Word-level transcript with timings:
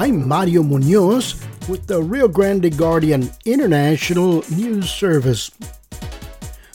I'm 0.00 0.26
Mario 0.26 0.62
Munoz 0.62 1.38
with 1.68 1.86
the 1.86 2.02
Rio 2.02 2.26
Grande 2.26 2.74
Guardian 2.74 3.30
International 3.44 4.42
News 4.50 4.88
Service. 4.88 5.50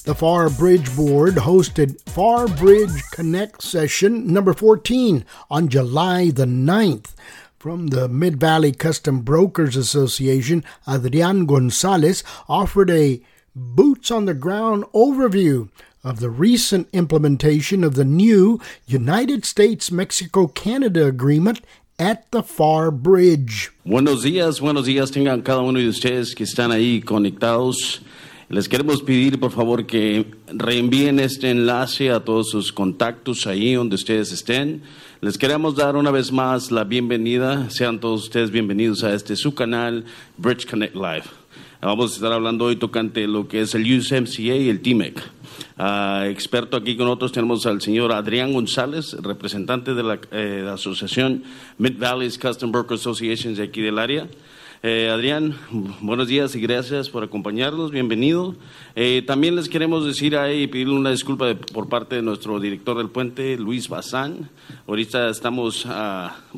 The 0.04 0.13
Far 0.13 0.51
Bridge 0.51 0.95
Board 0.95 1.33
hosted 1.33 1.99
Far 2.07 2.47
Bridge 2.47 3.01
Connect 3.14 3.64
session 3.64 4.32
number 4.32 4.54
14 4.54 5.25
on 5.50 5.69
July 5.69 6.29
the 6.29 6.46
9th. 6.46 7.15
From 7.57 7.88
the 7.88 8.07
Mid 8.07 8.39
Valley 8.39 8.71
Custom 8.71 9.21
Brokers 9.21 9.75
Association, 9.75 10.64
Adrian 10.87 11.47
Gonzalez 11.47 12.23
offered 12.47 12.92
a 12.92 13.23
boots 13.55 14.11
on 14.11 14.25
the 14.25 14.36
ground 14.36 14.83
overview 14.93 15.69
of 16.04 16.19
the 16.19 16.29
recent 16.29 16.87
implementation 16.93 17.83
of 17.83 17.96
the 17.96 18.05
new 18.05 18.61
United 18.86 19.46
States 19.46 19.89
Mexico 19.89 20.46
Canada 20.46 21.07
Agreement 21.07 21.61
at 21.97 22.25
the 22.31 22.43
Far 22.43 22.91
Bridge. 22.91 23.71
Buenos 23.83 24.23
días, 24.23 24.59
buenos 24.59 24.85
días 24.85 25.11
tengan 25.11 25.41
cada 25.41 25.61
uno 25.61 25.79
de 25.79 25.87
ustedes 25.87 26.35
que 26.35 26.43
están 26.43 26.71
ahí 26.71 27.01
conectados. 27.01 28.01
Les 28.49 28.69
queremos 28.69 29.01
pedir 29.01 29.39
por 29.39 29.51
favor 29.51 29.85
que 29.85 30.25
reenvíen 30.47 31.19
este 31.19 31.49
enlace 31.49 32.11
a 32.11 32.19
todos 32.19 32.49
sus 32.49 32.71
contactos 32.71 33.47
ahí 33.47 33.73
donde 33.73 33.95
ustedes 33.95 34.31
estén. 34.31 34.81
Les 35.21 35.38
queremos 35.38 35.75
dar 35.75 35.95
una 35.95 36.11
vez 36.11 36.31
más 36.31 36.69
la 36.69 36.83
bienvenida. 36.83 37.69
Sean 37.69 37.99
todos 37.99 38.23
ustedes 38.25 38.52
bienvenidos 38.52 39.03
a 39.03 39.13
este 39.13 39.35
su 39.35 39.55
canal 39.55 40.05
Bridge 40.38 40.67
Connect 40.67 40.95
Live. 40.95 41.23
Vamos 41.81 42.11
a 42.11 42.16
estar 42.16 42.31
hablando 42.31 42.66
hoy 42.66 42.75
tocante 42.75 43.27
lo 43.27 43.47
que 43.47 43.61
es 43.61 43.73
el 43.75 43.83
USMCA 43.83 44.55
y 44.55 44.69
el 44.69 44.81
TMEC. 44.81 45.21
Uh, 45.77 46.23
experto 46.30 46.77
aquí 46.77 46.95
con 46.95 47.05
nosotros 47.05 47.31
tenemos 47.31 47.66
al 47.66 47.81
señor 47.81 48.11
Adrián 48.11 48.53
González, 48.53 49.13
representante 49.22 49.94
de 49.94 50.03
la, 50.03 50.19
eh, 50.31 50.61
la 50.63 50.73
Asociación 50.73 51.43
Mid 51.77 51.97
Valleys 51.99 52.38
Custom 52.38 52.71
Broker 52.71 52.95
Associations 52.95 53.57
de 53.57 53.63
aquí 53.63 53.81
del 53.81 53.99
área. 53.99 54.27
Eh, 54.83 55.09
Adrián, 55.09 55.55
buenos 56.01 56.27
días 56.27 56.55
y 56.55 56.61
gracias 56.61 57.09
por 57.09 57.23
acompañarnos, 57.23 57.91
bienvenido. 57.91 58.55
Eh, 58.95 59.23
también 59.25 59.55
les 59.55 59.69
queremos 59.69 60.05
decir 60.05 60.37
ahí 60.37 60.63
y 60.63 60.67
pedirle 60.67 60.95
una 60.95 61.11
disculpa 61.11 61.47
de, 61.47 61.55
por 61.55 61.89
parte 61.89 62.15
de 62.15 62.21
nuestro 62.21 62.59
director 62.59 62.97
del 62.97 63.09
puente, 63.09 63.57
Luis 63.57 63.89
Bazán. 63.89 64.49
Ahorita 64.87 65.29
estamos, 65.29 65.87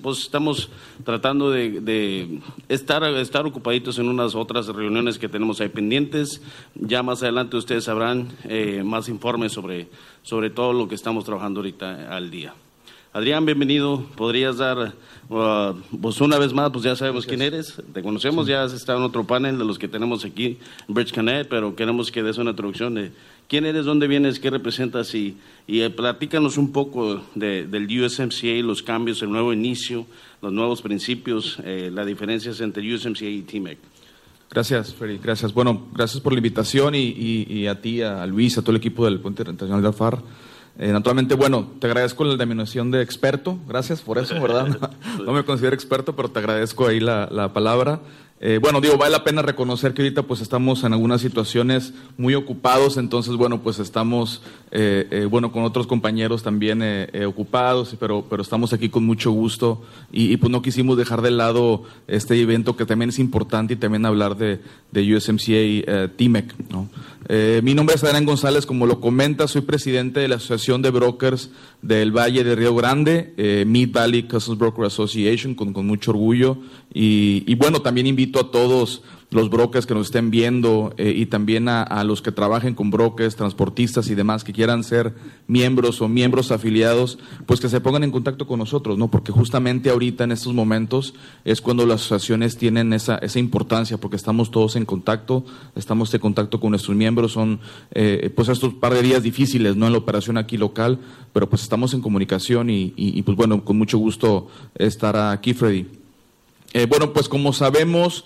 pues 0.01 0.19
estamos 0.19 0.69
tratando 1.03 1.51
de, 1.51 1.79
de, 1.79 2.39
estar, 2.69 3.03
estar 3.03 3.45
ocupaditos 3.45 3.97
en 3.99 4.07
unas 4.09 4.35
otras 4.35 4.67
reuniones 4.67 5.17
que 5.17 5.29
tenemos 5.29 5.61
ahí 5.61 5.69
pendientes. 5.69 6.41
Ya 6.75 7.03
más 7.03 7.23
adelante 7.23 7.57
ustedes 7.57 7.85
sabrán 7.85 8.29
eh, 8.43 8.83
más 8.83 9.09
informes 9.09 9.53
sobre, 9.53 9.88
sobre 10.23 10.49
todo 10.49 10.73
lo 10.73 10.88
que 10.88 10.95
estamos 10.95 11.23
trabajando 11.23 11.59
ahorita 11.59 12.15
al 12.15 12.29
día. 12.29 12.53
Adrián, 13.17 13.47
bienvenido. 13.47 14.05
¿Podrías 14.15 14.57
dar, 14.57 14.93
uh, 15.29 15.73
pues 15.99 16.21
una 16.21 16.37
vez 16.37 16.53
más, 16.53 16.69
pues 16.69 16.83
ya 16.83 16.95
sabemos 16.95 17.25
quién 17.25 17.41
eres, 17.41 17.81
te 17.91 18.03
conocemos, 18.03 18.45
sí. 18.45 18.51
ya 18.51 18.61
has 18.61 18.73
estado 18.73 18.99
en 18.99 19.05
otro 19.05 19.23
panel 19.23 19.57
de 19.57 19.65
los 19.65 19.79
que 19.79 19.87
tenemos 19.87 20.23
aquí 20.23 20.59
en 20.87 20.93
Bridge 20.93 21.11
Connect, 21.15 21.49
pero 21.49 21.75
queremos 21.75 22.11
que 22.11 22.21
des 22.21 22.38
una 22.38 22.51
introducción 22.51 22.93
de 22.93 23.11
quién 23.47 23.65
eres, 23.65 23.85
dónde 23.85 24.07
vienes, 24.07 24.39
qué 24.39 24.51
representas 24.51 25.15
y, 25.15 25.35
y 25.65 25.81
eh, 25.81 25.89
platícanos 25.89 26.59
un 26.59 26.71
poco 26.71 27.23
de, 27.33 27.65
del 27.65 27.88
USMCA, 27.88 28.61
los 28.61 28.83
cambios, 28.83 29.19
el 29.23 29.31
nuevo 29.31 29.51
inicio, 29.51 30.05
los 30.43 30.53
nuevos 30.53 30.83
principios, 30.83 31.57
eh, 31.63 31.89
las 31.91 32.05
diferencias 32.05 32.61
entre 32.61 32.83
USMCA 32.93 33.25
y 33.25 33.41
TMEC. 33.41 33.79
Gracias, 34.51 34.93
Freddy. 34.93 35.17
Gracias. 35.17 35.55
Bueno, 35.55 35.88
gracias 35.91 36.21
por 36.21 36.33
la 36.33 36.38
invitación 36.38 36.93
y, 36.93 36.99
y, 36.99 37.47
y 37.49 37.65
a 37.65 37.81
ti, 37.81 38.03
a 38.03 38.27
Luis, 38.27 38.59
a 38.59 38.61
todo 38.61 38.73
el 38.73 38.77
equipo 38.77 39.05
del 39.05 39.19
Puente 39.19 39.41
Internacional 39.41 39.81
de 39.81 39.88
Alfar. 39.88 40.21
Eh, 40.80 40.92
naturalmente, 40.92 41.33
bueno, 41.36 41.67
te 41.80 41.88
agradezco 41.88 42.23
la 42.23 42.36
denominación 42.36 42.92
de 42.92 43.02
experto, 43.02 43.58
gracias 43.67 44.02
por 44.02 44.17
eso, 44.20 44.39
¿verdad? 44.39 44.67
No, 45.17 45.23
no 45.25 45.34
me 45.34 45.44
considero 45.44 45.75
experto, 45.75 46.16
pero 46.16 46.30
te 46.30 46.39
agradezco 46.39 46.88
ahí 46.88 47.00
la, 47.00 47.28
la 47.31 47.52
palabra. 47.53 48.00
Eh, 48.40 48.59
bueno, 48.62 48.81
digo, 48.81 48.97
vale 48.97 49.12
la 49.12 49.24
pena 49.24 49.41
reconocer 49.41 49.96
que 49.96 50.03
ahorita 50.03 50.22
pues 50.24 50.41
estamos 50.41 50.84
en 50.84 50.94
algunas 50.94 51.22
situaciones 51.22 51.94
muy 52.18 52.35
ocupados, 52.35 52.97
entonces 52.97 53.35
bueno, 53.35 53.62
pues 53.62 53.79
estamos, 53.79 54.44
eh, 54.69 55.07
eh, 55.09 55.25
bueno, 55.25 55.51
con 55.51 55.63
otros 55.63 55.88
compañeros 55.88 56.44
también 56.44 56.84
ocupados, 57.25 57.96
pero, 58.00 58.25
pero 58.30 58.44
estamos 58.44 58.74
aquí 58.74 58.90
con 58.90 59.06
mucho 59.06 59.31
gusto 59.31 59.81
y, 60.12 60.31
y, 60.31 60.38
pues 60.38 60.51
no 60.51 60.62
quisimos 60.62 60.97
dejar 60.97 61.24
de 61.24 61.31
lado 61.31 61.84
este 62.07 62.40
evento 62.40 62.75
que 62.75 62.85
también 62.85 63.09
es 63.09 63.18
importante 63.18 63.74
y 63.74 63.78
también 63.78 64.06
hablar 64.06 64.38
de, 64.38 64.59
de 64.91 65.16
USMCA 65.16 66.09
TMEC, 66.16 66.53
¿no? 66.69 66.90
Mi 67.29 67.73
nombre 67.73 67.95
es 67.95 68.03
Adrián 68.03 68.25
González, 68.25 68.65
como 68.65 68.85
lo 68.85 69.01
comenta, 69.01 69.47
soy 69.47 69.61
presidente 69.61 70.21
de 70.21 70.29
la 70.29 70.35
Asociación 70.35 70.81
de 70.81 70.91
Brokers 70.91 71.49
del 71.81 72.11
Valle 72.11 72.43
de 72.43 72.55
Río 72.55 72.73
Grande, 72.73 73.65
Mid 73.67 73.91
Valley 73.91 74.23
Customs 74.23 74.57
Broker 74.57 74.85
Association, 74.85 75.53
con, 75.53 75.73
mucho 75.85 76.11
orgullo. 76.11 76.57
Y 76.93 77.53
bueno, 77.55 77.81
también 77.81 78.07
invito 78.07 78.39
a 78.39 78.51
todos 78.51 79.01
los 79.29 79.49
brokers 79.49 79.85
que 79.85 79.93
nos 79.93 80.07
estén 80.07 80.31
viendo 80.31 80.93
eh, 80.97 81.13
y 81.13 81.25
también 81.25 81.67
a, 81.67 81.83
a, 81.83 82.05
los 82.05 82.21
que 82.21 82.31
trabajen 82.31 82.75
con 82.75 82.91
brokers, 82.91 83.35
transportistas 83.35 84.09
y 84.09 84.15
demás 84.15 84.45
que 84.45 84.53
quieran 84.53 84.85
ser 84.85 85.13
miembros 85.47 86.01
o 86.01 86.07
miembros 86.07 86.51
afiliados, 86.51 87.19
pues 87.45 87.59
que 87.59 87.67
se 87.67 87.81
pongan 87.81 88.05
en 88.05 88.11
contacto 88.11 88.47
con 88.47 88.59
nosotros, 88.59 88.97
¿no? 88.97 89.09
Porque 89.09 89.33
justamente 89.33 89.89
ahorita 89.89 90.23
en 90.23 90.31
estos 90.31 90.53
momentos 90.53 91.13
es 91.43 91.59
cuando 91.59 91.85
las 91.85 92.01
asociaciones 92.01 92.57
tienen 92.57 92.93
esa, 92.93 93.17
esa 93.17 93.39
importancia, 93.39 93.97
porque 93.97 94.15
estamos 94.15 94.49
todos 94.49 94.77
en 94.77 94.85
contacto, 94.85 95.44
estamos 95.75 96.13
en 96.13 96.21
contacto 96.21 96.61
con 96.61 96.69
nuestros 96.69 96.95
miembros, 96.95 97.33
son 97.33 97.59
eh, 97.91 98.31
pues 98.33 98.47
estos 98.47 98.75
par 98.75 98.94
de 98.94 99.01
días 99.01 99.23
difíciles, 99.23 99.75
¿no? 99.75 99.88
En 99.88 99.91
la 99.91 99.97
operación 99.97 100.38
aquí 100.38 100.55
local, 100.55 100.99
pero 101.33 101.49
pues 101.49 101.63
estamos 101.63 101.94
en 101.94 102.01
comunicación 102.01 102.69
y, 102.69 102.94
y, 102.95 103.21
pues 103.23 103.35
bueno, 103.35 103.63
con 103.65 103.77
mucho 103.77 103.97
gusto 103.97 104.47
estar 104.75 105.17
aquí, 105.17 105.53
Freddy. 105.53 105.85
Eh, 106.73 106.85
bueno, 106.85 107.13
pues 107.13 107.29
como 107.29 107.53
sabemos, 107.53 108.25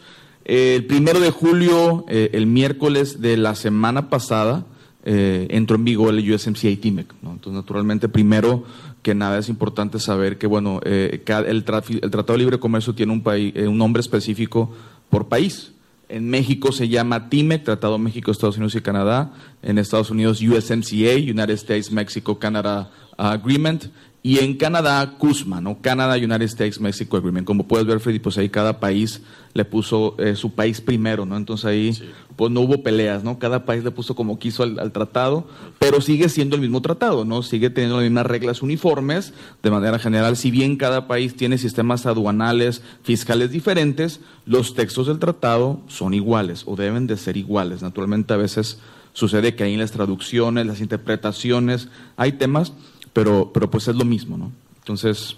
eh, 0.53 0.75
el 0.75 0.85
primero 0.85 1.22
de 1.22 1.31
julio, 1.31 2.03
eh, 2.09 2.31
el 2.34 2.45
miércoles 2.45 3.22
de 3.22 3.38
la 3.38 3.56
semana 3.56 4.09
pasada, 4.09 4.66
eh, 5.06 5.47
entró 5.50 5.78
en 5.78 5.85
vigor 5.85 6.13
el 6.13 6.29
USMCA 6.29 6.75
TMEC. 6.81 7.13
¿no? 7.22 7.31
Entonces, 7.31 7.53
naturalmente, 7.53 8.09
primero 8.09 8.66
que 9.01 9.16
nada 9.16 9.39
es 9.39 9.47
importante 9.47 9.97
saber 9.97 10.38
que, 10.38 10.47
bueno, 10.47 10.81
el, 10.84 11.23
el, 11.47 11.63
Tratado 11.63 12.34
de 12.34 12.38
Libre 12.38 12.59
Comercio 12.59 12.94
tiene 12.94 13.13
un, 13.13 13.23
país, 13.23 13.53
un 13.56 13.78
nombre 13.78 14.01
específico 14.01 14.75
por 15.09 15.29
país. 15.29 15.72
En 16.09 16.29
México 16.29 16.73
se 16.73 16.89
llama 16.89 17.29
TIMEC, 17.29 17.63
Tratado 17.63 17.97
México, 17.97 18.29
Estados 18.29 18.57
Unidos 18.57 18.75
y 18.75 18.81
Canadá. 18.81 19.31
En 19.62 19.78
Estados 19.78 20.12
Unidos, 20.12 20.41
USMCA, 20.41 21.16
United 21.16 21.51
States 21.51 21.94
Mexico 21.94 22.39
Canada 22.39 22.91
Agreement 23.18 23.85
y 24.24 24.38
en 24.38 24.56
Canadá, 24.56 25.16
CUSMA, 25.18 25.62
¿no? 25.62 25.82
Canadá, 25.82 26.16
United 26.16 26.44
States, 26.44 26.80
Mexico 26.80 27.18
Agreement. 27.18 27.46
Como 27.46 27.68
puedes 27.68 27.88
ver, 27.88 28.00
Freddy, 28.00 28.20
pues 28.20 28.38
ahí 28.38 28.50
cada 28.50 28.80
país 28.80 29.22
le 29.54 29.66
puso 29.66 30.16
eh, 30.20 30.36
su 30.36 30.54
país 30.54 30.80
primero, 30.80 31.26
¿no? 31.26 31.36
Entonces 31.36 31.66
ahí, 31.66 31.94
sí. 31.94 32.04
pues 32.36 32.52
no 32.52 32.62
hubo 32.62 32.84
peleas, 32.84 33.24
¿no? 33.24 33.40
Cada 33.40 33.66
país 33.66 33.84
le 33.84 33.90
puso 33.90 34.14
como 34.14 34.38
quiso 34.38 34.62
al, 34.62 34.78
al, 34.78 34.92
tratado, 34.92 35.48
pero 35.80 36.02
sigue 36.02 36.30
siendo 36.30 36.56
el 36.56 36.62
mismo 36.62 36.84
tratado, 36.84 37.26
¿no? 37.26 37.42
Sigue 37.42 37.72
teniendo 37.72 37.96
las 37.98 38.04
mismas 38.04 38.28
reglas 38.28 38.62
uniformes 38.62 39.34
de 39.64 39.72
manera 39.72 39.98
general. 39.98 40.38
Si 40.38 40.52
bien 40.52 40.78
cada 40.78 41.08
país 41.08 41.36
tiene 41.36 41.58
sistemas 41.58 42.06
aduanales, 42.06 42.84
fiscales 43.02 43.50
diferentes, 43.50 44.20
los 44.46 44.76
textos 44.76 45.08
del 45.08 45.18
tratado 45.18 45.81
son 45.88 46.14
iguales 46.14 46.62
o 46.68 46.76
deben 46.76 47.08
de 47.08 47.18
ser 47.18 47.38
iguales. 47.38 47.81
Naturalmente, 47.81 48.36
a 48.36 48.38
veces 48.38 48.78
sucede 49.14 49.56
que 49.56 49.64
ahí 49.64 49.74
en 49.74 49.80
las 49.80 49.92
traducciones, 49.92 50.68
las 50.68 50.80
interpretaciones, 50.80 51.90
hay 52.18 52.34
temas 52.34 52.74
pero, 53.14 53.52
pero 53.54 53.70
pues 53.70 53.88
es 53.88 53.96
lo 53.96 54.06
mismo, 54.06 54.38
¿no? 54.38 54.52
Entonces... 54.80 55.36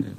Eh. 0.00 0.12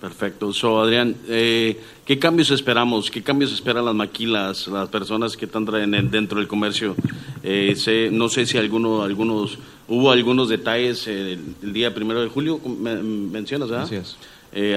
Perfecto. 0.00 0.52
So, 0.54 0.80
Adrián, 0.80 1.14
eh, 1.28 1.78
¿qué 2.06 2.18
cambios 2.18 2.50
esperamos? 2.50 3.10
¿Qué 3.10 3.22
cambios 3.22 3.52
esperan 3.52 3.84
las 3.84 3.94
maquilas, 3.94 4.66
las 4.68 4.88
personas 4.88 5.36
que 5.36 5.44
están 5.44 5.66
dentro 6.10 6.38
del 6.38 6.48
comercio? 6.48 6.96
Eh, 7.42 7.74
sé, 7.76 8.08
no 8.10 8.30
sé 8.30 8.46
si 8.46 8.56
alguno, 8.56 9.02
algunos, 9.02 9.58
hubo 9.88 10.10
algunos 10.10 10.48
detalles 10.48 11.06
eh, 11.06 11.34
el, 11.34 11.54
el, 11.62 11.72
día 11.74 11.94
primero 11.94 12.22
de 12.22 12.28
julio, 12.28 12.58
me, 12.66 12.96
mencionas, 12.96 13.68
¿verdad? 13.68 13.84
Así 13.84 13.96
es. 13.96 14.16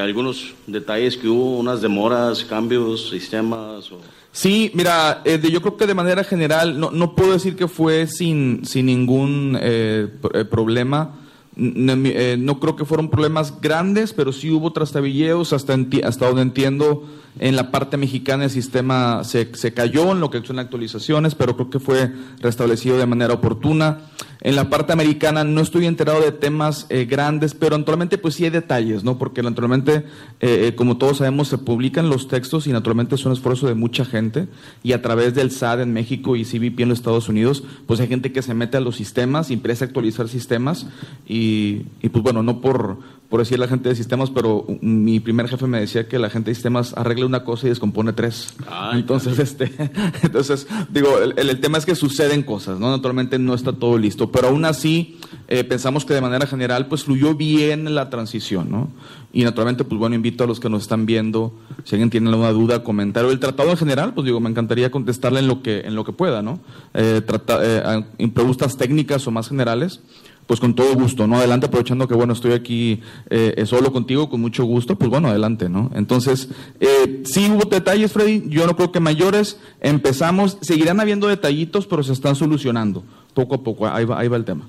algunos 0.01 0.53
detalles 0.67 1.15
que 1.15 1.29
hubo, 1.29 1.57
unas 1.57 1.81
demoras, 1.81 2.43
cambios, 2.43 3.09
sistemas. 3.09 3.89
O... 3.93 4.01
Sí, 4.33 4.71
mira, 4.73 5.21
eh, 5.25 5.39
yo 5.51 5.61
creo 5.61 5.77
que 5.77 5.85
de 5.85 5.93
manera 5.93 6.23
general, 6.23 6.79
no, 6.79 6.89
no 6.89 7.13
puedo 7.13 7.33
decir 7.33 7.55
que 7.55 7.67
fue 7.67 8.07
sin, 8.07 8.65
sin 8.65 8.87
ningún 8.87 9.55
eh, 9.61 10.09
problema. 10.49 11.19
No, 11.55 11.93
eh, 11.93 12.35
no, 12.39 12.59
creo 12.59 12.75
que 12.75 12.83
fueron 12.83 13.11
problemas 13.11 13.61
grandes, 13.61 14.11
pero 14.11 14.33
sí 14.33 14.49
hubo 14.49 14.73
trastabilleos, 14.73 15.53
hasta, 15.53 15.77
hasta 16.03 16.25
donde 16.25 16.41
entiendo, 16.41 17.03
en 17.39 17.55
la 17.55 17.71
parte 17.71 17.97
mexicana 17.97 18.43
el 18.43 18.49
sistema 18.49 19.23
se, 19.23 19.49
se, 19.55 19.73
cayó 19.73 20.11
en 20.11 20.19
lo 20.19 20.29
que 20.29 20.43
son 20.45 20.59
actualizaciones, 20.59 21.33
pero 21.33 21.55
creo 21.55 21.69
que 21.69 21.79
fue 21.79 22.11
restablecido 22.39 22.97
de 22.97 23.05
manera 23.05 23.33
oportuna. 23.33 24.01
En 24.41 24.57
la 24.57 24.69
parte 24.69 24.91
americana 24.91 25.45
no 25.45 25.61
estoy 25.61 25.85
enterado 25.85 26.19
de 26.19 26.33
temas 26.33 26.85
eh, 26.89 27.05
grandes, 27.05 27.53
pero 27.53 27.77
naturalmente 27.77 28.17
pues 28.17 28.35
sí 28.35 28.43
hay 28.43 28.49
detalles, 28.49 29.03
¿no? 29.03 29.17
Porque 29.17 29.41
naturalmente, 29.41 30.05
eh, 30.41 30.73
como 30.75 30.97
todos 30.97 31.17
sabemos, 31.17 31.47
se 31.47 31.57
publican 31.57 32.09
los 32.09 32.27
textos 32.27 32.67
y 32.67 32.73
naturalmente 32.73 33.15
es 33.15 33.25
un 33.25 33.31
esfuerzo 33.31 33.67
de 33.67 33.73
mucha 33.73 34.03
gente 34.03 34.49
y 34.83 34.91
a 34.91 35.01
través 35.01 35.33
del 35.33 35.49
SAD 35.49 35.81
en 35.81 35.93
México 35.93 36.35
y 36.35 36.43
CBP 36.43 36.81
en 36.81 36.89
los 36.89 36.99
Estados 36.99 37.29
Unidos, 37.29 37.63
pues 37.87 37.99
hay 38.01 38.07
gente 38.07 38.33
que 38.33 38.41
se 38.41 38.53
mete 38.53 38.77
a 38.77 38.81
los 38.81 38.97
sistemas 38.97 39.49
empieza 39.63 39.85
a 39.85 39.87
actualizar 39.87 40.27
sistemas 40.27 40.87
y, 41.27 41.83
y 42.01 42.09
pues 42.09 42.21
bueno, 42.21 42.43
no 42.43 42.59
por 42.59 42.99
por 43.33 43.39
decir 43.39 43.57
la 43.57 43.67
gente 43.67 43.89
de 43.89 43.95
sistemas, 43.95 44.29
pero 44.29 44.63
mi 44.81 45.19
primer 45.19 45.47
jefe 45.47 45.65
me 45.65 45.79
decía 45.79 46.07
que 46.07 46.19
la 46.19 46.29
gente 46.29 46.51
de 46.51 46.53
sistemas 46.53 46.93
arregla 46.95 47.25
una 47.25 47.43
cosa 47.43 47.65
y 47.65 47.69
descompone 47.69 48.13
tres. 48.13 48.53
entonces, 48.93 49.39
este, 49.39 49.73
entonces, 50.21 50.67
digo, 50.91 51.17
el, 51.17 51.59
tema 51.59 51.79
es 51.79 51.85
que 51.87 51.95
suceden 51.95 52.43
cosas, 52.43 52.79
¿no? 52.79 52.91
Naturalmente 52.91 53.39
no 53.39 53.55
está 53.55 53.73
todo 53.73 53.97
listo, 53.97 54.31
pero 54.31 54.49
aún 54.49 54.65
así 54.65 55.17
eh, 55.47 55.63
pensamos 55.63 56.05
que 56.05 56.13
de 56.13 56.21
manera 56.21 56.45
general, 56.45 56.85
pues 56.85 57.05
fluyó 57.05 57.33
bien 57.33 57.95
la 57.95 58.11
transición, 58.11 58.69
¿no? 58.69 58.91
Y 59.33 59.43
naturalmente, 59.43 59.83
pues 59.83 59.97
bueno, 59.97 60.15
invito 60.15 60.43
a 60.43 60.47
los 60.47 60.59
que 60.59 60.69
nos 60.69 60.83
están 60.83 61.07
viendo, 61.07 61.55
si 61.85 61.95
alguien 61.95 62.11
tiene 62.11 62.29
alguna 62.29 62.51
duda, 62.51 62.83
comentario. 62.83 63.31
El 63.31 63.39
tratado 63.39 63.71
en 63.71 63.77
general, 63.77 64.13
pues 64.13 64.25
digo, 64.25 64.41
me 64.41 64.51
encantaría 64.51 64.91
contestarle 64.91 65.39
en 65.39 65.47
lo 65.47 65.63
que, 65.63 65.79
en 65.79 65.95
lo 65.95 66.03
que 66.03 66.13
pueda, 66.13 66.43
¿no? 66.43 66.59
Eh, 66.93 67.23
trata, 67.25 67.61
eh, 67.63 68.05
preguntas 68.31 68.77
técnicas 68.77 69.25
o 69.25 69.31
más 69.31 69.49
generales 69.49 70.01
pues 70.45 70.59
con 70.59 70.75
todo 70.75 70.93
gusto, 70.95 71.27
¿no? 71.27 71.37
Adelante, 71.37 71.67
aprovechando 71.67 72.07
que, 72.07 72.15
bueno, 72.15 72.33
estoy 72.33 72.53
aquí 72.53 73.01
eh, 73.29 73.63
solo 73.65 73.91
contigo, 73.91 74.29
con 74.29 74.41
mucho 74.41 74.65
gusto, 74.65 74.95
pues 74.97 75.09
bueno, 75.09 75.29
adelante, 75.29 75.69
¿no? 75.69 75.91
Entonces, 75.95 76.49
eh, 76.79 77.23
sí 77.25 77.49
hubo 77.49 77.65
detalles, 77.69 78.11
Freddy, 78.11 78.43
yo 78.47 78.67
no 78.67 78.75
creo 78.75 78.91
que 78.91 78.99
mayores, 78.99 79.59
empezamos, 79.81 80.57
seguirán 80.61 80.99
habiendo 80.99 81.27
detallitos, 81.27 81.87
pero 81.87 82.03
se 82.03 82.13
están 82.13 82.35
solucionando, 82.35 83.03
poco 83.33 83.55
a 83.55 83.63
poco, 83.63 83.87
ahí 83.87 84.05
va, 84.05 84.19
ahí 84.19 84.27
va 84.27 84.37
el 84.37 84.45
tema. 84.45 84.67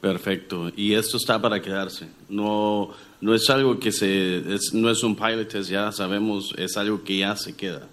Perfecto, 0.00 0.72
y 0.74 0.94
esto 0.94 1.18
está 1.18 1.40
para 1.40 1.60
quedarse, 1.60 2.08
no, 2.28 2.90
no 3.20 3.34
es 3.34 3.50
algo 3.50 3.78
que 3.78 3.92
se, 3.92 4.42
no 4.72 4.90
es 4.90 5.02
un 5.02 5.14
pilot 5.14 5.48
test, 5.48 5.70
ya 5.70 5.92
sabemos, 5.92 6.54
es 6.56 6.76
algo 6.78 7.02
que 7.04 7.18
ya 7.18 7.36
se 7.36 7.54
queda. 7.54 7.86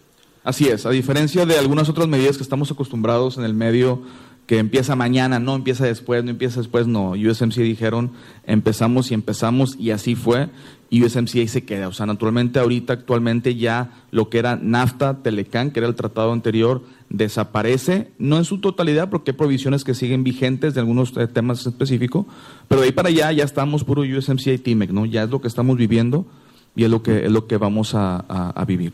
Así 0.45 0.69
es, 0.69 0.85
a 0.85 0.91
diferencia 0.91 1.45
de 1.45 1.57
algunas 1.57 1.89
otras 1.89 2.07
medidas 2.07 2.37
que 2.37 2.43
estamos 2.43 2.71
acostumbrados 2.71 3.37
en 3.37 3.43
el 3.43 3.53
medio 3.53 4.01
que 4.47 4.59
empieza 4.59 4.95
mañana, 4.95 5.39
no 5.39 5.55
empieza 5.55 5.85
después, 5.85 6.23
no 6.23 6.31
empieza 6.31 6.61
después, 6.61 6.87
no. 6.87 7.11
USMCA 7.11 7.61
dijeron 7.61 8.11
empezamos 8.45 9.11
y 9.11 9.13
empezamos 9.13 9.75
y 9.77 9.91
así 9.91 10.15
fue 10.15 10.47
y 10.89 11.03
USMCA 11.03 11.45
se 11.47 11.65
queda. 11.65 11.89
O 11.89 11.91
sea, 11.91 12.05
naturalmente 12.05 12.57
ahorita 12.57 12.93
actualmente 12.93 13.55
ya 13.55 13.91
lo 14.09 14.29
que 14.29 14.39
era 14.39 14.55
NAFTA, 14.55 15.21
Telecan, 15.21 15.71
que 15.71 15.81
era 15.81 15.89
el 15.89 15.95
tratado 15.95 16.31
anterior, 16.31 16.81
desaparece, 17.09 18.09
no 18.19 18.37
en 18.37 18.45
su 18.45 18.59
totalidad 18.59 19.09
porque 19.09 19.31
hay 19.31 19.37
provisiones 19.37 19.83
que 19.83 19.93
siguen 19.93 20.23
vigentes 20.23 20.73
de 20.73 20.79
algunos 20.79 21.15
eh, 21.17 21.27
temas 21.27 21.67
específicos, 21.67 22.25
pero 22.69 22.79
de 22.79 22.87
ahí 22.87 22.93
para 22.93 23.09
allá 23.09 23.29
ya 23.33 23.43
estamos 23.43 23.83
puro 23.83 24.03
USMCA 24.03 24.53
y 24.53 24.57
TIMEC, 24.59 24.91
¿no? 24.91 25.05
Ya 25.05 25.23
es 25.23 25.29
lo 25.29 25.41
que 25.41 25.49
estamos 25.49 25.75
viviendo 25.75 26.25
y 26.73 26.85
es 26.85 26.89
lo 26.89 27.03
que, 27.03 27.25
es 27.25 27.31
lo 27.31 27.47
que 27.47 27.57
vamos 27.57 27.95
a, 27.95 28.19
a 28.19 28.63
vivir. 28.63 28.93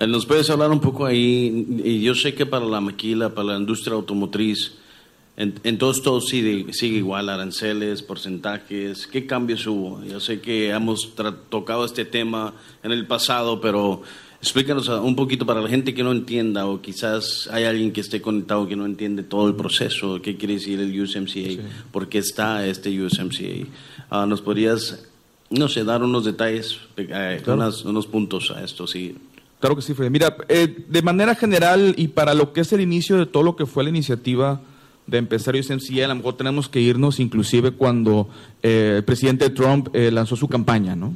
Eh, 0.00 0.06
¿Nos 0.06 0.26
puedes 0.26 0.48
hablar 0.48 0.70
un 0.70 0.80
poco 0.80 1.06
ahí? 1.06 1.66
Y 1.84 2.00
yo 2.00 2.14
sé 2.14 2.32
que 2.32 2.46
para 2.46 2.64
la 2.64 2.80
maquila, 2.80 3.34
para 3.34 3.48
la 3.48 3.56
industria 3.56 3.94
automotriz, 3.94 4.74
entonces 5.36 6.02
todo 6.02 6.20
sigue, 6.20 6.72
sigue 6.72 6.98
igual, 6.98 7.28
aranceles, 7.28 8.02
porcentajes. 8.02 9.06
¿Qué 9.06 9.26
cambios 9.26 9.66
hubo? 9.66 10.02
Yo 10.04 10.20
sé 10.20 10.40
que 10.40 10.70
hemos 10.70 11.14
tocado 11.48 11.84
este 11.84 12.04
tema 12.04 12.54
en 12.82 12.92
el 12.92 13.06
pasado, 13.06 13.60
pero 13.60 14.02
explícanos 14.40 14.88
un 14.88 15.16
poquito 15.16 15.46
para 15.46 15.60
la 15.60 15.68
gente 15.68 15.94
que 15.94 16.02
no 16.02 16.12
entienda 16.12 16.66
o 16.66 16.80
quizás 16.80 17.48
hay 17.52 17.64
alguien 17.64 17.92
que 17.92 18.00
esté 18.00 18.20
conectado 18.20 18.66
que 18.68 18.76
no 18.76 18.84
entiende 18.84 19.22
todo 19.24 19.48
el 19.48 19.54
proceso. 19.54 20.20
¿Qué 20.22 20.36
quiere 20.36 20.54
decir 20.54 20.80
el 20.80 21.00
USMCA? 21.00 21.62
¿Por 21.92 22.08
qué 22.08 22.18
está 22.18 22.66
este 22.66 23.00
USMCA? 23.00 23.68
Ah, 24.10 24.26
¿Nos 24.26 24.42
podrías, 24.42 25.04
no 25.50 25.68
sé, 25.68 25.82
dar 25.84 26.02
unos 26.02 26.24
detalles, 26.24 26.78
eh, 26.96 27.42
unos 27.84 28.06
puntos 28.06 28.52
a 28.52 28.64
esto? 28.64 28.86
Sí. 28.88 29.16
Claro 29.60 29.74
que 29.74 29.82
sí, 29.82 29.92
Fred. 29.94 30.10
Mira, 30.10 30.36
eh, 30.48 30.84
de 30.88 31.02
manera 31.02 31.34
general 31.34 31.94
y 31.96 32.08
para 32.08 32.34
lo 32.34 32.52
que 32.52 32.60
es 32.60 32.72
el 32.72 32.80
inicio 32.80 33.16
de 33.16 33.26
todo 33.26 33.42
lo 33.42 33.56
que 33.56 33.66
fue 33.66 33.82
la 33.82 33.90
iniciativa 33.90 34.60
de 35.06 35.18
empezar 35.18 35.56
USMCA, 35.56 36.04
a 36.04 36.08
lo 36.08 36.14
mejor 36.14 36.36
tenemos 36.36 36.68
que 36.68 36.80
irnos 36.80 37.18
inclusive 37.18 37.72
cuando 37.72 38.28
eh, 38.62 38.94
el 38.98 39.04
presidente 39.04 39.50
Trump 39.50 39.88
eh, 39.94 40.10
lanzó 40.12 40.36
su 40.36 40.48
campaña, 40.48 40.94
¿no? 40.94 41.14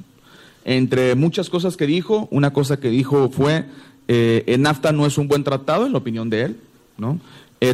Entre 0.65 1.15
muchas 1.15 1.51
cosas 1.51 1.77
que 1.77 1.87
dijo, 1.87 2.29
una 2.31 2.53
cosa 2.53 2.79
que 2.79 2.89
dijo 2.89 3.29
fue, 3.31 3.67
el 4.07 4.63
NAFTA 4.63 4.93
no 4.93 5.07
es 5.07 5.19
un 5.19 5.27
buen 5.27 5.43
tratado, 5.43 5.87
en 5.87 5.93
la 5.93 5.99
opinión 5.99 6.31
de 6.31 6.43
él, 6.43 6.57
¿no? 6.99 7.19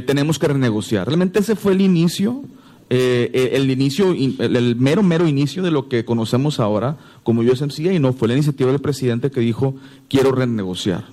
tenemos 0.06 0.38
que 0.38 0.48
renegociar. 0.48 1.06
Realmente 1.06 1.40
ese 1.40 1.54
fue 1.54 1.72
el 1.72 1.82
inicio 1.82 2.44
eh, 2.90 3.50
el 3.52 3.70
inicio, 3.70 4.12
el, 4.12 4.76
mero, 4.76 5.02
mero 5.02 5.26
inicio 5.26 5.62
de 5.62 5.70
lo 5.70 5.88
que 5.88 6.04
conocemos 6.04 6.58
ahora 6.58 6.96
como 7.22 7.42
USMCA 7.42 7.92
y 7.92 7.98
no 7.98 8.12
fue 8.12 8.28
la 8.28 8.34
iniciativa 8.34 8.70
del 8.70 8.80
presidente 8.80 9.30
que 9.30 9.40
dijo 9.40 9.74
quiero 10.08 10.32
renegociar. 10.32 11.04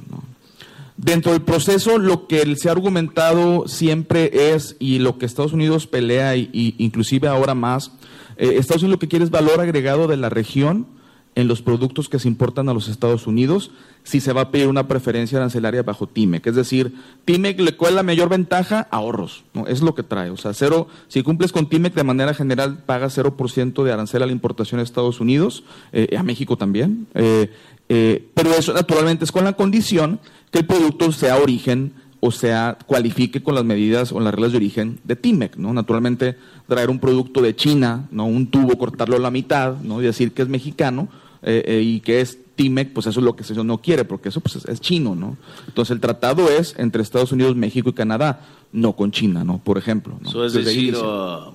Dentro 0.97 1.33
del 1.33 1.41
proceso, 1.41 1.97
lo 1.97 2.27
que 2.27 2.55
se 2.55 2.69
ha 2.69 2.71
argumentado 2.71 3.67
siempre 3.67 4.53
es, 4.53 4.77
y 4.79 4.99
lo 4.99 5.17
que 5.17 5.25
Estados 5.25 5.51
Unidos 5.51 5.87
pelea, 5.87 6.37
y, 6.37 6.75
inclusive 6.77 7.27
ahora 7.27 7.53
más, 7.53 7.91
eh, 8.37 8.55
Estados 8.57 8.81
Unidos 8.81 8.95
lo 8.95 8.99
que 8.99 9.09
quiere 9.09 9.25
es 9.25 9.31
valor 9.31 9.59
agregado 9.59 10.07
de 10.07 10.15
la 10.15 10.29
región 10.29 10.87
en 11.35 11.49
los 11.49 11.61
productos 11.61 12.07
que 12.07 12.17
se 12.17 12.29
importan 12.29 12.69
a 12.69 12.73
los 12.73 12.87
Estados 12.87 13.27
Unidos 13.27 13.71
si 14.03 14.21
se 14.21 14.33
va 14.33 14.41
a 14.41 14.51
pedir 14.51 14.67
una 14.67 14.87
preferencia 14.87 15.37
arancelaria 15.37 15.83
bajo 15.83 16.07
TIMEC. 16.07 16.47
Es 16.47 16.55
decir, 16.55 16.93
TIMEC 17.25 17.59
le 17.59 17.75
cuál 17.75 17.95
la 17.95 18.03
mayor 18.03 18.29
ventaja, 18.29 18.87
ahorros, 18.91 19.43
¿no? 19.53 19.67
Es 19.67 19.81
lo 19.81 19.95
que 19.95 20.03
trae. 20.03 20.29
O 20.29 20.37
sea, 20.37 20.53
cero, 20.53 20.87
si 21.07 21.23
cumples 21.23 21.51
con 21.51 21.67
TIMEC 21.67 21.93
de 21.93 22.03
manera 22.03 22.33
general, 22.33 22.83
pagas 22.85 23.17
0% 23.17 23.83
de 23.83 23.91
arancel 23.91 24.23
a 24.23 24.27
la 24.27 24.31
importación 24.31 24.79
a 24.79 24.83
Estados 24.83 25.19
Unidos, 25.19 25.63
eh, 25.91 26.15
a 26.17 26.23
México 26.23 26.57
también. 26.57 27.07
Eh, 27.15 27.51
eh, 27.89 28.29
pero 28.33 28.51
eso 28.53 28.73
naturalmente 28.73 29.25
es 29.25 29.31
con 29.31 29.43
la 29.43 29.53
condición 29.53 30.19
que 30.51 30.59
el 30.59 30.65
producto 30.65 31.11
sea 31.11 31.37
origen 31.37 31.93
o 32.21 32.31
sea, 32.31 32.77
cualifique 32.87 33.43
con 33.43 33.53
las 33.53 33.65
medidas 33.65 34.11
o 34.11 34.19
las 34.19 34.33
reglas 34.33 34.51
de 34.51 34.57
origen 34.57 34.99
de 35.03 35.15
TIMEC, 35.15 35.57
¿no? 35.57 35.73
Naturalmente, 35.73 36.35
traer 36.67 36.89
un 36.89 36.97
producto 36.97 37.39
de 37.39 37.55
China, 37.55 38.07
¿no? 38.09 38.25
Un 38.25 38.47
tubo, 38.47 38.79
cortarlo 38.79 39.17
a 39.17 39.19
la 39.19 39.29
mitad, 39.29 39.75
¿no? 39.81 40.01
Y 40.01 40.05
decir 40.05 40.31
que 40.31 40.41
es 40.41 40.47
mexicano, 40.47 41.07
y 41.45 41.99
que 41.99 42.21
es 42.21 42.39
TIMEC, 42.55 42.93
pues 42.93 43.05
eso 43.07 43.19
es 43.19 43.23
lo 43.23 43.35
que 43.35 43.43
se 43.43 43.53
no 43.63 43.77
quiere, 43.79 44.05
porque 44.05 44.29
eso 44.29 44.39
pues, 44.39 44.65
es, 44.65 44.81
chino, 44.81 45.15
¿no? 45.15 45.37
Entonces 45.67 45.91
el 45.93 45.99
tratado 45.99 46.49
es 46.49 46.73
entre 46.77 47.01
Estados 47.01 47.31
Unidos, 47.31 47.55
México 47.55 47.89
y 47.89 47.93
Canadá, 47.93 48.41
no 48.71 48.93
con 48.93 49.11
China, 49.11 49.43
¿no? 49.43 49.59
Por 49.59 49.77
ejemplo. 49.77 50.17
¿no? 50.21 50.45
es 50.45 50.53
decir, 50.53 50.95
uh, 50.95 51.53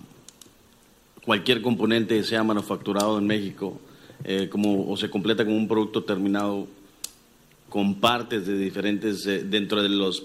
cualquier 1.25 1.63
componente 1.63 2.23
sea 2.23 2.45
manufacturado 2.45 3.19
en 3.19 3.27
México 3.27 3.81
eh, 4.25 4.49
como, 4.51 4.91
o 4.91 4.97
se 4.97 5.09
completa 5.09 5.45
como 5.45 5.57
un 5.57 5.67
producto 5.67 6.05
terminado 6.05 6.67
con 7.69 8.01
partes 8.01 8.47
de 8.47 8.59
diferentes, 8.59 9.27
eh, 9.27 9.45
dentro 9.45 9.83
de 9.83 9.89
los 9.89 10.25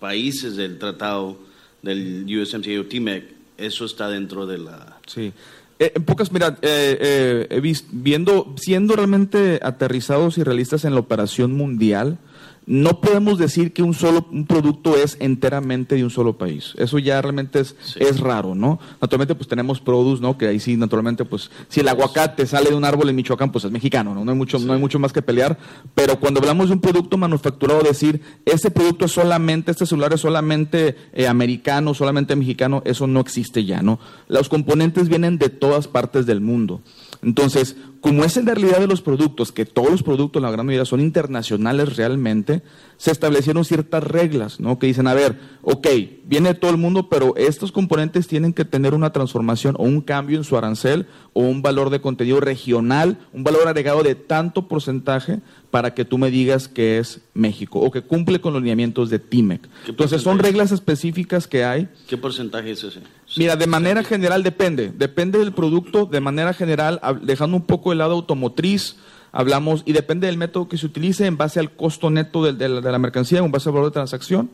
países 0.00 0.56
del 0.56 0.78
tratado 0.78 1.36
del 1.82 2.26
USMCA 2.26 2.80
o 2.80 2.84
TIMEC, 2.84 3.24
eso 3.56 3.84
está 3.84 4.08
dentro 4.08 4.46
de 4.46 4.58
la... 4.58 4.98
Sí. 5.06 5.32
Eh, 5.78 5.92
en 5.94 6.04
pocas, 6.04 6.32
mira, 6.32 6.56
eh, 6.62 7.46
eh, 7.50 7.74
viendo, 7.92 8.54
siendo 8.56 8.96
realmente 8.96 9.60
aterrizados 9.62 10.38
y 10.38 10.42
realistas 10.42 10.84
en 10.84 10.94
la 10.94 11.00
operación 11.00 11.52
mundial, 11.52 12.18
no 12.66 13.00
podemos 13.00 13.38
decir 13.38 13.72
que 13.72 13.82
un 13.82 13.94
solo 13.94 14.26
un 14.30 14.44
producto 14.44 14.96
es 14.96 15.16
enteramente 15.20 15.94
de 15.94 16.02
un 16.02 16.10
solo 16.10 16.36
país. 16.36 16.74
Eso 16.76 16.98
ya 16.98 17.22
realmente 17.22 17.60
es, 17.60 17.76
es 17.94 18.18
raro, 18.18 18.56
¿no? 18.56 18.80
Naturalmente, 19.00 19.36
pues 19.36 19.46
tenemos 19.46 19.80
produce, 19.80 20.20
¿no? 20.20 20.36
Que 20.36 20.48
ahí 20.48 20.58
sí, 20.58 20.76
naturalmente, 20.76 21.24
pues, 21.24 21.50
si 21.68 21.80
el 21.80 21.88
aguacate 21.88 22.44
sale 22.44 22.70
de 22.70 22.74
un 22.74 22.84
árbol 22.84 23.08
en 23.08 23.16
Michoacán, 23.16 23.52
pues 23.52 23.64
es 23.64 23.70
mexicano, 23.70 24.14
¿no? 24.14 24.24
No 24.24 24.32
hay 24.32 24.36
mucho, 24.36 24.58
no 24.58 24.72
hay 24.72 24.80
mucho 24.80 24.98
más 24.98 25.12
que 25.12 25.22
pelear. 25.22 25.56
Pero 25.94 26.18
cuando 26.18 26.40
hablamos 26.40 26.68
de 26.68 26.74
un 26.74 26.80
producto 26.80 27.16
manufacturado, 27.16 27.82
decir, 27.82 28.20
ese 28.44 28.72
producto 28.72 29.04
es 29.04 29.12
solamente, 29.12 29.70
este 29.70 29.86
celular 29.86 30.12
es 30.12 30.20
solamente 30.20 30.96
eh, 31.12 31.28
americano, 31.28 31.94
solamente 31.94 32.34
mexicano, 32.34 32.82
eso 32.84 33.06
no 33.06 33.20
existe 33.20 33.64
ya, 33.64 33.80
¿no? 33.80 34.00
Los 34.26 34.48
componentes 34.48 35.08
vienen 35.08 35.38
de 35.38 35.50
todas 35.50 35.86
partes 35.86 36.26
del 36.26 36.40
mundo. 36.40 36.80
Entonces, 37.26 37.76
como 38.00 38.22
es 38.22 38.36
en 38.36 38.46
realidad 38.46 38.78
de 38.78 38.86
los 38.86 39.02
productos, 39.02 39.50
que 39.50 39.66
todos 39.66 39.90
los 39.90 40.04
productos, 40.04 40.40
la 40.40 40.52
gran 40.52 40.64
mayoría, 40.64 40.84
son 40.84 41.00
internacionales 41.00 41.96
realmente, 41.96 42.62
se 42.98 43.10
establecieron 43.10 43.64
ciertas 43.64 44.04
reglas, 44.04 44.60
¿no? 44.60 44.78
Que 44.78 44.86
dicen, 44.86 45.08
a 45.08 45.14
ver, 45.14 45.36
ok, 45.62 45.88
viene 46.24 46.54
todo 46.54 46.70
el 46.70 46.76
mundo, 46.76 47.08
pero 47.08 47.34
estos 47.34 47.72
componentes 47.72 48.28
tienen 48.28 48.52
que 48.52 48.64
tener 48.64 48.94
una 48.94 49.10
transformación 49.10 49.74
o 49.76 49.82
un 49.82 50.02
cambio 50.02 50.38
en 50.38 50.44
su 50.44 50.56
arancel 50.56 51.08
o 51.32 51.40
un 51.40 51.62
valor 51.62 51.90
de 51.90 52.00
contenido 52.00 52.38
regional, 52.38 53.18
un 53.32 53.42
valor 53.42 53.66
agregado 53.66 54.04
de 54.04 54.14
tanto 54.14 54.68
porcentaje 54.68 55.40
para 55.76 55.92
que 55.92 56.06
tú 56.06 56.16
me 56.16 56.30
digas 56.30 56.68
que 56.68 56.96
es 56.96 57.20
México 57.34 57.78
o 57.80 57.90
que 57.90 58.00
cumple 58.00 58.40
con 58.40 58.54
los 58.54 58.62
lineamientos 58.62 59.10
de 59.10 59.18
TIMEC. 59.18 59.68
Entonces 59.86 60.22
son 60.22 60.38
reglas 60.38 60.72
específicas 60.72 61.46
que 61.46 61.66
hay. 61.66 61.90
¿Qué 62.08 62.16
porcentaje 62.16 62.70
es 62.70 62.82
ese? 62.82 63.00
Mira, 63.36 63.56
de 63.56 63.66
manera 63.66 64.02
general 64.02 64.42
depende, 64.42 64.90
depende 64.96 65.38
del 65.38 65.52
producto, 65.52 66.06
de 66.06 66.18
manera 66.20 66.54
general, 66.54 66.98
dejando 67.20 67.58
un 67.58 67.66
poco 67.66 67.92
el 67.92 67.98
lado 67.98 68.14
automotriz, 68.14 68.96
hablamos, 69.32 69.82
y 69.84 69.92
depende 69.92 70.28
del 70.28 70.38
método 70.38 70.66
que 70.66 70.78
se 70.78 70.86
utilice 70.86 71.26
en 71.26 71.36
base 71.36 71.60
al 71.60 71.70
costo 71.72 72.08
neto 72.08 72.50
de, 72.50 72.68
la, 72.70 72.98
mercancía, 72.98 73.40
en 73.40 73.52
base 73.52 73.68
al 73.68 73.74
valor 73.74 73.90
de 73.90 73.92
transacción, 73.96 74.48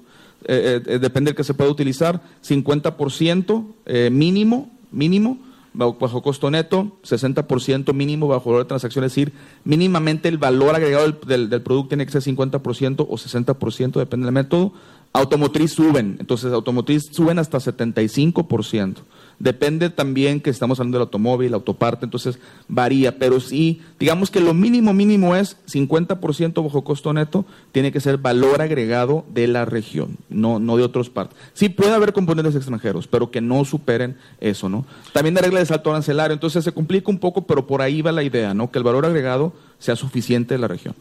eh, 0.45 0.83
eh, 0.85 0.99
depende 0.99 1.29
del 1.29 1.37
que 1.37 1.45
se 1.45 1.55
pueda 1.55 1.71
utilizar, 1.71 2.21
50% 2.45 3.65
eh, 3.87 4.11
mínimo, 4.11 4.77
mínimo, 4.91 5.39
bajo 5.75 6.23
costo 6.23 6.51
neto, 6.51 6.99
60% 7.03 7.93
mínimo 7.95 8.29
bajo 8.29 8.51
valor 8.51 8.65
de 8.65 8.69
transacción, 8.69 9.05
es 9.05 9.13
decir, 9.13 9.33
mínimamente 9.65 10.29
el 10.29 10.39
valor 10.39 10.75
agregado 10.75 11.13
del, 11.27 11.49
del, 11.49 11.63
producto 11.63 11.89
tiene 11.89 12.05
que 12.05 12.13
ser 12.13 12.23
50% 12.23 13.07
o 13.09 13.15
60%, 13.15 13.93
depende 13.93 14.27
del 14.27 14.35
método, 14.35 14.73
Automotriz 15.15 15.73
suben, 15.73 16.17
entonces 16.21 16.53
automotriz 16.53 17.11
suben 17.13 17.39
hasta 17.39 17.59
75%. 17.59 18.97
Depende 19.39 19.91
también 19.91 20.41
que 20.41 20.51
estamos 20.51 20.79
hablando 20.79 20.99
del 20.99 21.07
automóvil, 21.07 21.55
autoparte, 21.55 22.05
entonces 22.05 22.39
varía, 22.69 23.19
pero 23.19 23.41
sí, 23.41 23.81
digamos 23.99 24.31
que 24.31 24.41
lo 24.41 24.55
mínimo 24.55 24.93
mínimo 24.93 25.35
es 25.35 25.57
50% 25.67 26.63
bajo 26.63 26.85
costo 26.85 27.13
neto, 27.13 27.45
tiene 27.73 27.93
que 27.93 28.01
ser 28.01 28.19
valor 28.19 28.63
agregado 28.63 29.25
de 29.33 29.49
la 29.49 29.65
región, 29.65 30.19
no, 30.29 30.59
no 30.59 30.77
de 30.77 30.85
otras 30.85 31.11
partes. 31.11 31.37
Sí 31.55 31.69
puede 31.69 31.93
haber 31.93 32.13
componentes 32.13 32.55
extranjeros, 32.55 33.07
pero 33.07 33.31
que 33.31 33.41
no 33.41 33.65
superen 33.65 34.17
eso, 34.41 34.69
¿no? 34.69 34.87
También 35.13 35.35
la 35.35 35.41
regla 35.41 35.59
de 35.59 35.67
salto 35.67 35.91
arancelario, 35.91 36.35
entonces 36.35 36.65
se 36.65 36.73
complica 36.73 37.11
un 37.11 37.19
poco, 37.19 37.47
pero 37.47 37.67
por 37.67 37.83
ahí 37.83 38.03
va 38.03 38.13
la 38.13 38.23
idea, 38.23 38.55
¿no? 38.55 38.71
Que 38.71 38.79
el 38.79 38.85
valor 38.85 39.07
agregado 39.07 39.53
sea 39.79 39.97
suficiente 39.97 40.55
de 40.55 40.59
la 40.59 40.69
región. 40.69 40.95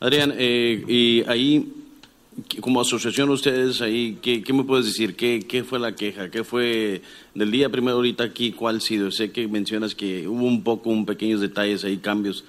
Adrián, 0.00 0.34
eh, 0.36 0.84
y 0.86 1.24
ahí 1.28 1.72
como 2.60 2.80
asociación 2.80 3.30
ustedes 3.30 3.80
ahí, 3.80 4.18
¿qué, 4.20 4.42
me 4.52 4.64
puedes 4.64 4.86
decir? 4.86 5.16
¿Qué, 5.16 5.40
¿Qué, 5.48 5.64
fue 5.64 5.78
la 5.78 5.94
queja? 5.94 6.30
¿Qué 6.30 6.44
fue 6.44 7.02
del 7.34 7.50
día 7.50 7.70
primero 7.70 7.96
ahorita 7.96 8.24
aquí? 8.24 8.52
¿Cuál 8.52 8.76
ha 8.76 8.80
sido? 8.80 9.10
Sé 9.10 9.32
que 9.32 9.48
mencionas 9.48 9.94
que 9.94 10.28
hubo 10.28 10.44
un 10.44 10.62
poco, 10.62 10.90
un 10.90 11.06
pequeños 11.06 11.40
detalles 11.40 11.84
ahí, 11.84 11.98
cambios. 11.98 12.44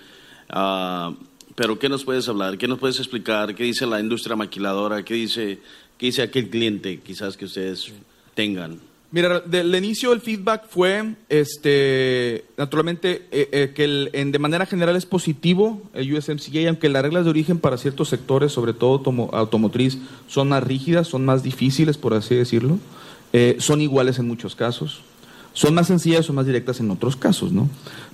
Uh, 0.54 1.16
pero 1.56 1.80
¿qué 1.80 1.90
nos 1.90 2.04
puedes 2.04 2.28
hablar? 2.28 2.58
¿Qué 2.58 2.68
nos 2.68 2.80
puedes 2.80 3.00
explicar? 3.00 3.56
¿Qué 3.56 3.64
dice 3.64 3.86
la 3.86 4.00
industria 4.00 4.36
maquiladora? 4.36 5.04
¿Qué 5.04 5.14
dice, 5.14 5.60
qué 5.98 6.08
dice 6.08 6.22
aquel 6.22 6.50
cliente 6.50 7.00
quizás 7.00 7.38
que 7.38 7.46
ustedes 7.46 7.92
tengan? 8.36 8.80
Mira, 9.10 9.40
del 9.40 9.74
inicio 9.74 10.12
el 10.12 10.20
feedback 10.20 10.68
fue, 10.68 11.16
este, 11.30 12.44
naturalmente, 12.58 13.26
eh, 13.32 13.48
eh, 13.54 13.72
que 13.74 14.10
en, 14.12 14.34
de 14.34 14.40
manera 14.40 14.66
general 14.66 14.98
es 14.98 15.06
positivo 15.06 15.82
el 15.94 16.14
USMCA, 16.14 16.68
aunque 16.68 16.90
las 16.90 17.04
reglas 17.04 17.24
de 17.24 17.30
origen 17.30 17.58
para 17.58 17.78
ciertos 17.78 18.10
sectores, 18.10 18.52
sobre 18.52 18.74
todo 18.74 19.02
automotriz, 19.32 19.98
son 20.28 20.50
más 20.50 20.62
rígidas, 20.62 21.08
son 21.08 21.24
más 21.24 21.42
difíciles, 21.42 21.98
por 21.98 22.14
así 22.14 22.36
decirlo, 22.36 22.80
eh, 23.32 23.56
son 23.60 23.80
iguales 23.80 24.20
en 24.20 24.28
muchos 24.28 24.56
casos. 24.56 25.02
Son 25.58 25.74
más 25.74 25.88
sencillas 25.88 26.30
o 26.30 26.34
más 26.34 26.46
directas 26.46 26.80
en 26.82 26.92
otros 26.92 27.16
casos, 27.16 27.52
¿no? 27.52 27.68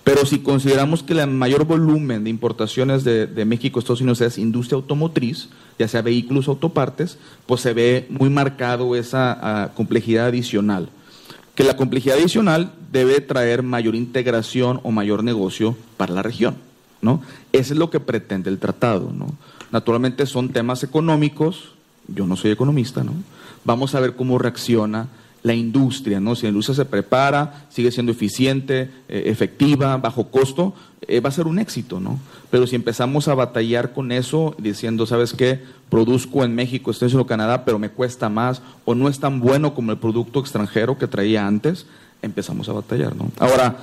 Pero 0.06 0.26
si 0.26 0.40
consideramos 0.40 1.04
que 1.04 1.12
el 1.12 1.28
mayor 1.28 1.66
volumen 1.66 2.24
de 2.24 2.30
importaciones 2.30 3.04
de, 3.04 3.28
México 3.44 3.78
a 3.78 3.82
Estados 3.82 4.00
Unidos 4.00 4.22
es 4.22 4.38
industria 4.38 4.78
automotriz, 4.78 5.50
ya 5.78 5.90
sea 5.90 6.02
vehículos 6.02 6.48
o 6.48 6.52
autopartes, 6.52 7.18
pues 7.46 7.60
se 7.60 7.74
ve 7.74 8.08
muy 8.10 8.30
marcado 8.30 8.96
esa 8.96 9.38
ah, 9.42 9.72
complejidad 9.76 10.28
adicional. 10.28 10.88
Que 11.54 11.66
la 11.66 11.76
complejidad 11.76 12.18
adicional 12.18 12.72
debe 12.94 13.20
traer 13.20 13.62
mayor 13.62 13.96
integración 13.96 14.80
o 14.84 14.92
mayor 14.92 15.22
negocio 15.22 15.76
para 15.98 16.14
la 16.14 16.24
región, 16.24 16.56
¿no? 17.02 17.22
Eso 17.52 17.74
es 17.74 17.78
lo 17.78 17.90
que 17.90 18.00
pretende 18.00 18.52
el 18.52 18.58
tratado, 18.58 19.12
¿no? 19.12 19.28
Naturalmente 19.70 20.28
son 20.28 20.48
temas 20.54 20.82
económicos, 20.84 21.74
yo 22.08 22.26
no 22.26 22.38
soy 22.38 22.52
economista, 22.52 23.04
¿no? 23.04 23.12
Vamos 23.66 23.96
a 23.96 24.00
ver 24.00 24.16
cómo 24.16 24.38
reacciona 24.38 25.10
la 25.44 25.54
industria, 25.54 26.22
¿no? 26.22 26.36
Si 26.36 26.44
la 26.44 26.50
industria 26.50 26.76
se 26.76 26.86
prepara, 26.86 27.66
sigue 27.70 27.92
siendo 27.92 28.14
eficiente, 28.14 28.90
eh, 29.10 29.24
efectiva, 29.26 29.98
bajo 29.98 30.30
costo, 30.30 30.74
eh, 31.02 31.20
va 31.20 31.30
a 31.30 31.34
ser 31.34 31.48
un 31.48 31.60
éxito, 31.60 32.00
¿no? 32.00 32.18
Pero 32.50 32.66
si 32.66 32.78
empezamos 32.78 33.28
a 33.28 33.36
batallar 33.36 33.92
con 33.92 34.14
eso, 34.14 34.56
diciendo, 34.58 35.06
¿sabes 35.06 35.34
qué? 35.34 35.60
Produzco 35.90 36.46
en 36.46 36.56
México, 36.56 36.92
estoy 36.92 37.12
en 37.12 37.24
Canadá, 37.26 37.66
pero 37.66 37.78
me 37.78 37.90
cuesta 37.90 38.30
más, 38.30 38.62
o 38.86 38.96
no 38.96 39.10
es 39.10 39.20
tan 39.20 39.42
bueno 39.42 39.76
como 39.76 39.92
el 39.92 39.98
producto 39.98 40.40
extranjero 40.40 40.98
que 40.98 41.08
traía 41.08 41.46
antes, 41.46 41.86
empezamos 42.22 42.70
a 42.70 42.74
batallar, 42.74 43.14
¿no? 43.14 43.30
Ahora, 43.38 43.78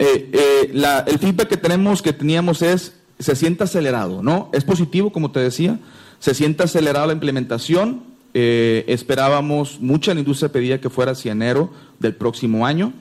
eh, 0.00 0.72
el 1.06 1.18
feedback 1.20 1.48
que 1.48 1.56
tenemos, 1.56 2.02
que 2.02 2.12
teníamos 2.12 2.60
es, 2.60 2.96
se 3.20 3.36
siente 3.36 3.62
acelerado, 3.62 4.20
¿no? 4.20 4.50
Es 4.52 4.64
positivo, 4.64 5.12
como 5.12 5.30
te 5.30 5.38
decía, 5.38 5.78
se 6.18 6.34
siente 6.34 6.64
acelerada 6.64 7.06
la 7.06 7.12
implementación, 7.12 8.13
eh, 8.34 8.84
esperábamos, 8.88 9.80
mucha 9.80 10.12
la 10.12 10.20
industria 10.20 10.50
pedía 10.50 10.80
que 10.80 10.90
fuera 10.90 11.12
hacia 11.12 11.32
enero 11.32 11.70
del 12.00 12.14
próximo 12.16 12.66
año, 12.66 12.92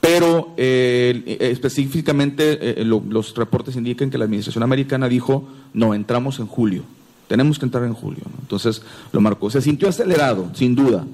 pero 0.00 0.54
eh, 0.56 1.36
específicamente 1.40 2.80
eh, 2.80 2.84
los 2.84 3.34
reportes 3.36 3.76
indican 3.76 4.10
que 4.10 4.18
la 4.18 4.24
administración 4.24 4.64
americana 4.64 5.08
dijo, 5.08 5.46
no, 5.74 5.94
entramos 5.94 6.38
en 6.38 6.46
julio, 6.46 6.84
tenemos 7.28 7.58
que 7.58 7.66
entrar 7.66 7.84
en 7.84 7.92
julio. 7.92 8.22
Entonces 8.40 8.82
lo 9.12 9.20
marcó, 9.20 9.50
se 9.50 9.60
sintió 9.60 9.88
acelerado, 9.88 10.50
sin 10.54 10.74
duda. 10.74 11.04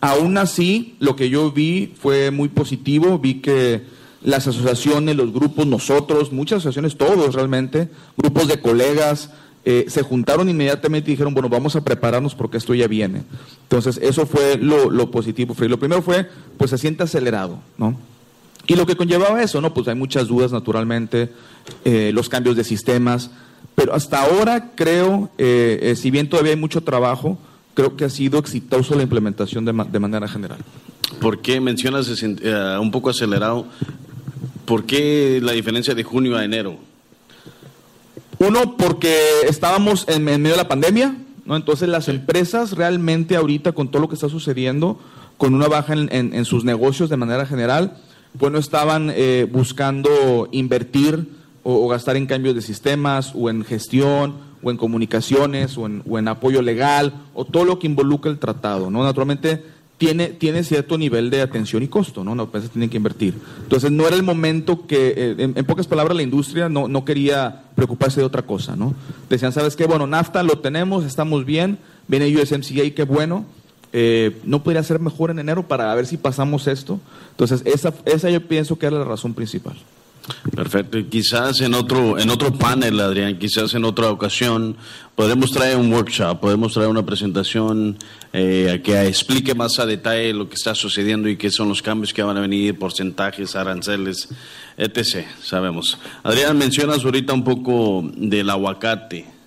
Aún 0.00 0.38
así, 0.38 0.94
lo 1.00 1.16
que 1.16 1.28
yo 1.28 1.50
vi 1.50 1.92
fue 2.00 2.30
muy 2.30 2.48
positivo, 2.48 3.18
vi 3.18 3.40
que 3.40 3.82
las 4.22 4.46
asociaciones, 4.46 5.16
los 5.16 5.32
grupos, 5.32 5.66
nosotros, 5.66 6.32
muchas 6.32 6.58
asociaciones, 6.58 6.96
todos 6.96 7.34
realmente, 7.34 7.90
grupos 8.16 8.48
de 8.48 8.60
colegas, 8.60 9.30
eh, 9.62 9.84
se 9.88 10.02
juntaron 10.02 10.48
inmediatamente 10.48 11.10
y 11.10 11.14
dijeron, 11.14 11.34
bueno, 11.34 11.50
vamos 11.50 11.76
a 11.76 11.84
prepararnos 11.84 12.34
porque 12.34 12.56
esto 12.56 12.74
ya 12.74 12.88
viene. 12.88 13.24
Entonces, 13.64 13.98
eso 14.02 14.24
fue 14.24 14.56
lo, 14.56 15.10
positivo. 15.10 15.54
Lo 15.58 15.78
primero 15.78 16.00
fue, 16.00 16.28
pues 16.56 16.70
se 16.70 16.78
siente 16.78 17.02
acelerado, 17.02 17.60
¿no? 17.76 17.98
Y 18.66 18.74
lo 18.76 18.86
que 18.86 18.96
conllevaba 18.96 19.42
eso, 19.42 19.60
¿no? 19.60 19.74
Pues 19.74 19.88
hay 19.88 19.96
muchas 19.96 20.28
dudas, 20.28 20.52
naturalmente, 20.52 21.30
eh, 21.84 22.10
los 22.14 22.28
cambios 22.28 22.56
de 22.56 22.64
sistemas, 22.64 23.30
pero 23.74 23.94
hasta 23.94 24.22
ahora 24.22 24.72
creo, 24.74 25.30
eh, 25.36 25.94
si 25.96 26.10
bien 26.10 26.28
todavía 26.28 26.52
hay 26.52 26.58
mucho 26.58 26.82
trabajo, 26.82 27.38
creo 27.74 27.96
que 27.96 28.04
ha 28.04 28.10
sido 28.10 28.38
exitoso 28.38 28.94
la 28.94 29.02
implementación 29.02 29.64
de, 29.64 29.72
de 29.90 29.98
manera 29.98 30.26
general. 30.26 30.58
¿Por 31.20 31.42
qué 31.42 31.60
mencionas 31.60 32.08
un 32.80 32.90
poco 32.90 33.10
acelerado? 33.10 33.66
¿Por 34.64 34.84
qué 34.84 35.40
la 35.42 35.52
diferencia 35.52 35.94
de 35.94 36.04
junio 36.04 36.36
a 36.36 36.44
enero? 36.44 36.89
Uno, 38.40 38.74
porque 38.78 39.14
estábamos 39.46 40.06
en, 40.08 40.24
medio 40.24 40.52
de 40.52 40.56
la 40.56 40.66
pandemia, 40.66 41.14
¿no? 41.44 41.56
Entonces 41.56 41.90
las 41.90 42.08
empresas 42.08 42.72
realmente 42.72 43.36
ahorita 43.36 43.72
con 43.72 43.90
todo 43.90 44.00
lo 44.00 44.08
que 44.08 44.14
está 44.14 44.30
sucediendo, 44.30 44.98
con 45.36 45.52
una 45.52 45.68
baja 45.68 45.92
en, 45.92 46.44
sus 46.46 46.64
negocios 46.64 47.10
de 47.10 47.18
manera 47.18 47.44
general, 47.44 47.98
pues 48.38 48.50
no 48.50 48.58
estaban 48.58 49.12
eh, 49.14 49.46
buscando 49.50 50.48
invertir 50.52 51.28
o, 51.64 51.86
gastar 51.88 52.16
en 52.16 52.24
cambios 52.24 52.54
de 52.54 52.62
sistemas 52.62 53.32
o 53.34 53.50
en 53.50 53.62
gestión 53.62 54.36
o 54.62 54.70
en 54.70 54.78
comunicaciones 54.78 55.76
o 55.76 55.84
en, 55.84 56.02
o 56.08 56.18
en 56.18 56.26
apoyo 56.26 56.62
legal 56.62 57.12
o 57.34 57.44
todo 57.44 57.66
lo 57.66 57.78
que 57.78 57.88
involucra 57.88 58.30
el 58.30 58.38
tratado, 58.38 58.90
¿no? 58.90 59.04
Naturalmente 59.04 59.62
tiene, 60.00 60.28
tiene 60.28 60.64
cierto 60.64 60.96
nivel 60.96 61.28
de 61.28 61.42
atención 61.42 61.82
y 61.82 61.88
costo, 61.88 62.24
¿no? 62.24 62.34
Las 62.34 62.46
empresas 62.46 62.70
tienen 62.70 62.88
que 62.88 62.96
invertir. 62.96 63.34
Entonces, 63.64 63.90
no 63.90 64.06
era 64.06 64.16
el 64.16 64.22
momento 64.22 64.86
que, 64.86 65.12
eh, 65.14 65.34
en, 65.38 65.64
pocas 65.66 65.86
palabras, 65.86 66.16
la 66.16 66.22
industria 66.22 66.70
no, 66.70 66.88
no 66.88 67.04
quería 67.04 67.64
preocuparse 67.74 68.18
de 68.18 68.24
otra 68.24 68.40
cosa, 68.40 68.76
¿no? 68.76 68.94
Decían, 69.28 69.52
¿sabes 69.52 69.76
qué? 69.76 69.84
Bueno, 69.84 70.06
NAFTA 70.06 70.42
lo 70.42 70.60
tenemos, 70.60 71.04
estamos 71.04 71.44
bien, 71.44 71.76
viene 72.08 72.34
USMCA, 72.34 72.94
qué 72.96 73.04
bueno, 73.04 73.44
eh, 73.92 74.40
no 74.44 74.62
podría 74.62 74.82
ser 74.82 75.00
mejor 75.00 75.32
en 75.32 75.38
enero 75.38 75.68
para 75.68 75.94
ver 75.94 76.06
si 76.06 76.16
pasamos 76.16 76.66
esto. 76.66 76.98
Entonces, 77.32 77.60
esa, 77.66 77.92
esa 78.06 78.30
yo 78.30 78.40
pienso 78.48 78.78
que 78.78 78.86
era 78.86 78.96
la 78.96 79.04
razón 79.04 79.34
principal. 79.34 79.76
Perfecto. 80.54 80.98
Y 80.98 81.04
quizás 81.04 81.60
en 81.60 81.74
otro, 81.74 82.18
en 82.18 82.30
otro 82.30 82.52
panel, 82.52 83.00
Adrián, 83.00 83.38
quizás 83.38 83.74
en 83.74 83.84
otra 83.84 84.10
ocasión, 84.10 84.76
podemos 85.14 85.52
traer 85.52 85.76
un 85.76 85.92
workshop, 85.92 86.40
podemos 86.40 86.72
traer 86.72 86.88
una 86.88 87.04
presentación 87.04 87.98
eh, 88.32 88.80
que 88.84 89.06
explique 89.06 89.54
más 89.54 89.78
a 89.78 89.86
detalle 89.86 90.32
lo 90.32 90.48
que 90.48 90.54
está 90.54 90.74
sucediendo 90.74 91.28
y 91.28 91.36
qué 91.36 91.50
son 91.50 91.68
los 91.68 91.82
cambios 91.82 92.12
que 92.12 92.22
van 92.22 92.36
a 92.36 92.40
venir, 92.40 92.78
porcentajes, 92.78 93.56
aranceles, 93.56 94.28
etc. 94.76 95.26
Sabemos. 95.42 95.98
Adrián, 96.22 96.56
mencionas 96.56 97.04
ahorita 97.04 97.32
un 97.32 97.44
poco 97.44 98.02
del 98.14 98.50
aguacate. 98.50 99.39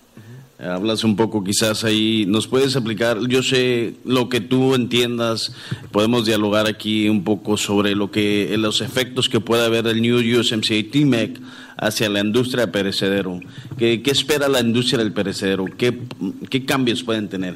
Hablas 0.63 1.03
un 1.03 1.15
poco 1.15 1.43
quizás 1.43 1.83
ahí, 1.83 2.25
nos 2.27 2.47
puedes 2.47 2.75
aplicar, 2.75 3.19
yo 3.27 3.43
sé 3.43 3.95
lo 4.05 4.29
que 4.29 4.41
tú 4.41 4.75
entiendas, 4.75 5.53
podemos 5.91 6.25
dialogar 6.25 6.67
aquí 6.67 7.09
un 7.09 7.23
poco 7.23 7.57
sobre 7.57 7.95
lo 7.95 8.11
que 8.11 8.55
los 8.57 8.81
efectos 8.81 9.29
que 9.29 9.39
puede 9.39 9.65
haber 9.65 9.87
el 9.87 10.01
New 10.01 10.17
USMCA 10.39 10.75
TMEC 10.91 11.39
hacia 11.77 12.09
la 12.09 12.21
industria 12.21 12.71
perecedero. 12.71 13.39
¿Qué, 13.77 14.01
¿Qué, 14.01 14.11
espera 14.11 14.47
la 14.47 14.61
industria 14.61 14.99
del 14.99 15.11
perecedero? 15.11 15.65
¿Qué, 15.77 15.99
qué 16.49 16.65
cambios 16.65 17.03
pueden 17.03 17.27
tener? 17.27 17.55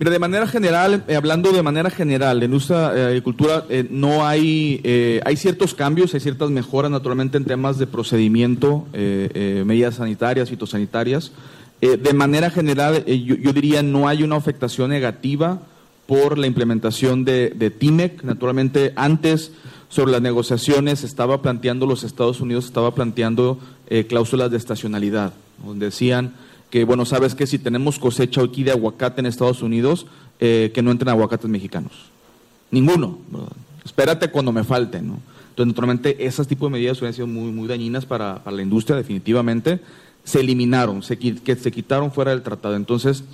Mira, 0.00 0.12
de 0.12 0.18
manera 0.18 0.46
general, 0.46 1.04
eh, 1.08 1.14
hablando 1.14 1.52
de 1.52 1.62
manera 1.62 1.90
general, 1.90 2.42
en 2.42 2.50
nuestra 2.50 2.96
eh, 2.96 3.04
agricultura 3.08 3.66
eh, 3.68 3.86
no 3.90 4.26
hay, 4.26 4.80
hay 5.22 5.36
ciertos 5.36 5.74
cambios, 5.74 6.14
hay 6.14 6.20
ciertas 6.20 6.48
mejoras 6.48 6.90
naturalmente 6.90 7.36
en 7.36 7.44
temas 7.44 7.76
de 7.78 7.86
procedimiento, 7.86 8.86
medidas 8.94 9.96
sanitarias, 9.96 10.48
fitosanitarias. 10.48 11.32
Eh, 11.82 11.96
de 11.96 12.12
manera 12.12 12.50
general, 12.50 13.04
eh, 13.06 13.22
yo, 13.22 13.52
diría 13.52 13.82
no 13.82 14.06
hay 14.06 14.22
una 14.22 14.36
afectación 14.36 14.90
negativa 14.90 15.62
por 16.06 16.36
la 16.36 16.46
implementación 16.46 17.24
de, 17.24 17.50
de 17.50 17.70
TIMEC. 17.70 18.22
Naturalmente, 18.22 18.92
antes 18.96 19.52
sobre 19.88 20.12
las 20.12 20.20
negociaciones 20.20 21.04
estaba 21.04 21.40
planteando, 21.40 21.86
los 21.86 22.04
Estados 22.04 22.40
Unidos 22.40 22.66
estaba 22.66 22.94
planteando 22.94 23.58
eh, 23.88 24.06
cláusulas 24.06 24.50
de 24.50 24.58
estacionalidad, 24.58 25.32
donde 25.64 25.86
decían 25.86 26.34
que, 26.68 26.84
bueno, 26.84 27.04
sabes 27.04 27.34
que 27.34 27.46
si 27.46 27.58
tenemos 27.58 27.98
cosecha 27.98 28.42
aquí 28.42 28.62
de 28.62 28.72
aguacate 28.72 29.20
en 29.20 29.26
Estados 29.26 29.62
Unidos, 29.62 30.06
que 30.38 30.80
no 30.82 30.90
entren 30.90 31.10
aguacates 31.10 31.50
mexicanos. 31.50 31.92
Ninguno. 32.70 33.18
Espérate 33.84 34.30
cuando 34.30 34.52
me 34.52 34.64
falten. 34.64 35.08
¿no? 35.08 35.18
Entonces, 35.50 35.66
naturalmente, 35.66 36.24
esas 36.24 36.48
tipos 36.48 36.70
de 36.70 36.78
medidas 36.78 36.96
hubieran 36.96 37.12
sido 37.12 37.26
muy, 37.26 37.52
muy 37.52 37.68
dañinas 37.68 38.06
para 38.06 38.40
la 38.50 38.62
industria, 38.62 38.96
definitivamente 38.96 39.80
se 40.30 40.40
eliminaron, 40.40 41.02
se, 41.02 41.18
que 41.18 41.56
se 41.56 41.72
quitaron 41.72 42.12
fuera 42.12 42.30
del 42.30 42.42
tratado. 42.42 42.76
Entonces, 42.76 43.24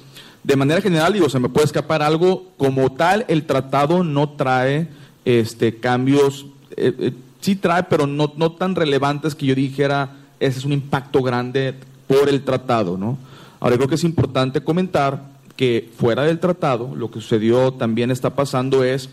de 0.43 0.57
manera 0.57 0.81
general, 0.81 1.13
digo, 1.13 1.29
se 1.29 1.39
me 1.39 1.49
puede 1.49 1.67
escapar 1.67 2.03
algo, 2.03 2.53
como 2.57 2.93
tal, 2.93 3.25
el 3.29 3.45
tratado 3.45 4.03
no 4.03 4.31
trae 4.31 4.89
este, 5.25 5.77
cambios, 5.77 6.47
eh, 6.77 6.95
eh, 6.99 7.13
sí 7.41 7.57
trae, 7.57 7.83
pero 7.85 8.07
no, 8.07 8.33
no 8.37 8.53
tan 8.53 8.75
relevantes 8.75 9.35
que 9.35 9.47
yo 9.47 9.55
dijera, 9.55 10.17
ese 10.41 10.59
es 10.61 10.65
un 10.65 10.73
impacto 10.73 11.23
grande 11.23 11.75
por 12.07 12.29
el 12.29 12.43
tratado, 12.43 12.97
¿no? 12.97 13.19
Ahora, 13.61 13.77
creo 13.77 13.89
que 13.89 13.97
es 13.97 14.05
importante 14.05 14.63
comentar 14.63 15.25
que 15.57 15.91
fuera 15.97 16.23
del 16.23 16.39
tratado, 16.39 16.95
lo 16.95 17.11
que 17.11 17.21
sucedió 17.21 17.73
también 17.73 18.11
está 18.11 18.35
pasando 18.37 18.85
es 18.85 19.11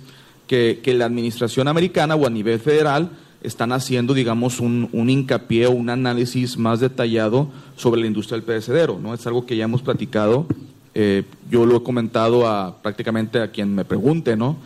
que, 0.47 0.81
que 0.83 0.93
la 0.93 1.05
administración 1.05 1.67
americana 1.67 2.15
o 2.15 2.27
a 2.27 2.29
nivel 2.29 2.59
federal 2.59 3.09
están 3.43 3.71
haciendo, 3.71 4.13
digamos, 4.13 4.59
un, 4.59 4.89
un, 4.91 5.09
hincapié 5.09 5.67
o 5.67 5.71
un 5.71 5.89
análisis 5.89 6.57
más 6.57 6.79
detallado 6.79 7.49
sobre 7.75 8.01
la 8.01 8.07
industria 8.07 8.37
del 8.37 8.45
perecedero, 8.45 8.99
¿no? 8.99 9.13
Es 9.13 9.27
algo 9.27 9.45
que 9.45 9.55
ya 9.55 9.65
hemos 9.65 9.81
platicado, 9.81 10.47
eh, 10.95 11.23
yo 11.51 11.65
lo 11.65 11.77
he 11.77 11.83
comentado 11.83 12.47
a 12.47 12.81
prácticamente 12.81 13.39
a 13.39 13.51
quien 13.51 13.75
me 13.75 13.85
pregunte, 13.85 14.35
¿no? 14.35 14.57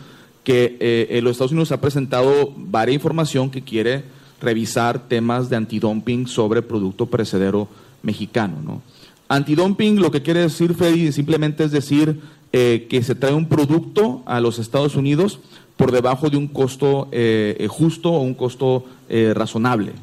Que 0.44 0.78
eh, 0.80 1.20
los 1.22 1.32
Estados 1.32 1.52
Unidos 1.52 1.72
ha 1.72 1.82
presentado 1.82 2.54
varia 2.56 2.94
información 2.94 3.50
que 3.50 3.64
quiere 3.64 4.04
revisar 4.40 5.08
temas 5.08 5.50
de 5.50 5.56
antidumping 5.56 6.28
sobre 6.28 6.62
producto 6.62 7.08
perecedero 7.08 7.68
mexicano, 8.04 8.62
¿no? 8.64 8.82
Antidumping 9.30 10.00
lo 10.00 10.12
que 10.12 10.22
quiere 10.22 10.42
decir, 10.42 10.74
Freddy, 10.74 11.12
simplemente 11.12 11.64
es 11.64 11.72
decir 11.72 12.22
eh, 12.54 12.88
que 12.90 13.04
se 13.04 13.14
trae 13.14 13.34
un 13.34 13.48
producto 13.48 14.24
a 14.26 14.40
los 14.40 14.58
Estados 14.58 14.96
Unidos 14.96 15.40
por 15.78 15.92
debajo 15.92 16.30
de 16.30 16.38
un 16.38 16.48
costo 16.48 17.08
eh, 17.12 17.56
eh 17.60 17.68
justo 17.68 18.12
o 18.12 18.22
un 18.22 18.34
costo 18.34 18.84
eh, 19.08 19.34
razonable. 19.34 19.94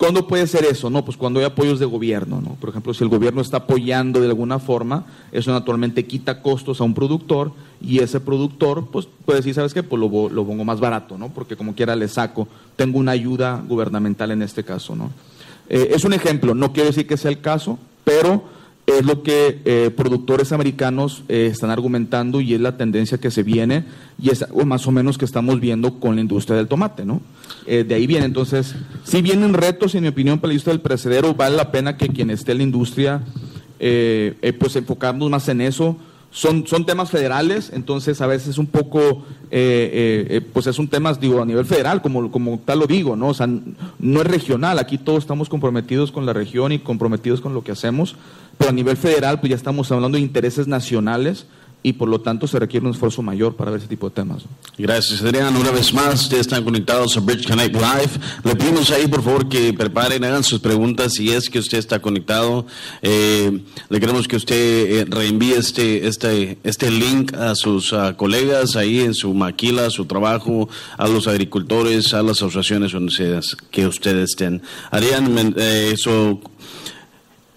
¿Cuándo 0.00 0.26
puede 0.26 0.46
ser 0.46 0.64
eso? 0.64 0.88
No, 0.88 1.04
pues 1.04 1.18
cuando 1.18 1.40
hay 1.40 1.44
apoyos 1.44 1.78
de 1.78 1.84
gobierno. 1.84 2.40
¿no? 2.40 2.54
Por 2.54 2.70
ejemplo, 2.70 2.94
si 2.94 3.04
el 3.04 3.10
gobierno 3.10 3.42
está 3.42 3.58
apoyando 3.58 4.18
de 4.18 4.28
alguna 4.28 4.58
forma, 4.58 5.04
eso 5.30 5.52
naturalmente 5.52 6.06
quita 6.06 6.40
costos 6.40 6.80
a 6.80 6.84
un 6.84 6.94
productor 6.94 7.52
y 7.82 7.98
ese 7.98 8.18
productor 8.18 8.86
pues, 8.86 9.06
puede 9.26 9.40
decir, 9.40 9.52
¿sabes 9.52 9.74
qué? 9.74 9.82
Pues 9.82 10.00
lo, 10.00 10.30
lo 10.30 10.46
pongo 10.46 10.64
más 10.64 10.80
barato, 10.80 11.18
¿no? 11.18 11.28
porque 11.28 11.54
como 11.54 11.74
quiera 11.74 11.96
le 11.96 12.08
saco, 12.08 12.48
tengo 12.76 12.98
una 12.98 13.12
ayuda 13.12 13.62
gubernamental 13.68 14.30
en 14.30 14.40
este 14.40 14.64
caso. 14.64 14.96
Eh, 15.68 15.90
es 15.94 16.04
un 16.04 16.14
ejemplo, 16.14 16.54
no 16.54 16.72
quiero 16.72 16.88
decir 16.88 17.06
que 17.06 17.18
sea 17.18 17.30
el 17.30 17.42
caso, 17.42 17.78
pero 18.02 18.44
es 18.98 19.04
lo 19.04 19.22
que 19.22 19.60
eh, 19.64 19.90
productores 19.94 20.52
americanos 20.52 21.22
eh, 21.28 21.48
están 21.50 21.70
argumentando 21.70 22.40
y 22.40 22.54
es 22.54 22.60
la 22.60 22.76
tendencia 22.76 23.18
que 23.18 23.30
se 23.30 23.42
viene 23.42 23.84
y 24.20 24.30
es 24.30 24.44
más 24.64 24.86
o 24.86 24.90
menos 24.90 25.18
que 25.18 25.24
estamos 25.24 25.60
viendo 25.60 26.00
con 26.00 26.14
la 26.14 26.20
industria 26.20 26.56
del 26.56 26.68
tomate, 26.68 27.04
¿no? 27.04 27.20
Eh, 27.66 27.84
de 27.84 27.94
ahí 27.94 28.06
viene, 28.06 28.26
entonces, 28.26 28.74
si 29.04 29.22
vienen 29.22 29.54
retos, 29.54 29.94
en 29.94 30.02
mi 30.02 30.08
opinión, 30.08 30.38
para 30.38 30.48
la 30.48 30.54
industria 30.54 30.72
del 30.72 30.82
precedero, 30.82 31.34
vale 31.34 31.56
la 31.56 31.70
pena 31.70 31.96
que 31.96 32.08
quien 32.08 32.30
esté 32.30 32.52
en 32.52 32.58
la 32.58 32.64
industria, 32.64 33.22
pues 33.78 34.76
enfocamos 34.76 35.30
más 35.30 35.48
en 35.48 35.60
eso, 35.62 35.96
son, 36.30 36.66
son 36.66 36.86
temas 36.86 37.10
federales, 37.10 37.70
entonces 37.74 38.20
a 38.20 38.26
veces 38.26 38.56
un 38.58 38.66
poco, 38.66 39.24
eh, 39.50 39.50
eh, 39.50 40.26
eh, 40.30 40.40
pues 40.40 40.66
es 40.68 40.78
un 40.78 40.88
tema, 40.88 41.12
digo, 41.14 41.42
a 41.42 41.44
nivel 41.44 41.66
federal, 41.66 42.00
como, 42.00 42.30
como 42.30 42.58
tal 42.64 42.78
lo 42.78 42.86
digo, 42.86 43.16
¿no? 43.16 43.28
O 43.28 43.34
sea, 43.34 43.48
no 43.48 44.20
es 44.20 44.26
regional, 44.26 44.78
aquí 44.78 44.96
todos 44.96 45.24
estamos 45.24 45.48
comprometidos 45.48 46.12
con 46.12 46.26
la 46.26 46.32
región 46.32 46.70
y 46.72 46.78
comprometidos 46.78 47.40
con 47.40 47.52
lo 47.52 47.64
que 47.64 47.72
hacemos, 47.72 48.14
pero 48.58 48.70
a 48.70 48.72
nivel 48.72 48.96
federal, 48.96 49.40
pues 49.40 49.50
ya 49.50 49.56
estamos 49.56 49.90
hablando 49.90 50.16
de 50.16 50.22
intereses 50.22 50.68
nacionales 50.68 51.46
y 51.82 51.94
por 51.94 52.08
lo 52.08 52.20
tanto 52.20 52.46
se 52.46 52.58
requiere 52.58 52.86
un 52.86 52.92
esfuerzo 52.92 53.22
mayor 53.22 53.54
para 53.54 53.70
ver 53.70 53.80
ese 53.80 53.88
tipo 53.88 54.08
de 54.08 54.14
temas. 54.14 54.44
Gracias, 54.76 55.22
Adrián. 55.22 55.56
Una 55.56 55.70
vez 55.70 55.92
más, 55.92 56.22
ustedes 56.22 56.42
están 56.42 56.64
conectados 56.64 57.16
a 57.16 57.20
Bridge 57.20 57.46
Connect 57.46 57.74
Live. 57.74 58.10
Le 58.44 58.56
pedimos 58.56 58.90
ahí, 58.90 59.06
por 59.06 59.22
favor, 59.22 59.48
que 59.48 59.72
preparen, 59.72 60.24
hagan 60.24 60.44
sus 60.44 60.60
preguntas 60.60 61.14
si 61.14 61.30
es 61.30 61.48
que 61.48 61.58
usted 61.58 61.78
está 61.78 62.00
conectado. 62.00 62.66
Eh, 63.02 63.60
le 63.88 64.00
queremos 64.00 64.26
que 64.28 64.36
usted 64.36 64.56
eh, 64.56 65.04
reenvíe 65.08 65.54
este, 65.54 66.06
este, 66.06 66.58
este 66.64 66.90
link 66.90 67.34
a 67.34 67.54
sus 67.54 67.92
uh, 67.92 68.14
colegas 68.16 68.76
ahí 68.76 69.00
en 69.00 69.14
su 69.14 69.32
maquila, 69.34 69.90
su 69.90 70.04
trabajo, 70.06 70.68
a 70.98 71.08
los 71.08 71.26
agricultores, 71.28 72.12
a 72.14 72.22
las 72.22 72.38
asociaciones 72.38 72.92
donde 72.92 73.10
que 73.70 73.86
ustedes 73.86 74.30
estén. 74.30 74.62
Adrián, 74.90 75.54
eh, 75.56 75.90
eso 75.92 76.40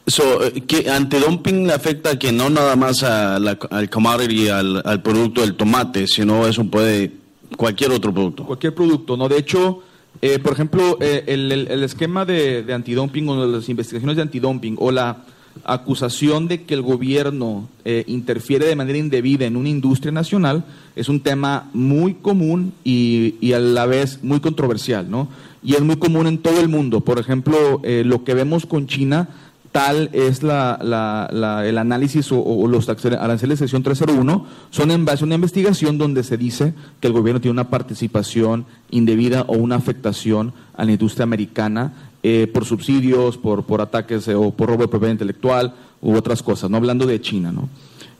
So, 0.06 0.40
que 0.68 0.90
antidumping 0.90 1.72
afecta 1.72 2.20
que 2.20 2.34
no 2.34 2.50
nada 2.50 2.76
más 2.76 3.04
a 3.04 3.40
la, 3.40 3.58
al 3.72 3.90
commodity, 3.90 4.50
al, 4.50 4.82
al, 4.86 5.02
producto 5.02 5.42
del 5.42 5.56
tomate, 5.56 6.08
sino 6.08 6.46
eso 6.46 6.66
puede 6.66 7.12
cualquier 7.56 7.92
otro 7.92 8.14
producto. 8.14 8.46
Cualquier 8.46 8.76
producto, 8.76 9.16
¿no? 9.16 9.30
De 9.30 9.38
hecho, 9.38 9.82
eh, 10.22 10.40
por 10.40 10.54
ejemplo, 10.54 10.98
eh, 11.00 11.24
el, 11.28 11.52
el, 11.52 11.68
el, 11.70 11.84
esquema 11.84 12.26
de, 12.26 12.64
de, 12.64 12.74
antidumping 12.74 13.30
o 13.30 13.46
las 13.46 13.70
investigaciones 13.70 14.18
de 14.18 14.24
antidumping 14.24 14.76
o 14.78 14.92
la 14.92 15.24
acusación 15.64 16.48
de 16.48 16.64
que 16.64 16.74
el 16.74 16.82
gobierno 16.82 17.70
eh, 17.86 18.04
interfiere 18.08 18.66
de 18.66 18.76
manera 18.76 18.98
indebida 18.98 19.46
en 19.46 19.56
una 19.56 19.70
industria 19.70 20.12
nacional 20.12 20.66
es 20.96 21.10
un 21.10 21.22
tema 21.22 21.70
muy 21.74 22.16
común 22.16 22.74
y, 22.84 23.36
y, 23.40 23.54
a 23.54 23.60
la 23.60 23.86
vez 23.86 24.24
muy 24.24 24.40
controversial, 24.40 25.10
¿no? 25.10 25.28
Y 25.64 25.76
es 25.76 25.82
muy 25.82 25.96
común 25.96 26.28
en 26.28 26.40
todo 26.40 26.60
el 26.60 26.68
mundo. 26.68 27.02
Por 27.02 27.20
ejemplo, 27.20 27.80
eh, 27.84 28.04
lo 28.06 28.24
que 28.24 28.34
vemos 28.34 28.66
con 28.66 28.88
China 28.88 29.30
tal 29.74 30.12
es 30.14 30.44
la, 30.44 31.64
el 31.66 31.78
análisis 31.80 32.32
o, 32.32 32.40
o, 32.40 32.68
los 32.68 32.88
aranceles 32.88 33.60
de 33.60 33.66
sección 33.66 33.82
301, 33.82 34.46
son 34.70 34.92
en 34.92 35.06
una 35.24 35.36
investigación 35.36 35.98
donde 35.98 36.24
se 36.24 36.38
dice 36.38 36.76
que 37.00 37.08
el 37.08 37.14
gobierno 37.14 37.42
tiene 37.42 37.54
una 37.54 37.70
participación 37.72 38.66
indebida 38.92 39.42
o 39.48 39.54
una 39.54 39.76
afectación 39.76 40.54
a 40.78 40.86
la 40.86 40.92
industria 40.92 41.24
americana 41.24 41.92
eh, 42.22 42.48
por 42.54 42.66
subsidios, 42.66 43.38
por, 43.38 43.66
por 43.66 43.82
ataques 43.82 44.28
eh, 44.28 44.36
o 44.36 44.52
por 44.52 44.70
robo 44.70 44.84
de 44.84 44.88
propiedad 44.90 45.12
intelectual 45.12 45.74
u 46.02 46.16
otras 46.16 46.44
cosas, 46.44 46.70
no 46.70 46.78
hablando 46.78 47.08
de 47.08 47.20
China, 47.20 47.52
¿no? 47.52 47.68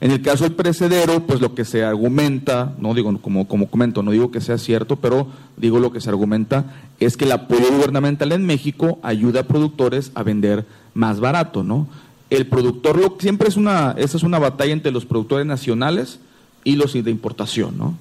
En 0.04 0.10
el 0.10 0.20
caso 0.20 0.44
del 0.44 0.52
precedero, 0.52 1.26
pues 1.26 1.40
lo 1.40 1.54
que 1.54 1.64
se 1.64 1.82
argumenta, 1.82 2.74
no 2.78 2.92
digo 2.92 3.18
como, 3.22 3.48
como 3.48 3.70
comento, 3.70 4.02
no 4.02 4.10
digo 4.10 4.30
que 4.30 4.42
sea 4.42 4.58
cierto, 4.58 4.96
pero 4.96 5.28
digo 5.56 5.80
lo 5.80 5.92
que 5.92 6.00
se 6.02 6.10
argumenta 6.10 6.74
es 7.00 7.16
que 7.16 7.24
el 7.24 7.32
apoyo 7.32 7.72
gubernamental 7.72 8.32
en 8.32 8.44
México 8.44 8.98
ayuda 9.02 9.40
a 9.40 9.44
productores 9.44 10.12
a 10.14 10.22
vender 10.22 10.66
más 10.92 11.20
barato, 11.20 11.64
¿no? 11.64 11.88
El 12.28 12.46
productor 12.48 13.16
siempre 13.18 13.48
es 13.48 13.56
una, 13.56 13.94
esa 13.96 14.18
es 14.18 14.22
una 14.24 14.38
batalla 14.38 14.74
entre 14.74 14.92
los 14.92 15.06
productores 15.06 15.46
nacionales 15.46 16.18
y 16.64 16.76
los 16.76 16.92
de 16.92 17.10
importación, 17.10 17.78
¿no? 17.78 17.96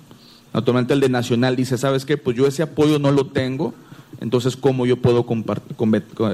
Naturalmente 0.54 0.94
el 0.94 1.00
de 1.00 1.08
nacional 1.08 1.56
dice, 1.56 1.78
¿sabes 1.78 2.04
qué? 2.04 2.18
Pues 2.18 2.36
yo 2.36 2.46
ese 2.48 2.64
apoyo 2.64 3.00
no 3.00 3.14
lo 3.14 3.28
tengo, 3.28 3.74
entonces 4.20 4.58
¿cómo 4.58 4.86
yo 4.86 4.98
puedo 4.98 5.26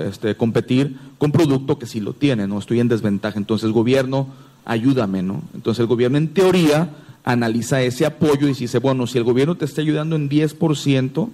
este, 0.04 0.36
competir 0.36 0.98
con 1.20 1.32
producto 1.32 1.78
que 1.78 1.86
sí 1.86 2.00
lo 2.00 2.14
tiene, 2.14 2.48
¿no? 2.48 2.58
Estoy 2.58 2.80
en 2.80 2.88
desventaja, 2.88 3.38
entonces 3.38 3.70
gobierno, 3.70 4.30
ayúdame, 4.70 5.24
¿no? 5.24 5.42
Entonces 5.54 5.80
el 5.82 5.88
gobierno 5.88 6.18
en 6.18 6.30
teoría 6.30 6.90
analiza 7.24 7.82
ese 7.82 8.06
apoyo 8.06 8.48
y 8.48 8.54
dice, 8.54 8.80
bueno, 8.80 9.08
si 9.08 9.18
el 9.18 9.24
gobierno 9.24 9.56
te 9.56 9.66
está 9.66 9.82
ayudando 9.82 10.16
en 10.16 10.30
10% 10.30 11.30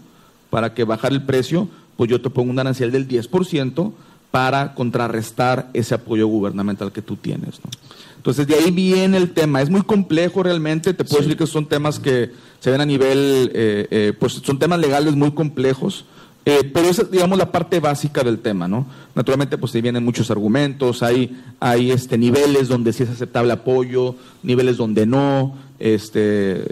para 0.50 0.74
que 0.74 0.84
bajar 0.84 1.12
el 1.12 1.24
precio, 1.24 1.68
pues 1.98 2.10
yo 2.10 2.22
te 2.22 2.30
pongo 2.30 2.52
un 2.52 2.60
arancel 2.60 2.92
del 2.92 3.08
10%, 3.08 3.94
para 4.32 4.74
contrarrestar 4.74 5.70
ese 5.74 5.96
apoyo 5.96 6.28
gubernamental 6.28 6.92
que 6.92 7.02
tú 7.02 7.16
tienes. 7.16 7.62
¿no? 7.64 7.72
Entonces, 8.18 8.46
de 8.46 8.56
ahí 8.56 8.70
viene 8.70 9.16
el 9.16 9.32
tema. 9.32 9.62
Es 9.62 9.70
muy 9.70 9.84
complejo 9.84 10.44
realmente. 10.44 10.94
Te 10.94 11.06
puedo 11.06 11.20
sí. 11.20 11.30
decir 11.30 11.38
que 11.38 11.48
son 11.48 11.68
temas 11.68 12.00
que 12.00 12.32
se 12.60 12.70
ven 12.70 12.82
a 12.82 12.86
nivel, 12.86 13.50
eh, 13.54 13.88
eh, 13.90 14.14
pues 14.20 14.34
son 14.34 14.60
temas 14.60 14.80
legales 14.80 15.16
muy 15.16 15.32
complejos. 15.32 16.04
Eh, 16.46 16.70
pero 16.72 16.88
esa 16.88 17.02
es, 17.02 17.12
digamos, 17.12 17.38
la 17.38 17.52
parte 17.52 17.80
básica 17.80 18.24
del 18.24 18.40
tema, 18.40 18.68
¿no? 18.68 18.86
Naturalmente, 19.16 19.58
pues 19.58 19.74
ahí 19.74 19.82
vienen 19.82 20.06
muchos 20.06 20.30
argumentos, 20.30 21.02
hay, 21.02 21.42
hay 21.60 21.92
este, 21.92 22.18
niveles 22.18 22.68
donde 22.68 22.94
sí 22.94 23.04
es 23.04 23.10
aceptable 23.10 23.52
apoyo, 23.52 24.16
niveles 24.44 24.78
donde 24.78 25.08
no, 25.08 25.56
este, 25.80 26.66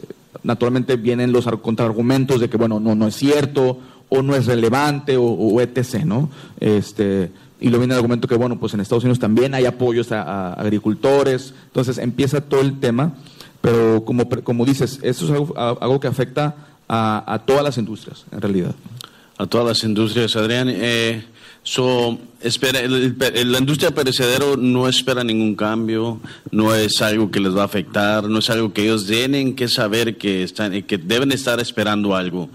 naturalmente 0.44 0.96
vienen 0.96 1.32
los 1.32 1.48
contraargumentos 1.62 2.40
de 2.40 2.50
que, 2.50 2.58
bueno, 2.58 2.80
no, 2.80 2.94
no 2.94 3.08
es 3.08 3.16
cierto, 3.16 3.80
o 4.10 4.22
no 4.22 4.36
es 4.36 4.46
relevante, 4.46 5.18
o, 5.18 5.24
o 5.24 5.60
etc., 5.60 6.06
¿no? 6.06 6.30
Este, 6.60 7.32
y 7.64 7.70
luego 7.70 7.80
viene 7.80 7.94
el 7.94 8.00
argumento 8.00 8.28
que, 8.28 8.36
bueno, 8.36 8.60
pues 8.60 8.74
en 8.74 8.82
Estados 8.82 9.06
Unidos 9.06 9.20
también 9.20 9.54
hay 9.54 9.66
apoyos 9.66 10.12
a, 10.12 10.52
agricultores, 10.52 11.54
entonces 11.68 11.98
empieza 11.98 12.42
todo 12.42 12.60
el 12.60 12.82
tema, 12.82 13.14
pero 13.62 14.04
como, 14.04 14.28
como 14.28 14.66
dices, 14.66 15.00
eso 15.02 15.26
es 15.26 15.42
algo, 15.56 16.00
que 16.02 16.08
afecta 16.08 16.58
a, 16.90 17.42
todas 17.46 17.64
las 17.64 17.78
industrias, 17.78 18.26
en 18.34 18.42
realidad. 18.42 18.76
A 19.38 19.48
todas 19.48 19.68
las 19.68 19.84
industrias, 19.84 20.36
Adrián. 20.36 20.70
Eh, 20.70 21.24
so, 21.64 22.20
espera, 22.42 22.80
el, 22.80 23.16
el, 23.20 23.52
la 23.52 23.58
industria 23.58 23.92
perecedero 23.92 24.58
no 24.58 24.88
espera 24.88 25.24
ningún 25.24 25.56
cambio, 25.56 26.20
no 26.52 26.76
es 26.76 27.02
algo 27.02 27.32
que 27.32 27.40
les 27.40 27.56
va 27.56 27.64
a 27.64 27.66
afectar, 27.66 28.26
no 28.26 28.40
es 28.40 28.50
algo 28.52 28.74
que 28.74 28.84
ellos 28.84 29.08
tienen 29.08 29.56
que 29.56 29.68
saber 29.68 30.18
que, 30.18 30.44
están, 30.44 30.84
que 30.84 30.98
deben 30.98 31.32
estar 31.32 31.60
esperando 31.60 32.16
algo. 32.16 32.50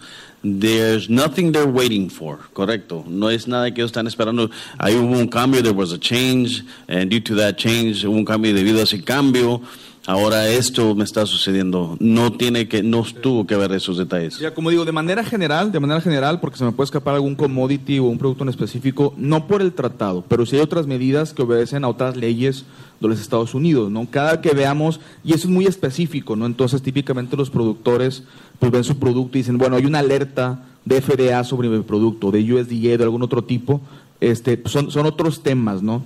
There's 0.45 1.11
nothing 1.11 1.51
they're 1.51 1.67
waiting 1.67 2.09
for, 2.09 2.39
correcto. 2.53 3.05
No 3.09 3.29
es 3.29 3.49
nada 3.49 3.75
que 3.75 3.81
ellos 3.81 3.89
están 3.89 4.07
esperando. 4.07 4.49
Ahí 4.79 4.95
hubo 4.95 5.19
un 5.19 5.27
cambio, 5.27 5.63
there 5.63 5.75
was 5.75 5.93
a 5.93 5.99
change, 5.99 6.63
and 6.87 7.11
due 7.11 7.21
to 7.21 7.35
that 7.35 7.57
change, 7.57 8.05
hubo 8.05 8.15
un 8.15 8.25
cambio 8.25 8.55
debido 8.55 8.79
a 8.79 8.85
ese 8.85 9.03
cambio. 9.03 9.61
Ahora 10.09 10.49
esto 10.49 10.95
me 10.95 11.05
está 11.05 11.27
sucediendo. 11.27 11.97
No 12.01 12.33
tiene 12.33 12.67
que, 12.67 12.83
no 12.83 13.05
tuvo 13.21 13.47
que 13.47 13.55
ver 13.57 13.73
esos 13.73 13.99
detalles. 13.99 14.39
Ya, 14.39 14.55
como 14.55 14.71
digo, 14.71 14.87
de 14.87 14.93
manera 14.93 15.23
general, 15.23 15.71
de 15.71 15.81
manera 15.81 16.01
general, 16.01 16.41
porque 16.41 16.57
se 16.57 16.65
me 16.65 16.73
puede 16.73 16.87
escapar 16.87 17.15
algún 17.15 17.35
commodity 17.35 17.99
o 17.99 18.05
un 18.05 18.17
producto 18.17 18.43
en 18.43 18.49
específico, 18.49 19.15
no 19.19 19.47
por 19.47 19.61
el 19.61 19.75
tratado, 19.75 20.25
pero 20.27 20.47
sí 20.47 20.57
hay 20.57 20.63
otras 20.63 20.87
medidas 20.87 21.35
que 21.35 21.43
obedecen 21.43 21.85
a 21.85 21.89
otras 21.89 22.17
leyes 22.17 22.65
de 23.01 23.09
los 23.09 23.21
Estados 23.21 23.55
Unidos, 23.55 23.91
¿no? 23.91 24.09
Cada 24.11 24.41
que 24.41 24.55
veamos, 24.55 24.99
y 25.23 25.35
eso 25.35 25.47
es 25.47 25.53
muy 25.53 25.67
específico, 25.67 26.37
¿no? 26.37 26.47
Entonces, 26.47 26.83
típicamente 26.83 27.37
los 27.37 27.51
productores 27.51 28.25
pues 28.59 28.73
ven 28.73 28.85
su 28.85 28.99
producto 28.99 29.37
y 29.37 29.43
dicen, 29.43 29.59
bueno, 29.59 29.77
hay 29.77 29.85
una 29.85 29.99
alerta 29.99 30.65
de 30.87 31.03
FDA 31.03 31.45
sobre 31.45 31.69
mi 31.69 31.81
producto, 31.83 32.31
de 32.31 32.41
USDA, 32.41 32.97
de 32.97 33.05
algún 33.05 33.23
otro 33.23 33.45
tipo, 33.45 33.83
este, 34.21 34.61
son, 34.65 34.91
son 34.91 35.05
otros 35.05 35.43
temas, 35.43 35.83
¿no? 35.83 36.03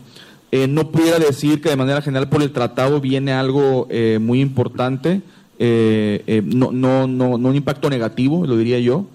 Eh, 0.55 0.69
no 0.69 0.91
pudiera 0.91 1.19
decir 1.19 1.62
que 1.62 1.71
de 1.71 1.77
manera 1.77 2.03
general 2.03 2.29
por 2.29 2.43
el 2.43 2.53
tratado 2.53 3.01
viene 3.01 3.33
algo 3.33 3.87
eh, 3.88 4.19
muy 4.21 4.43
importante, 4.43 5.23
eh, 5.59 6.43
no, 6.45 6.73
no, 6.73 7.07
un 7.07 7.57
impacto 7.57 7.88
negativo, 7.88 8.47
lo 8.47 8.59
diría 8.59 8.79
yo, 8.79 9.07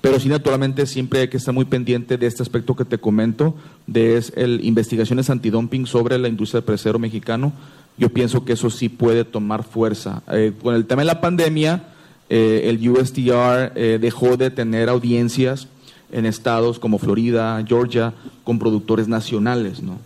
pero 0.00 0.18
sí 0.18 0.30
naturalmente 0.30 0.86
siempre 0.86 1.20
hay 1.20 1.28
que 1.28 1.36
estar 1.36 1.52
muy 1.52 1.66
pendiente 1.66 2.16
de 2.16 2.26
este 2.26 2.42
aspecto 2.42 2.74
que 2.74 2.86
te 2.86 2.96
comento, 2.96 3.54
de 3.86 4.16
es 4.16 4.32
el 4.34 4.64
investigaciones 4.64 5.28
antidumping 5.28 5.86
sobre 5.86 6.18
la 6.18 6.28
industria 6.28 6.60
del 6.60 6.66
presero 6.66 6.98
mexicano. 6.98 7.52
Yo 7.98 8.08
pienso 8.08 8.46
que 8.46 8.54
eso 8.54 8.70
sí 8.70 8.88
puede 8.88 9.26
tomar 9.26 9.64
fuerza. 9.64 10.22
con 10.62 10.74
el 10.74 10.86
tema 10.86 11.02
de 11.02 11.06
la 11.06 11.20
pandemia, 11.20 11.84
el 12.30 12.88
USTR 12.88 13.74
dejó 13.98 14.38
de 14.38 14.50
tener 14.50 14.88
audiencias 14.88 15.68
en 16.12 16.24
estados 16.24 16.78
como 16.78 16.98
Florida, 16.98 17.62
Georgia, 17.66 18.14
con 18.44 18.58
productores 18.58 19.08
nacionales, 19.08 19.82
¿no? 19.82 19.98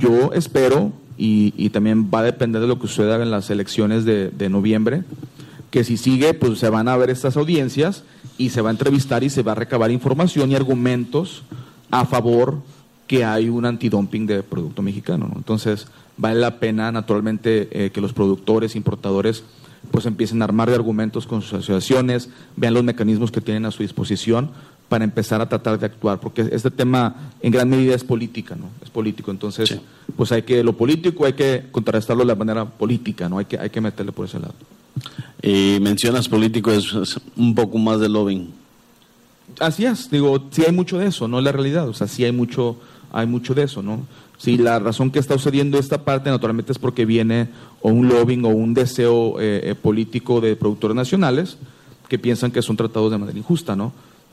Yo 0.00 0.32
espero, 0.32 0.92
y, 1.18 1.68
también 1.70 2.10
va 2.12 2.20
a 2.20 2.24
depender 2.24 2.62
de 2.62 2.66
lo 2.66 2.78
que 2.78 2.88
suceda 2.88 3.22
en 3.22 3.30
las 3.30 3.50
elecciones 3.50 4.04
de, 4.06 4.48
noviembre, 4.48 5.04
que 5.70 5.84
si 5.84 5.96
sigue, 5.96 6.32
pues 6.34 6.58
se 6.58 6.70
van 6.70 6.88
a 6.88 6.96
ver 6.96 7.10
estas 7.10 7.36
audiencias 7.36 8.02
y 8.38 8.48
se 8.50 8.62
va 8.62 8.70
a 8.70 8.72
entrevistar 8.72 9.22
y 9.22 9.30
se 9.30 9.42
va 9.42 9.52
a 9.52 9.54
recabar 9.54 9.90
información 9.90 10.50
y 10.50 10.56
argumentos 10.56 11.42
a 11.90 12.06
favor 12.06 12.62
que 13.06 13.24
hay 13.24 13.48
un 13.48 13.66
antidumping 13.66 14.26
de 14.26 14.42
producto 14.42 14.82
mexicano. 14.82 15.30
Entonces, 15.36 15.86
vale 16.16 16.40
la 16.40 16.58
pena, 16.58 16.90
naturalmente, 16.90 17.68
eh, 17.72 17.90
que 17.90 18.00
los 18.00 18.12
productores, 18.12 18.74
importadores, 18.76 19.44
pues 19.90 20.06
empiecen 20.06 20.40
a 20.40 20.44
armar 20.44 20.68
de 20.68 20.76
argumentos 20.76 21.26
con 21.26 21.42
sus 21.42 21.54
asociaciones, 21.54 22.30
vean 22.56 22.74
los 22.74 22.84
mecanismos 22.84 23.30
que 23.30 23.40
tienen 23.40 23.66
a 23.66 23.70
su 23.70 23.82
disposición 23.82 24.50
para 24.90 25.04
empezar 25.04 25.40
a 25.40 25.48
tratar 25.48 25.78
de 25.78 25.86
actuar, 25.86 26.18
porque 26.18 26.48
este 26.50 26.68
tema 26.68 27.30
en 27.40 27.52
gran 27.52 27.70
medida 27.70 27.94
es 27.94 28.02
política, 28.02 28.56
¿no? 28.56 28.66
Es 28.82 28.90
político, 28.90 29.30
entonces, 29.30 29.78
pues 30.16 30.32
hay 30.32 30.42
que, 30.42 30.64
lo 30.64 30.76
político 30.76 31.24
hay 31.24 31.34
que 31.34 31.66
contrarrestarlo 31.70 32.24
de 32.24 32.26
la 32.26 32.34
manera 32.34 32.64
política, 32.64 33.28
¿no? 33.28 33.38
Hay 33.38 33.44
que, 33.44 33.56
hay 33.56 33.70
que 33.70 33.80
meterle 33.80 34.10
por 34.10 34.26
ese 34.26 34.40
lado. 34.40 34.54
Y 35.40 35.78
mencionas 35.80 36.28
político, 36.28 36.72
es, 36.72 36.92
un 37.36 37.54
poco 37.54 37.78
más 37.78 38.00
de 38.00 38.08
lobbying. 38.08 38.52
Así 39.60 39.84
es, 39.84 40.10
digo, 40.10 40.48
sí 40.50 40.64
hay 40.66 40.72
mucho 40.72 40.98
de 40.98 41.06
eso, 41.06 41.28
no 41.28 41.38
es 41.38 41.44
la 41.44 41.52
realidad, 41.52 41.88
o 41.88 41.94
sea, 41.94 42.08
sí 42.08 42.24
hay 42.24 42.32
mucho, 42.32 42.76
hay 43.12 43.28
mucho 43.28 43.54
de 43.54 43.62
eso, 43.62 43.82
¿no? 43.82 44.00
Si 44.38 44.58
la 44.58 44.80
razón 44.80 45.12
que 45.12 45.20
está 45.20 45.34
sucediendo 45.34 45.78
esta 45.78 46.02
parte 46.02 46.30
naturalmente 46.30 46.72
es 46.72 46.80
porque 46.80 47.04
viene 47.04 47.46
o 47.80 47.90
un 47.90 48.08
lobbying 48.08 48.44
o 48.44 48.48
un 48.48 48.74
deseo 48.74 49.38
eh, 49.38 49.60
eh, 49.70 49.74
político 49.80 50.40
de 50.40 50.56
productores 50.56 50.96
nacionales 50.96 51.58
que 52.08 52.18
piensan 52.18 52.50
que 52.50 52.60
son 52.60 52.76
tratados 52.76 53.12
de 53.12 53.18
manera 53.18 53.38
injusta, 53.38 53.76
¿no? 53.76 53.92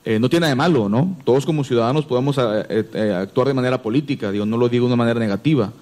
Eh, 0.10 0.20
no 0.20 0.30
tiene 0.30 0.46
nada 0.46 0.52
de 0.52 0.56
malo, 0.56 0.88
¿no? 0.88 1.18
Todos 1.26 1.46
como 1.46 1.66
ciudadanos 1.66 2.06
podemos 2.06 2.38
eh, 2.38 2.86
eh, 2.94 3.14
actuar 3.14 3.50
de 3.50 3.54
manera 3.54 3.82
política, 3.82 4.32
digo, 4.32 4.46
no 4.46 4.56
lo 4.56 4.70
digo 4.70 4.86
de 4.86 4.94
una 4.94 4.96
manera 4.96 5.20
negativa, 5.20 5.74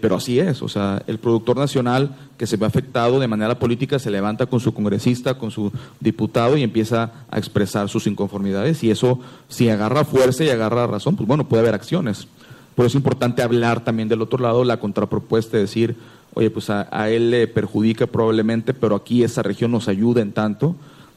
pero 0.00 0.16
así 0.16 0.38
es, 0.38 0.62
o 0.62 0.68
sea, 0.68 1.02
el 1.06 1.18
productor 1.18 1.56
nacional 1.56 2.10
que 2.36 2.46
se 2.46 2.56
ve 2.56 2.66
afectado 2.66 3.20
de 3.20 3.26
manera 3.28 3.58
política 3.58 4.00
se 4.00 4.10
levanta 4.10 4.46
con 4.46 4.58
su 4.58 4.74
congresista, 4.74 5.34
con 5.34 5.52
su 5.52 5.72
diputado 6.00 6.56
y 6.56 6.62
empieza 6.62 7.12
a 7.30 7.38
expresar 7.38 7.88
sus 7.88 8.06
inconformidades 8.08 8.82
y 8.82 8.90
eso, 8.90 9.20
si 9.48 9.68
agarra 9.68 10.04
fuerza 10.04 10.44
y 10.44 10.50
agarra 10.50 10.88
razón, 10.88 11.14
pues 11.14 11.26
bueno, 11.28 11.48
puede 11.48 11.62
haber 11.62 11.74
acciones. 11.74 12.26
Por 12.74 12.86
eso 12.86 12.98
es 12.98 13.00
importante 13.00 13.42
hablar 13.42 13.84
también 13.84 14.08
del 14.08 14.22
otro 14.22 14.40
lado, 14.40 14.64
la 14.64 14.78
contrapropuesta, 14.78 15.56
de 15.56 15.62
decir, 15.62 15.96
oye, 16.34 16.50
pues 16.50 16.68
a, 16.68 16.88
a 16.90 17.10
él 17.10 17.30
le 17.30 17.46
perjudica 17.46 18.08
probablemente, 18.08 18.74
pero 18.74 18.96
aquí 18.96 19.22
esa 19.22 19.42
región 19.42 19.70
nos 19.70 19.88
ayuda 19.88 20.20
en 20.20 20.32
tanto 20.32 20.74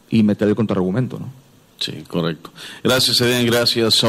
y 0.10 0.24
meter 0.24 0.48
el 0.48 0.56
contraargumento, 0.56 1.20
¿no? 1.20 1.45
Sí, 1.78 2.04
correcto. 2.08 2.52
Gracias, 2.84 3.20
Edén, 3.20 3.46
gracias. 3.46 4.06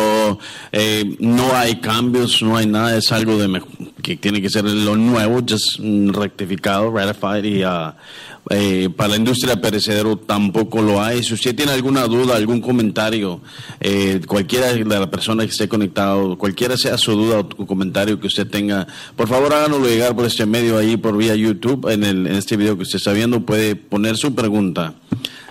Eh, 0.71 1.17
no 1.19 1.55
hay 1.55 1.77
cambios, 1.81 2.41
no 2.41 2.57
hay 2.57 2.67
nada, 2.67 2.97
es 2.97 3.11
algo 3.11 3.37
de 3.37 3.61
que 4.03 4.17
tiene 4.17 4.41
que 4.41 4.49
ser 4.49 4.65
lo 4.65 4.97
nuevo, 4.97 5.41
just 5.47 5.81
rectificado, 5.81 6.93
ratified 6.93 7.45
y 7.45 7.65
uh, 7.65 7.93
para 8.95 9.09
la 9.11 9.17
industria 9.17 9.61
perecedero 9.61 10.17
tampoco 10.17 10.81
lo 10.81 11.03
hay. 11.03 11.25
Si 11.25 11.35
usted 11.35 11.57
tiene 11.57 11.73
alguna 11.73 12.05
duda, 12.05 12.37
algún 12.37 12.61
comentario, 12.61 13.41
eh, 13.81 14.21
cualquiera 14.29 14.73
de 14.73 14.85
la 14.85 15.11
persona 15.11 15.45
que 15.45 15.51
esté 15.51 15.69
conectado, 15.69 16.39
cualquiera 16.39 16.77
sea 16.77 16.97
su 16.97 17.13
duda 17.13 17.41
o 17.41 17.67
comentario 17.67 18.21
que 18.21 18.29
usted 18.29 18.47
tenga, 18.47 18.87
por 19.17 19.29
favor 19.29 19.53
háganoslo 19.53 19.89
llegar 19.89 20.15
por 20.15 20.25
este 20.25 20.47
medio 20.47 20.79
ahí, 20.79 20.97
por 20.97 21.17
vía 21.17 21.35
YouTube, 21.35 21.91
en, 21.91 22.05
el, 22.05 22.29
en 22.29 22.37
este 22.37 22.57
video 22.57 22.77
que 22.77 22.85
usted 22.85 22.99
está 22.99 23.13
viendo, 23.13 23.41
puede 23.41 23.75
poner 23.75 24.17
su 24.17 24.37
pregunta. 24.37 24.95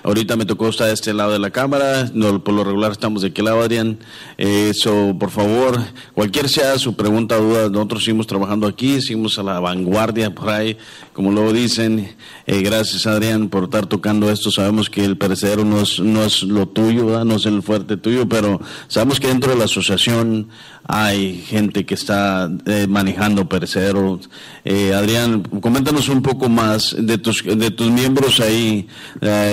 Ahorita 0.05 0.35
me 0.35 0.45
tocó 0.45 0.69
estar 0.69 0.85
de 0.85 0.93
este 0.93 1.15
lado 1.15 1.31
de 1.31 1.39
la 1.39 1.49
cámara, 1.49 2.11
no, 2.13 2.43
por 2.43 2.53
lo 2.53 2.63
regular 2.63 2.91
estamos 2.91 3.23
de 3.23 3.29
aquel 3.29 3.45
lado, 3.45 3.61
Adrián. 3.61 3.97
Eso, 4.37 5.15
por 5.19 5.31
favor, 5.31 5.79
cualquier 6.13 6.47
sea 6.47 6.77
su 6.77 6.95
pregunta 6.95 7.39
o 7.39 7.41
duda, 7.41 7.69
nosotros 7.69 8.03
seguimos 8.03 8.27
trabajando 8.27 8.67
aquí, 8.67 9.01
seguimos 9.01 9.39
a 9.39 9.43
la 9.43 9.59
vanguardia 9.59 10.29
por 10.29 10.49
ahí, 10.51 10.77
como 11.11 11.31
luego 11.31 11.51
dicen. 11.53 12.15
Eh, 12.45 12.61
gracias, 12.61 13.07
Adrián, 13.07 13.49
por 13.49 13.63
estar 13.63 13.87
tocando 13.87 14.29
esto. 14.29 14.51
Sabemos 14.51 14.91
que 14.91 15.03
el 15.03 15.17
perecedero 15.17 15.65
no 15.65 15.81
es, 15.81 15.99
no 15.99 16.23
es 16.23 16.43
lo 16.43 16.67
tuyo, 16.67 17.25
no 17.25 17.37
es 17.37 17.47
el 17.47 17.63
fuerte 17.63 17.97
tuyo, 17.97 18.29
pero 18.29 18.61
sabemos 18.87 19.19
que 19.19 19.29
dentro 19.29 19.53
de 19.53 19.57
la 19.57 19.65
asociación 19.65 20.49
hay 20.87 21.37
gente 21.37 21.85
que 21.85 21.95
está 21.95 22.49
eh, 22.65 22.87
manejando 22.87 23.49
perecederos. 23.49 24.29
Eh, 24.63 24.93
Adrián, 24.93 25.41
coméntanos 25.41 26.09
un 26.09 26.21
poco 26.21 26.49
más 26.49 26.95
de 26.97 27.17
tus, 27.17 27.43
de 27.43 27.71
tus 27.71 27.91
miembros 27.91 28.39
ahí, 28.39 28.87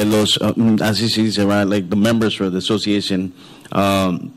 los, 0.07 0.39
así 0.83 1.09
se 1.09 1.23
dice, 1.23 1.45
like 1.45 1.89
the 1.89 1.97
members 1.97 2.41
of 2.41 2.53
the 2.53 2.59
association. 2.59 3.33
Um, 3.75 4.31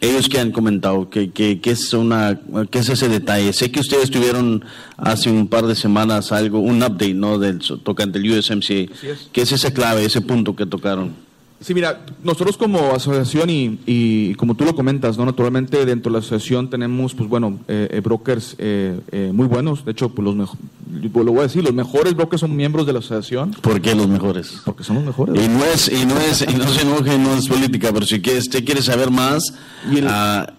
ellos 0.00 0.28
que 0.28 0.38
han 0.38 0.52
comentado 0.52 1.10
que, 1.10 1.30
que, 1.30 1.58
es 1.64 1.92
una 1.92 2.38
que 2.70 2.78
es 2.78 2.88
ese 2.88 3.08
detalle. 3.08 3.52
Sé 3.52 3.70
que 3.72 3.80
ustedes 3.80 4.10
tuvieron 4.10 4.64
hace 4.96 5.30
un 5.30 5.48
par 5.48 5.66
de 5.66 5.74
semanas 5.74 6.30
algo 6.30 6.60
un 6.60 6.82
update 6.82 7.14
no 7.14 7.38
del 7.38 7.58
tocante 7.58 8.20
del 8.20 8.38
USMCA 8.38 8.92
que 9.32 9.42
es 9.42 9.52
esa 9.52 9.72
clave 9.72 10.04
ese 10.04 10.20
punto 10.20 10.54
que 10.54 10.66
tocaron 10.66 11.14
Sí, 11.62 11.74
mira, 11.74 12.04
nosotros 12.24 12.56
como 12.56 12.92
asociación 12.92 13.48
y, 13.48 14.34
como 14.34 14.56
tú 14.56 14.64
lo 14.64 14.74
comentas, 14.74 15.16
¿no? 15.16 15.24
Naturalmente 15.24 15.84
dentro 15.86 16.10
de 16.10 16.14
la 16.14 16.18
asociación 16.18 16.68
tenemos, 16.68 17.14
pues 17.14 17.28
bueno, 17.28 17.60
eh, 17.68 17.88
eh, 17.90 18.00
brokers 18.00 18.56
eh, 18.58 19.30
muy 19.32 19.46
buenos. 19.46 19.84
De 19.84 19.92
hecho, 19.92 20.08
pues 20.08 20.24
los 20.24 20.50
pues, 21.12 21.24
lo 21.24 21.32
voy 21.32 21.40
a 21.40 21.42
decir, 21.44 21.62
los 21.62 21.72
mejores 21.72 22.14
brokers 22.14 22.40
son 22.40 22.56
miembros 22.56 22.84
de 22.86 22.92
la 22.92 22.98
asociación. 22.98 23.52
¿Por 23.60 23.80
qué 23.80 23.94
los 23.94 24.08
mejores? 24.08 24.60
Porque 24.64 24.82
son 24.82 24.96
los 24.96 25.04
mejores. 25.04 25.34
Y 25.36 25.48
no 25.48 25.64
es, 25.64 25.88
y 25.88 26.04
no 26.04 26.18
es, 26.18 26.42
y 26.42 26.54
no 26.54 26.66
se 26.66 26.82
enoje, 26.82 27.16
no 27.16 27.34
es 27.34 27.48
política, 27.48 27.90
pero 27.92 28.06
si 28.06 28.16
usted 28.16 28.64
quiere 28.64 28.82
saber 28.82 29.12
más, 29.12 29.54
y 29.88 30.00
ah, 30.04 30.52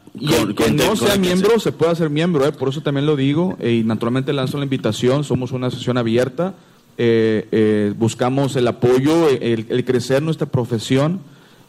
que 0.55 0.71
no 0.71 0.95
sea 0.95 1.17
miembro 1.17 1.59
se 1.59 1.73
puede 1.73 1.91
hacer 1.91 2.09
miembro, 2.09 2.49
por 2.53 2.69
eso 2.69 2.81
también 2.81 3.05
lo 3.05 3.17
digo. 3.17 3.57
y 3.61 3.83
naturalmente 3.83 4.31
lanzo 4.31 4.57
la 4.57 4.63
invitación, 4.63 5.25
somos 5.25 5.51
una 5.51 5.67
asociación 5.67 5.97
abierta 5.97 6.53
eh, 6.97 7.47
eh, 7.51 7.93
buscamos 7.97 8.55
el 8.55 8.67
apoyo, 8.67 9.29
el, 9.29 9.85
crecer 9.85 10.21
nuestra 10.21 10.47
profesión 10.47 11.21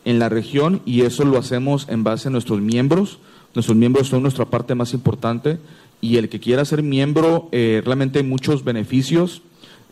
en 0.05 0.19
la 0.19 0.29
región 0.29 0.83
y 0.85 1.03
eso 1.03 1.25
lo 1.25 1.39
hacemos 1.39 1.87
en 1.89 2.05
base 2.05 2.29
a 2.29 2.31
nuestros 2.31 2.61
miembros. 2.61 3.19
Nuestros 3.55 3.77
miembros 3.77 4.09
son 4.09 4.23
nuestra 4.23 4.45
parte 4.47 4.75
más 4.75 4.93
importante 4.93 5.59
y 6.01 6.17
el 6.17 6.29
que 6.29 6.41
quiera 6.41 6.65
ser 6.65 6.83
miembro, 6.83 7.49
eh, 7.53 7.83
realmente 7.85 8.19
hay 8.19 8.25
muchos 8.25 8.65
beneficios. 8.65 9.43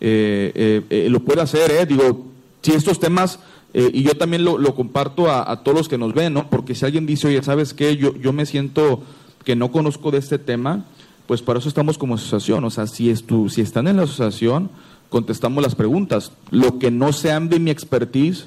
lo 0.00 1.20
puede 1.20 1.40
hacer, 1.40 1.86
digo, 1.86 2.26
si 2.60 2.72
estos 2.72 3.00
temas, 3.00 3.38
y 3.72 4.02
yo 4.02 4.14
también 4.16 4.44
lo, 4.44 4.74
comparto 4.74 5.30
a, 5.30 5.62
todos 5.62 5.78
los 5.78 5.88
que 5.88 5.96
nos 5.96 6.12
ven, 6.12 6.34
¿no? 6.34 6.50
porque 6.50 6.74
si 6.74 6.84
alguien 6.84 7.06
dice, 7.06 7.28
oye, 7.28 7.42
¿sabes 7.42 7.72
qué? 7.72 7.96
Yo, 7.96 8.14
yo 8.16 8.32
me 8.32 8.44
siento 8.44 9.02
que 9.44 9.56
no 9.56 9.70
conozco 9.70 10.10
de 10.10 10.18
este 10.18 10.38
tema, 10.38 10.84
pues 11.26 11.42
para 11.42 11.58
eso 11.58 11.68
estamos 11.68 11.98
como 11.98 12.16
asociación. 12.16 12.64
O 12.64 12.70
sea, 12.70 12.86
si, 12.86 13.10
es 13.10 13.24
si 13.48 13.60
están 13.60 13.88
en 13.88 13.96
la 13.96 14.02
asociación, 14.02 14.70
contestamos 15.12 15.62
las 15.62 15.76
preguntas. 15.76 16.32
Lo 16.50 16.78
que 16.80 16.90
no 16.90 17.12
sean 17.12 17.48
de 17.48 17.60
mi 17.60 17.70
expertise, 17.70 18.46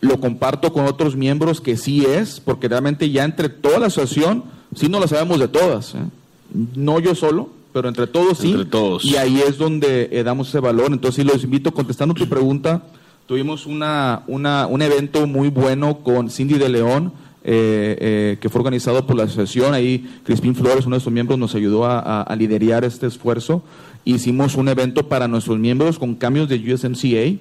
lo 0.00 0.20
comparto 0.20 0.72
con 0.72 0.84
otros 0.84 1.16
miembros 1.16 1.60
que 1.62 1.76
sí 1.78 2.04
es, 2.04 2.40
porque 2.40 2.68
realmente 2.68 3.10
ya 3.10 3.24
entre 3.24 3.48
toda 3.48 3.78
la 3.78 3.86
asociación, 3.86 4.44
sí 4.74 4.88
no 4.88 5.00
la 5.00 5.06
sabemos 5.06 5.38
de 5.38 5.48
todas. 5.48 5.94
¿eh? 5.94 5.98
No 6.74 6.98
yo 6.98 7.14
solo, 7.14 7.50
pero 7.72 7.88
entre 7.88 8.08
todos 8.08 8.38
sí. 8.38 8.50
Entre 8.50 8.66
todos. 8.66 9.04
Y 9.04 9.16
ahí 9.16 9.40
es 9.40 9.56
donde 9.56 10.08
eh, 10.10 10.22
damos 10.24 10.48
ese 10.48 10.60
valor. 10.60 10.92
Entonces, 10.92 11.24
sí, 11.24 11.30
los 11.32 11.44
invito, 11.44 11.72
contestando 11.72 12.12
tu 12.12 12.28
pregunta, 12.28 12.82
tuvimos 13.26 13.64
una, 13.64 14.24
una, 14.26 14.66
un 14.66 14.82
evento 14.82 15.26
muy 15.26 15.48
bueno 15.48 15.98
con 15.98 16.28
Cindy 16.28 16.58
de 16.58 16.68
León 16.68 17.12
eh, 17.44 18.36
que 18.40 18.48
fue 18.48 18.60
organizado 18.60 19.06
por 19.06 19.16
la 19.16 19.24
asociación. 19.24 19.74
Ahí 19.74 20.20
Crispín 20.24 20.54
Flores, 20.54 20.86
uno 20.86 20.96
de 20.96 21.00
sus 21.00 21.12
miembros, 21.12 21.38
nos 21.38 21.54
ayudó 21.54 21.84
a, 21.86 22.22
a 22.22 22.36
liderar 22.36 22.84
este 22.84 23.06
esfuerzo. 23.06 23.62
Hicimos 24.04 24.56
un 24.56 24.68
evento 24.68 25.08
para 25.08 25.28
nuestros 25.28 25.58
miembros 25.58 25.98
con 25.98 26.14
cambios 26.14 26.48
de 26.48 26.56
USMCA 26.56 27.38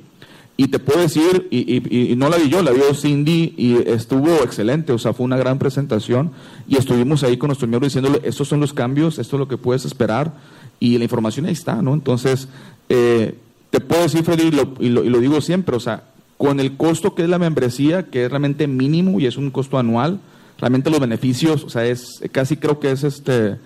y 0.59 0.69
te 0.69 0.79
puedo 0.79 1.01
decir, 1.01 1.47
y, 1.51 2.15
no 2.15 2.29
la 2.29 2.37
vi 2.37 2.49
yo, 2.49 2.63
la 2.63 2.71
vio 2.71 2.91
Cindy 2.95 3.53
y 3.55 3.75
estuvo 3.87 4.43
excelente, 4.43 4.91
o 4.91 4.97
sea, 4.97 5.13
fue 5.13 5.23
una 5.23 5.37
gran 5.37 5.59
presentación 5.59 6.31
y 6.67 6.77
estuvimos 6.77 7.23
ahí 7.23 7.37
con 7.37 7.49
nuestro 7.49 7.67
miembro 7.67 7.85
diciéndole, 7.85 8.21
estos 8.23 8.47
son 8.47 8.59
los 8.59 8.73
cambios, 8.73 9.19
esto 9.19 9.35
es 9.35 9.39
lo 9.39 9.47
que 9.47 9.57
puedes 9.57 9.85
esperar 9.85 10.33
y 10.79 10.97
la 10.97 11.03
información 11.03 11.45
ahí 11.45 11.53
está, 11.53 11.79
¿no? 11.83 11.93
Entonces, 11.93 12.47
eh, 12.89 13.35
te 13.69 13.79
puedo 13.79 14.01
decir, 14.01 14.23
Freddy, 14.23 14.47
y 14.47 14.51
lo, 14.51 14.73
y 15.03 15.09
lo, 15.09 15.19
digo 15.19 15.41
siempre, 15.41 15.75
o 15.75 15.79
sea, 15.79 16.05
con 16.37 16.59
el 16.59 16.77
costo 16.77 17.15
que 17.15 17.23
es 17.23 17.29
la 17.29 17.39
membresía, 17.39 18.03
que 18.03 18.25
es 18.25 18.29
realmente 18.29 18.67
mínimo 18.67 19.19
y 19.19 19.25
es 19.25 19.37
un 19.37 19.51
costo 19.51 19.77
anual, 19.77 20.19
realmente 20.59 20.89
los 20.89 20.99
beneficios, 20.99 21.63
o 21.63 21.69
sea, 21.69 21.85
es 21.85 22.21
casi 22.31 22.57
creo 22.57 22.79
que 22.79 22.91
es 22.91 23.03
este 23.03 23.57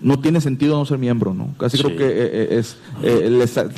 no 0.00 0.18
tiene 0.18 0.40
sentido 0.40 0.78
no 0.78 0.86
ser 0.86 0.98
miembro, 0.98 1.34
¿no? 1.34 1.54
Casi 1.58 1.78
creo 1.78 1.96
que 1.96 2.06
eh, 2.06 2.30
eh, 2.32 2.58
es, 2.58 2.76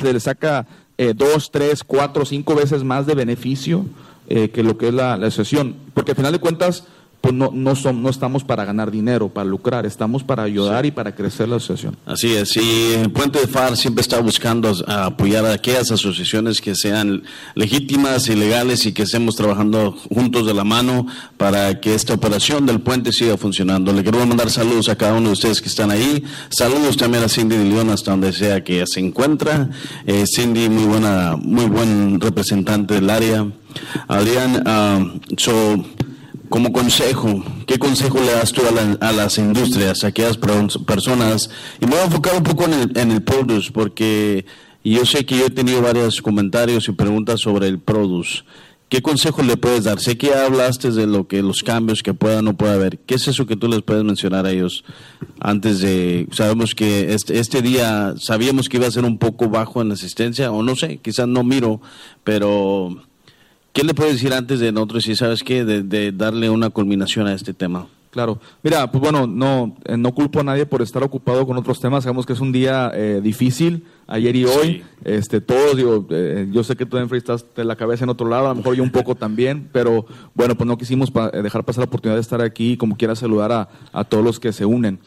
le, 0.03 0.19
saca 0.19 0.65
eh, 0.97 1.13
dos, 1.15 1.51
tres, 1.51 1.83
cuatro, 1.83 2.23
cinco 2.23 2.55
veces 2.55 2.83
más 2.83 3.05
de 3.05 3.15
beneficio 3.15 3.85
eh, 4.29 4.49
que 4.49 4.63
lo 4.63 4.77
que 4.77 4.87
es 4.87 4.93
la, 4.93 5.17
la 5.17 5.27
asociación. 5.27 5.75
Porque 5.93 6.11
al 6.11 6.17
final 6.17 6.31
de 6.31 6.39
cuentas, 6.39 6.85
pues 7.23 7.33
no, 7.33 7.51
no, 7.53 7.73
son, 7.73 8.03
no 8.03 8.09
estamos 8.09 8.43
para 8.43 8.65
ganar 8.65 8.91
dinero, 8.91 9.29
para 9.29 9.45
lucrar, 9.45 9.85
estamos 9.85 10.25
para 10.25 10.43
ayudar 10.43 10.85
y 10.85 10.91
para 10.91 11.15
crecer 11.15 11.47
la 11.47 11.55
asociación. 11.55 11.95
Así 12.05 12.33
es, 12.33 12.57
y 12.57 13.07
Puente 13.13 13.39
de 13.39 13.47
Far 13.47 13.77
siempre 13.77 14.01
está 14.01 14.19
buscando 14.19 14.73
apoyar 14.85 15.45
a 15.45 15.53
aquellas 15.53 15.89
asociaciones 15.89 16.59
que 16.59 16.75
sean 16.75 17.23
legítimas 17.55 18.27
y 18.27 18.35
legales 18.35 18.85
y 18.85 18.91
que 18.91 19.03
estemos 19.03 19.37
trabajando 19.37 19.93
juntos 20.13 20.45
de 20.45 20.53
la 20.53 20.65
mano 20.65 21.07
para 21.37 21.79
que 21.79 21.95
esta 21.95 22.13
operación 22.13 22.65
del 22.65 22.81
puente 22.81 23.13
siga 23.13 23.37
funcionando. 23.37 23.93
Le 23.93 24.03
quiero 24.03 24.25
mandar 24.25 24.49
saludos 24.49 24.89
a 24.89 24.97
cada 24.97 25.13
uno 25.13 25.27
de 25.27 25.33
ustedes 25.33 25.61
que 25.61 25.69
están 25.69 25.91
ahí, 25.91 26.25
saludos 26.49 26.97
también 26.97 27.23
a 27.23 27.29
Cindy 27.29 27.55
de 27.55 27.63
León 27.63 27.89
hasta 27.89 28.11
donde 28.11 28.33
sea 28.33 28.65
que 28.65 28.83
se 28.85 28.99
encuentra. 28.99 29.69
Eh, 30.05 30.25
Cindy, 30.27 30.67
muy 30.67 30.83
buena, 30.83 31.37
muy 31.37 31.67
buen 31.67 32.19
representante 32.19 32.95
del 32.95 33.09
área. 33.09 33.47
Adrián, 34.07 34.63
uh, 34.67 35.19
so, 35.37 35.83
como 36.53 36.71
consejo, 36.71 37.43
¿qué 37.65 37.79
consejo 37.79 38.19
le 38.19 38.31
das 38.31 38.51
tú 38.51 38.61
a, 38.99 39.11
las 39.11 39.39
industrias, 39.39 40.03
a 40.03 40.07
aquellas 40.09 40.37
personas? 40.37 41.49
Y 41.81 41.85
me 41.85 41.93
voy 41.93 42.01
a 42.01 42.05
enfocar 42.05 42.37
un 42.37 42.43
poco 42.43 42.65
en 42.65 42.73
el, 42.73 42.91
en 42.95 43.09
el 43.09 43.23
produce, 43.23 43.71
porque 43.71 44.45
yo 44.83 45.03
sé 45.03 45.25
que 45.25 45.35
yo 45.35 45.47
he 45.47 45.49
tenido 45.49 45.81
varios 45.81 46.21
comentarios 46.21 46.87
y 46.87 46.91
preguntas 46.91 47.39
sobre 47.39 47.69
el 47.69 47.79
produce. 47.79 48.43
¿Qué 48.87 49.01
consejo 49.01 49.41
le 49.41 49.57
puedes 49.57 49.85
dar? 49.85 49.99
Sé 49.99 50.15
que 50.15 50.31
hablaste 50.31 50.91
de 50.91 51.07
lo 51.07 51.27
que 51.27 51.41
los 51.41 51.63
cambios 51.63 52.03
que 52.03 52.13
pueda 52.13 52.37
o 52.37 52.41
no 52.43 52.55
pueda 52.55 52.73
haber. 52.73 52.99
¿Qué 52.99 53.15
es 53.15 53.27
eso 53.27 53.47
que 53.47 53.55
tú 53.55 53.67
les 53.67 53.81
puedes 53.81 54.03
mencionar 54.03 54.45
a 54.45 54.51
ellos 54.51 54.83
antes 55.39 55.79
de 55.79 56.27
sabemos 56.33 56.75
que 56.75 57.15
este, 57.15 57.39
este 57.39 57.63
día 57.63 58.13
sabíamos 58.19 58.69
que 58.69 58.77
iba 58.77 58.85
a 58.85 58.91
ser 58.91 59.05
un 59.05 59.17
poco 59.17 59.49
bajo 59.49 59.81
en 59.81 59.91
asistencia 59.91 60.51
o 60.51 60.61
no 60.61 60.75
sé, 60.75 60.99
quizás 61.01 61.27
no 61.27 61.43
miro, 61.43 61.81
pero 62.23 62.95
¿Qué 63.73 63.83
le 63.83 63.95
puedes 63.95 64.13
decir 64.13 64.31
antes 64.33 64.59
de 64.59 64.71
nosotros, 64.71 65.03
si 65.03 65.15
sabes 65.15 65.41
qué, 65.41 65.65
de, 65.65 66.11
darle 66.11 66.51
una 66.51 66.69
culminación 66.69 67.25
a 67.25 67.33
este 67.33 67.55
tema? 67.55 67.87
Claro. 68.11 68.39
Mira, 68.61 68.91
pues 68.91 69.01
bueno, 69.01 69.25
no, 69.25 69.75
eh, 69.85 69.97
no 69.97 70.13
culpo 70.13 70.39
a 70.39 70.43
nadie 70.43 70.67
por 70.67 70.83
estar 70.83 71.01
ocupado 71.01 71.47
con 71.47 71.57
otros 71.57 71.79
temas. 71.79 72.03
Sabemos 72.03 72.27
que 72.27 72.33
es 72.33 72.39
un 72.39 72.51
día 72.51 72.91
eh, 72.93 73.19
difícil, 73.23 73.85
ayer 74.05 74.35
y 74.35 74.45
hoy. 74.45 74.83
Este, 75.03 75.41
todos, 75.41 75.75
digo, 75.75 76.05
eh, 76.11 76.47
yo 76.51 76.63
sé 76.63 76.75
que 76.75 76.85
tú, 76.85 76.97
Enfrey, 76.97 77.17
estás 77.17 77.47
de 77.55 77.65
la 77.65 77.75
cabeza 77.75 78.03
en 78.03 78.11
otro 78.11 78.29
lado, 78.29 78.45
a 78.45 78.49
lo 78.49 78.55
mejor 78.57 78.75
yo 78.75 78.83
un 78.83 78.91
poco 78.91 79.15
también, 79.15 79.67
pero 79.73 80.05
bueno, 80.35 80.55
pues 80.55 80.67
no 80.67 80.77
quisimos 80.77 81.11
dejar 81.11 81.65
pasar 81.65 81.79
la 81.79 81.85
oportunidad 81.85 82.17
de 82.17 82.21
estar 82.21 82.41
aquí 82.41 82.73
y 82.73 82.77
como 82.77 82.95
quiera 82.95 83.15
saludar 83.15 83.51
a, 83.51 83.69
a 83.91 84.03
todos 84.03 84.23
los 84.23 84.39
que 84.39 84.53
se 84.53 84.65
unen. 84.65 84.99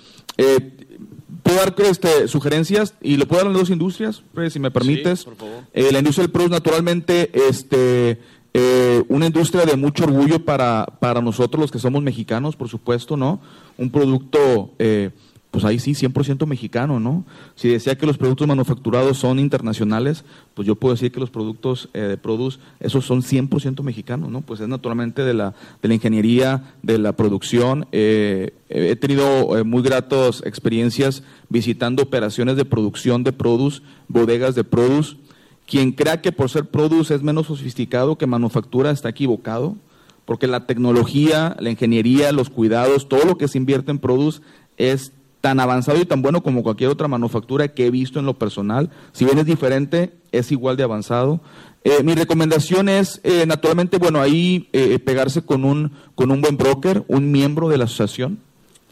puedo 1.45 1.59
dar 1.59 1.73
este, 1.79 2.27
sugerencias 2.27 2.95
y 3.01 3.17
le 3.17 3.27
puedo 3.27 3.43
dar 3.43 3.47
a 3.47 3.53
las 3.53 3.61
dos 3.61 3.71
industrias, 3.71 4.25
si 4.51 4.59
me 4.59 4.73
permites. 4.73 5.21
Sí, 5.21 5.25
por 5.27 5.37
favor. 5.37 5.63
la 5.73 5.99
industria 6.01 6.25
del 6.25 6.33
PROS, 6.33 6.51
naturalmente, 6.51 7.31
este 7.49 8.19
eh, 8.59 9.05
una 9.09 9.27
industria 9.27 9.67
de 9.67 9.77
mucho 9.77 10.05
orgullo 10.05 10.43
para, 10.43 10.87
para 10.99 11.21
nosotros 11.21 11.61
los 11.61 11.71
que 11.71 11.79
somos 11.79 12.03
mexicanos, 12.03 12.57
por 12.57 12.71
supuesto, 12.71 13.15
¿no? 13.15 13.39
Un 13.77 13.91
producto, 13.91 14.71
eh, 14.79 15.11
pues 15.51 15.63
ahí 15.67 15.79
sí, 15.79 15.93
100% 15.93 16.47
mexicano, 16.47 16.99
¿no? 16.99 17.27
Si 17.55 17.69
decía 17.69 17.99
que 17.99 18.07
los 18.07 18.17
productos 18.17 18.49
manufacturados 18.49 19.19
son 19.19 19.41
internacionales, 19.41 20.25
pues 20.55 20.67
yo 20.67 20.75
puedo 20.75 20.95
decir 20.95 21.13
que 21.13 21.21
los 21.21 21.29
productos 21.29 21.91
eh, 21.93 22.01
de 22.01 22.17
Produce, 22.17 22.59
esos 22.81 23.05
son 23.05 23.21
100% 23.21 23.83
mexicanos, 23.83 24.31
¿no? 24.31 24.41
Pues 24.41 24.61
es 24.61 24.69
naturalmente 24.69 25.21
de 25.21 25.35
la, 25.35 25.53
de 25.83 25.89
la 25.89 25.95
ingeniería, 25.95 26.77
de 26.83 26.97
la 26.97 27.13
producción. 27.13 27.87
he 27.93 28.97
tenido 28.99 29.67
muy 29.67 29.83
gratas 29.83 30.43
experiencias 30.47 31.25
visitando 31.51 32.03
operaciones 32.03 32.57
de 32.57 32.65
producción 32.65 33.23
de 33.23 33.35
Produce, 33.35 33.83
bodegas 34.09 34.55
de 34.55 34.65
Produce, 34.65 35.19
quien 35.67 35.93
crea 35.93 36.23
que 36.23 36.33
por 36.33 36.49
ser 36.49 36.67
produce 36.67 37.15
es 37.15 37.23
menos 37.23 37.49
sofisticado 37.49 38.17
que 38.17 38.27
manufactura 38.27 38.91
está 38.91 39.09
equivocado, 39.09 39.77
porque 40.25 40.47
la 40.47 40.67
tecnología, 40.67 41.57
la 41.59 41.71
ingeniería, 41.71 42.33
los 42.33 42.51
cuidados, 42.51 43.09
todo 43.09 43.25
lo 43.25 43.37
que 43.37 43.49
se 43.49 43.59
invierte 43.59 43.91
en 43.91 43.99
produce 43.99 44.41
es 44.77 45.13
tan 45.41 45.61
avanzado 45.61 46.01
y 46.01 46.05
tan 46.05 46.23
bueno 46.23 46.43
como 46.43 46.63
cualquier 46.63 46.91
otra 46.91 47.09
manufactura 47.09 47.69
que 47.69 47.87
he 47.87 47.91
visto 47.91 48.19
en 48.19 48.27
lo 48.27 48.35
personal. 48.35 48.91
Si 49.13 49.25
bien 49.25 49.39
es 49.39 49.47
diferente, 49.47 50.13
es 50.33 50.51
igual 50.51 50.77
de 50.77 50.83
avanzado. 50.83 51.41
Eh, 51.85 52.03
mi 52.03 52.15
recomendación 52.15 52.89
es, 52.89 53.21
eh, 53.23 53.45
naturalmente, 53.47 53.99
bueno, 53.99 54.21
ahí 54.21 54.69
eh, 54.73 54.99
pegarse 54.99 55.43
con 55.43 55.65
un, 55.65 55.93
con 56.17 56.33
un 56.33 56.41
buen 56.41 56.57
broker, 56.57 57.05
un 57.07 57.31
miembro 57.31 57.69
de 57.69 57.79
la 57.79 57.85
asociación. 57.85 58.41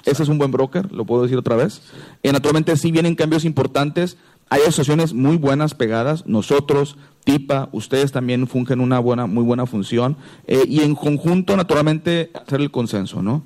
Ese 0.04 0.22
es 0.22 0.28
un 0.28 0.38
buen 0.38 0.52
broker, 0.52 0.92
lo 0.92 1.04
puedo 1.04 1.22
decir 1.22 1.38
otra 1.38 1.56
vez. 1.56 1.82
naturalmente, 2.22 2.76
sí 2.76 2.92
vienen 2.92 3.16
cambios 3.16 3.44
importantes 3.44 4.16
hay 4.54 4.60
asociaciones 4.60 5.14
muy 5.14 5.36
buenas 5.36 5.74
pegadas, 5.74 6.28
nosotros, 6.28 6.96
TIPA, 7.24 7.70
ustedes 7.72 8.12
también 8.12 8.46
fungen 8.46 8.78
una 8.78 9.00
buena, 9.00 9.26
muy 9.26 9.42
buena 9.42 9.66
función, 9.66 10.16
eh, 10.46 10.62
y 10.68 10.82
en 10.82 10.94
conjunto, 10.94 11.56
naturalmente, 11.56 12.30
hacer 12.34 12.60
el 12.60 12.70
consenso, 12.70 13.20
¿no? 13.20 13.42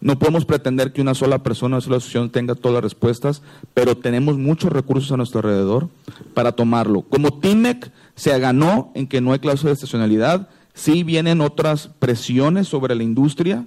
No 0.00 0.18
podemos 0.18 0.44
pretender 0.44 0.92
que 0.92 1.00
una 1.00 1.14
sola 1.14 1.44
persona, 1.44 1.76
una 1.76 1.80
sola 1.80 1.98
asociación 1.98 2.30
tenga 2.30 2.56
todas 2.56 2.74
las 2.74 2.82
respuestas, 2.82 3.40
pero 3.72 3.96
tenemos 3.98 4.36
muchos 4.36 4.72
recursos 4.72 5.12
a 5.12 5.16
nuestro 5.16 5.38
alrededor 5.38 5.90
para 6.34 6.50
tomarlo. 6.50 7.02
Como 7.02 7.38
TIMEC 7.38 7.92
se 8.16 8.36
ganó 8.40 8.90
en 8.96 9.06
que 9.06 9.20
no 9.20 9.32
hay 9.32 9.38
cláusula 9.38 9.68
de 9.68 9.74
estacionalidad, 9.74 10.48
sí 10.74 11.04
vienen 11.04 11.40
otras 11.40 11.88
presiones 12.00 12.66
sobre 12.66 12.96
la 12.96 13.04
industria, 13.04 13.64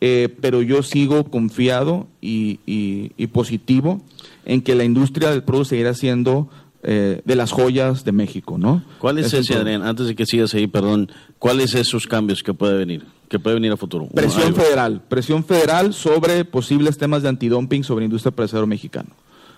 eh, 0.00 0.34
pero 0.40 0.62
yo 0.62 0.82
sigo 0.82 1.24
confiado 1.24 2.06
y, 2.22 2.56
positivo 3.34 4.00
en 4.44 4.62
que 4.62 4.74
la 4.74 4.84
industria 4.84 5.30
del 5.30 5.42
producto 5.42 5.70
seguirá 5.70 5.94
siendo 5.94 6.48
eh, 6.82 7.22
de 7.24 7.36
las 7.36 7.52
joyas 7.52 8.04
de 8.04 8.10
México, 8.10 8.58
¿no? 8.58 8.82
¿Cuáles 8.98 9.26
es 9.26 9.34
ese, 9.34 9.54
Adrián, 9.54 9.82
antes 9.82 10.08
de 10.08 10.16
que 10.16 10.26
sigas 10.26 10.52
ahí, 10.54 10.66
perdón, 10.66 11.12
cuáles 11.38 11.74
esos 11.74 12.06
cambios 12.08 12.42
que 12.42 12.54
puede 12.54 12.76
venir, 12.76 13.04
que 13.28 13.38
puede 13.38 13.54
venir 13.54 13.70
a 13.70 13.76
futuro? 13.76 14.08
Presión 14.08 14.54
federal, 14.54 15.00
presión 15.08 15.44
federal 15.44 15.94
sobre 15.94 16.44
posibles 16.44 16.98
temas 16.98 17.22
de 17.22 17.28
antidumping 17.28 17.84
sobre 17.84 18.02
la 18.02 18.06
industria 18.06 18.30
empresarial 18.30 18.66
mexicana. 18.66 19.10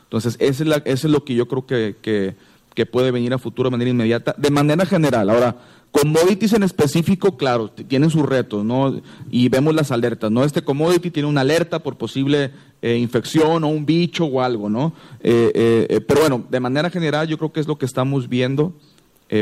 Entonces, 0.02 0.36
eso 0.38 0.64
es, 0.64 0.82
es 0.84 1.04
lo 1.04 1.24
que 1.24 1.34
yo 1.34 1.48
creo 1.48 1.64
que, 1.64 1.96
que, 2.02 2.34
que 2.74 2.84
puede 2.84 3.10
venir 3.10 3.32
a 3.32 3.38
futuro 3.38 3.68
de 3.68 3.72
manera 3.72 3.90
inmediata, 3.90 4.34
de 4.36 4.50
manera 4.50 4.84
general. 4.84 5.30
Ahora, 5.30 5.56
Commodities 5.94 6.52
en 6.54 6.64
específico, 6.64 7.36
claro, 7.36 7.70
tienen 7.70 8.10
sus 8.10 8.26
retos, 8.26 8.64
¿no? 8.64 9.00
Y 9.30 9.48
vemos 9.48 9.76
las 9.76 9.92
alertas, 9.92 10.28
¿no? 10.28 10.42
Este 10.42 10.60
commodity 10.60 11.12
tiene 11.12 11.28
una 11.28 11.42
alerta 11.42 11.78
por 11.78 11.96
posible 11.96 12.50
eh, 12.82 12.98
infección 12.98 13.62
o 13.62 13.68
un 13.68 13.86
bicho 13.86 14.24
o 14.24 14.40
algo, 14.40 14.68
¿no? 14.68 14.92
Eh, 15.20 15.86
eh, 15.88 16.00
pero 16.00 16.22
bueno, 16.22 16.44
de 16.50 16.58
manera 16.58 16.90
general 16.90 17.28
yo 17.28 17.38
creo 17.38 17.52
que 17.52 17.60
es 17.60 17.68
lo 17.68 17.78
que 17.78 17.86
estamos 17.86 18.28
viendo. 18.28 18.72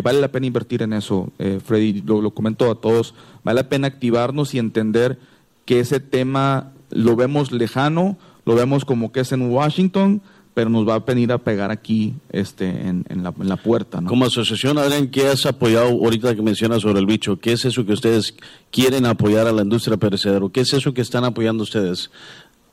vale 0.05 0.21
la 0.21 0.31
pena 0.31 0.47
invertir 0.47 0.83
en 0.83 0.93
eso, 0.93 1.33
Freddy, 1.65 2.03
lo, 2.03 2.21
lo 2.21 2.33
comento 2.33 2.71
a 2.71 2.75
todos. 2.75 3.15
Vale 3.45 3.63
la 3.63 3.69
pena 3.71 3.87
activarnos 3.87 4.53
y 4.55 4.59
entender 4.59 5.19
que 5.65 5.81
ese 5.81 6.01
tema 6.01 6.75
lo 6.91 7.17
vemos 7.17 7.51
lejano, 7.51 8.19
lo 8.45 8.55
vemos 8.57 8.85
como 8.85 9.11
que 9.11 9.21
es 9.21 9.33
en 9.33 9.51
Washington, 9.51 10.21
pero 10.55 10.69
nos 10.69 10.87
va 10.87 10.95
a 10.95 10.99
venir 10.99 11.33
a 11.33 11.39
pegar 11.39 11.71
aquí 11.71 12.15
este, 12.31 12.69
en, 12.69 13.05
la, 13.23 13.33
en 13.39 13.49
la, 13.49 13.57
puerta. 13.57 14.01
¿no? 14.01 14.09
Como 14.09 14.27
asociación, 14.27 14.79
Adrián, 14.79 15.09
¿qué 15.09 15.29
has 15.29 15.47
apoyado 15.47 15.89
ahorita 15.89 16.35
que 16.35 16.43
mencionas 16.43 16.83
sobre 16.83 17.01
el 17.01 17.07
bicho? 17.07 17.39
¿Qué 17.39 17.53
es 17.53 17.65
eso 17.65 17.87
que 17.87 17.93
ustedes 17.93 18.35
quieren 18.71 19.07
apoyar 19.07 19.47
a 19.47 19.53
la 19.53 19.63
industria 19.63 19.97
perecedera? 19.97 20.47
¿Qué 20.53 20.61
es 20.61 20.73
eso 20.73 20.93
que 20.93 21.01
están 21.01 21.25
apoyando 21.25 21.63
ustedes 21.63 22.11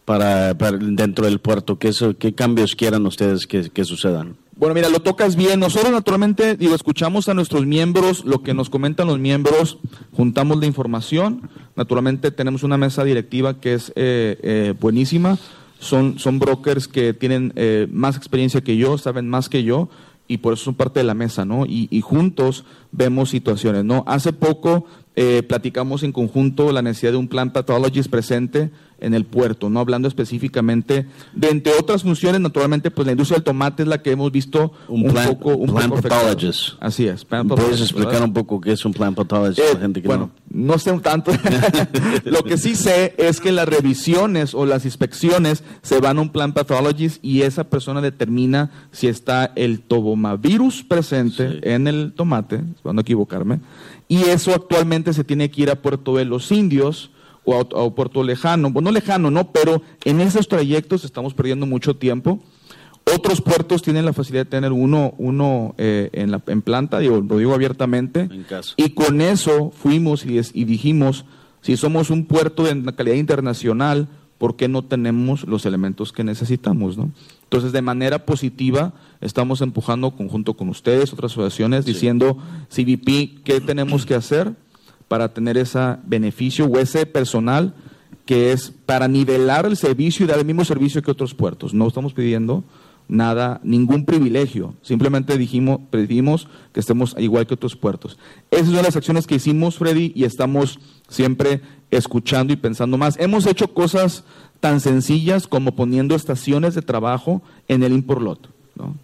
para, 0.04 0.54
dentro 0.54 1.26
del 1.26 1.40
puerto? 1.40 1.80
¿Qué, 1.80 1.92
¿Qué 2.18 2.34
cambios 2.34 2.76
quieran 2.76 3.06
ustedes 3.06 3.48
que, 3.48 3.70
que 3.70 3.86
sucedan? 3.86 4.36
Bueno, 4.58 4.76
mira, 4.76 4.90
lo 4.90 5.00
tocas 5.00 5.38
bien. 5.38 5.62
Nosotros 5.62 5.90
naturalmente, 5.90 6.58
digo, 6.58 6.76
escuchamos 6.76 7.30
a 7.30 7.34
nuestros 7.34 7.66
miembros, 7.66 8.26
lo 8.26 8.44
que 8.44 8.54
nos 8.54 8.70
comentan 8.70 9.08
los 9.08 9.18
miembros, 9.18 9.78
juntamos 10.12 10.60
la 10.60 10.66
información. 10.66 11.50
Naturalmente 11.78 12.30
tenemos 12.32 12.64
una 12.64 12.78
mesa 12.78 13.06
directiva 13.06 13.62
que 13.62 13.76
es 13.76 13.94
eh, 13.96 14.38
eh, 14.44 14.74
buenísima 14.78 15.38
son, 15.80 16.20
son 16.20 16.40
brokers 16.40 16.88
que 16.88 17.14
tienen 17.14 17.54
eh, 17.56 17.88
más 17.92 18.18
experiencia 18.18 18.62
que 18.62 18.78
yo, 18.78 18.98
saben 18.98 19.30
más 19.30 19.50
que 19.50 19.64
yo 19.64 19.90
y 20.28 20.38
por 20.38 20.54
eso 20.54 20.66
son 20.66 20.76
parte 20.76 21.00
de 21.00 21.06
la 21.06 21.16
mesa, 21.16 21.44
¿no? 21.44 21.66
Y, 21.66 22.02
juntos 22.02 22.64
vemos 22.92 23.32
situaciones, 23.32 23.84
¿no? 23.84 24.04
Hace 24.06 24.32
poco 24.32 24.86
eh, 25.16 25.44
platicamos 25.44 26.04
en 26.04 26.12
conjunto 26.12 26.72
la 26.72 26.82
necesidad 26.82 27.12
de 27.12 27.18
un 27.18 27.28
plant 27.28 27.52
pathologist 27.52 28.10
presente 28.10 28.72
en 29.02 29.14
el 29.14 29.26
puerto, 29.26 29.70
no 29.70 29.80
hablando 29.80 30.08
específicamente 30.08 31.06
de 31.34 31.50
entre 31.50 31.74
otras 31.74 32.04
funciones, 32.04 32.42
naturalmente, 32.42 32.92
pues 32.92 33.06
la 33.06 33.14
industria 33.14 33.38
del 33.38 33.44
tomate 33.44 33.84
es 33.84 33.90
la 33.90 34.02
que 34.02 34.12
hemos 34.12 34.32
visto 34.32 34.74
un, 34.88 35.04
poco 35.04 35.56
un 35.56 35.74
plant 35.74 35.90
poco 35.90 36.02
pathologist. 36.02 36.74
Así 36.80 37.08
es. 37.08 37.26
¿Puedes 37.26 37.82
explicar 37.82 38.22
un 38.24 38.34
poco 38.34 38.60
qué 38.60 38.74
es 38.74 38.86
un 38.86 38.94
plant 38.94 39.16
pathologist 39.16 39.60
eh, 39.60 39.74
la 39.74 39.80
gente 39.80 40.02
que 40.02 40.08
bueno, 40.08 40.32
no? 40.50 40.78
sé 40.78 40.92
un 40.92 41.02
tanto. 41.02 41.32
Lo 42.26 42.44
que 42.44 42.58
sí 42.58 42.76
sé 42.76 43.16
es 43.18 43.40
que 43.40 43.52
las 43.52 43.68
revisiones 43.68 44.54
o 44.54 44.66
las 44.66 44.86
inspecciones 44.86 45.64
se 45.82 46.00
van 46.00 46.18
a 46.18 46.22
un 46.22 46.30
plant 46.30 46.54
pathologist 46.54 47.24
y 47.24 47.42
esa 47.44 47.66
persona 47.66 48.02
determina 48.02 48.72
si 48.92 49.08
está 49.08 49.52
el 49.56 49.82
tobomavirus 49.82 50.84
presente 50.84 51.74
en 51.74 51.88
el 51.88 52.14
tomate, 52.14 52.64
para 52.84 52.94
no 52.94 53.02
equivocarme, 53.02 53.60
y 54.10 54.24
eso 54.24 54.54
actualmente 54.54 55.14
se 55.14 55.24
tiene 55.24 55.50
que 55.50 55.62
ir 55.62 55.70
a 55.70 55.82
Puerto 55.82 56.16
de 56.18 56.26
los 56.26 56.52
Indios 56.52 57.12
o 57.46 57.60
a, 57.60 57.96
Puerto 57.96 58.24
Lejano, 58.24 58.72
bueno, 58.72 58.90
no 58.90 58.94
lejano, 58.94 59.32
no, 59.32 59.52
pero 59.52 59.82
en 60.04 60.20
esos 60.20 60.48
trayectos 60.48 61.06
estamos 61.06 61.34
perdiendo 61.34 61.66
mucho 61.66 61.96
tiempo. 61.96 62.40
Otros 63.16 63.42
puertos 63.42 63.82
tienen 63.82 64.06
la 64.06 64.14
facilidad 64.14 64.46
de 64.46 64.50
tener 64.52 64.72
uno, 64.72 65.14
uno 65.18 65.74
eh, 65.78 66.10
en, 66.14 66.32
la, 66.32 66.42
en 66.48 66.62
planta, 66.62 67.00
digo, 67.00 67.24
lo 67.28 67.38
digo 67.38 67.54
abiertamente. 67.54 68.28
Y 68.78 68.90
con 68.90 69.22
eso 69.22 69.72
fuimos 69.72 70.26
y, 70.26 70.40
y 70.54 70.66
dijimos, 70.66 71.26
si 71.62 71.78
somos 71.78 72.10
un 72.10 72.26
puerto 72.26 72.64
de 72.64 72.94
calidad 72.96 73.16
internacional, 73.16 74.08
¿por 74.38 74.56
qué 74.56 74.68
no 74.68 74.84
tenemos 74.84 75.48
los 75.48 75.66
elementos 75.66 76.12
que 76.12 76.24
necesitamos? 76.24 76.98
¿no? 76.98 77.12
Entonces, 77.50 77.72
de 77.72 77.82
manera 77.82 78.28
positiva, 78.28 78.94
estamos 79.22 79.62
empujando 79.62 80.12
conjunto 80.12 80.54
con 80.54 80.70
ustedes, 80.70 81.12
otras 81.12 81.32
asociaciones, 81.32 81.84
diciendo, 81.84 82.38
CBP, 82.70 83.42
¿qué 83.44 83.60
tenemos 83.60 84.06
que 84.06 84.14
hacer 84.14 84.54
para 85.08 85.34
tener 85.34 85.58
ese 85.58 85.98
beneficio 86.06 86.68
o 86.68 86.78
ese 86.78 87.08
personal 87.08 87.74
que 88.28 88.52
es 88.52 88.72
para 88.86 89.08
nivelar 89.08 89.66
el 89.66 89.78
servicio 89.78 90.26
y 90.26 90.30
dar 90.30 90.38
el 90.38 90.46
mismo 90.46 90.64
servicio 90.64 91.02
que 91.02 91.10
otros 91.10 91.34
puertos? 91.34 91.74
No 91.74 91.88
estamos 91.88 92.14
pidiendo 92.14 92.64
nada, 93.10 93.60
ningún 93.64 94.06
privilegio. 94.06 94.76
Simplemente 94.82 95.38
dijimos, 95.38 95.82
pedimos 95.90 96.48
que 96.72 96.80
estemos 96.80 97.16
igual 97.18 97.48
que 97.48 97.56
otros 97.56 97.76
puertos. 97.76 98.18
Esas 98.52 98.68
son 98.68 98.84
las 98.84 98.96
acciones 98.96 99.28
que 99.28 99.36
hicimos, 99.36 99.78
Freddy, 99.78 100.14
y 100.16 100.24
estamos 100.24 100.80
siempre 101.10 101.62
escuchando 101.92 102.54
y 102.54 102.56
pensando 102.56 102.98
más. 102.98 103.20
Hemos 103.20 103.46
hecho 103.48 103.74
cosas 103.74 104.24
tan 104.62 104.80
sencillas 104.80 105.48
como 105.48 105.76
poniendo 105.76 106.16
estaciones 106.16 106.76
de 106.76 106.82
trabajo 106.82 107.42
en 107.68 107.84
el 107.84 107.94
import 107.94 108.22
lot. 108.22 108.50
¿no? 108.76 108.96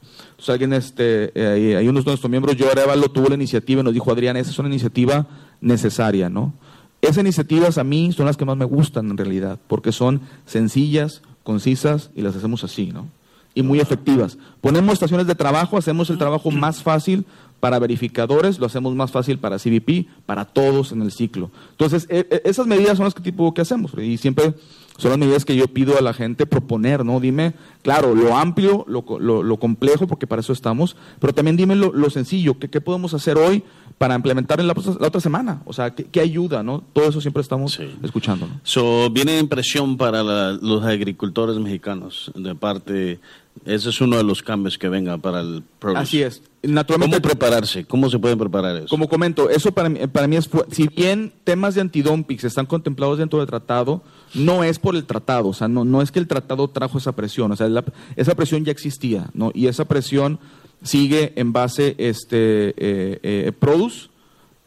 alguien, 0.47 0.73
este, 0.73 1.31
eh, 1.33 1.75
hay 1.75 1.87
unos 1.87 2.05
de 2.05 2.11
nuestros 2.11 2.29
miembros, 2.29 2.55
yo 2.55 2.69
Arevalo, 2.69 3.09
tuvo 3.09 3.29
la 3.29 3.35
iniciativa 3.35 3.81
y 3.81 3.83
nos 3.83 3.93
dijo, 3.93 4.11
Adrián, 4.11 4.37
esa 4.37 4.51
es 4.51 4.59
una 4.59 4.69
iniciativa 4.69 5.27
necesaria, 5.59 6.29
¿no? 6.29 6.53
Esas 7.01 7.19
iniciativas 7.19 7.79
a 7.79 7.83
mí 7.83 8.11
son 8.11 8.27
las 8.27 8.37
que 8.37 8.45
más 8.45 8.55
me 8.57 8.65
gustan 8.65 9.09
en 9.09 9.17
realidad, 9.17 9.59
porque 9.67 9.91
son 9.91 10.21
sencillas, 10.45 11.23
concisas 11.43 12.11
y 12.15 12.21
las 12.21 12.35
hacemos 12.35 12.63
así, 12.63 12.91
¿no? 12.91 13.07
Y 13.55 13.63
muy 13.63 13.79
efectivas. 13.79 14.37
Ponemos 14.61 14.93
estaciones 14.93 15.25
de 15.25 15.33
trabajo, 15.33 15.77
hacemos 15.77 16.09
el 16.11 16.19
trabajo 16.19 16.51
más 16.51 16.83
fácil 16.83 17.25
para 17.59 17.79
verificadores, 17.79 18.59
lo 18.59 18.67
hacemos 18.67 18.93
más 18.93 19.09
fácil 19.09 19.39
para 19.39 19.57
CBP, 19.57 20.07
para 20.27 20.45
todos 20.45 20.91
en 20.91 21.01
el 21.01 21.11
ciclo. 21.11 21.49
Entonces, 21.71 22.05
e, 22.11 22.27
e, 22.29 22.41
esas 22.45 22.67
medidas 22.67 22.97
son 22.97 23.05
las 23.05 23.15
que 23.15 23.23
tipo 23.23 23.51
que 23.53 23.61
hacemos 23.61 23.91
y 23.97 24.17
siempre 24.17 24.53
son 24.97 25.11
las 25.11 25.17
medidas 25.17 25.45
que 25.45 25.55
yo 25.55 25.67
pido 25.67 25.97
a 25.97 26.01
la 26.01 26.13
gente 26.13 26.45
proponer, 26.45 27.03
¿no? 27.03 27.19
Dime, 27.19 27.53
claro, 27.81 28.13
lo 28.13 28.37
amplio, 28.37 28.85
lo, 28.87 29.03
lo, 29.19 29.57
complejo, 29.57 30.07
porque 30.07 30.27
para 30.27 30.41
eso 30.41 30.53
estamos, 30.53 30.95
pero 31.19 31.33
también 31.33 31.57
dime 31.57 31.75
lo, 31.75 32.09
sencillo, 32.09 32.57
¿qué, 32.59 32.81
podemos 32.81 33.13
hacer 33.13 33.37
hoy 33.37 33.63
para 33.97 34.15
implementar 34.15 34.59
en 34.59 34.67
la, 34.67 34.73
otra 34.73 35.19
semana? 35.19 35.61
O 35.65 35.73
sea, 35.73 35.93
¿qué, 35.93 36.19
ayuda, 36.19 36.63
no? 36.63 36.83
Todo 36.93 37.09
eso 37.09 37.19
siempre 37.19 37.41
estamos 37.41 37.79
escuchando, 38.03 38.47
¿no? 38.47 38.59
So, 38.63 39.09
viene 39.09 39.39
impresión 39.39 39.97
para 39.97 40.23
los 40.23 40.83
agricultores 40.83 41.57
mexicanos 41.57 42.31
de 42.35 42.55
parte 42.55 43.19
ese 43.63 43.89
es 43.89 44.01
uno 44.01 44.17
de 44.17 44.23
los 44.23 44.43
cambios 44.43 44.77
que 44.77 44.89
venga 44.89 45.17
para 45.17 45.39
el 45.39 45.63
produce. 45.79 46.01
Así 46.01 46.21
es. 46.21 46.41
Naturalmente, 46.61 47.21
¿Cómo 47.21 47.29
prepararse? 47.29 47.85
¿Cómo 47.85 48.09
se 48.09 48.19
puede 48.19 48.35
preparar 48.35 48.75
eso? 48.77 48.87
Como 48.87 49.07
comento, 49.07 49.49
eso 49.49 49.71
para 49.71 49.87
mí, 49.87 49.99
para 50.07 50.27
mí 50.27 50.35
es, 50.35 50.49
si 50.71 50.87
bien 50.87 51.31
temas 51.43 51.75
de 51.75 51.81
antidumping 51.81 52.39
están 52.41 52.65
contemplados 52.65 53.19
dentro 53.19 53.39
del 53.39 53.47
tratado, 53.47 54.01
no 54.33 54.63
es 54.63 54.79
por 54.79 54.95
el 54.95 55.05
tratado, 55.05 55.49
o 55.49 55.53
sea, 55.53 55.67
no, 55.67 55.85
no 55.85 56.01
es 56.01 56.11
que 56.11 56.19
el 56.19 56.27
tratado 56.27 56.67
trajo 56.67 56.97
esa 56.97 57.13
presión, 57.13 57.51
o 57.51 57.55
sea, 57.55 57.69
esa 58.15 58.35
presión 58.35 58.65
ya 58.65 58.71
existía, 58.71 59.29
¿no? 59.33 59.51
Y 59.53 59.67
esa 59.67 59.85
presión 59.85 60.39
sigue 60.83 61.33
en 61.35 61.53
base 61.53 61.95
este 61.97 62.69
eh, 62.77 63.19
eh, 63.23 63.51
produce. 63.57 64.09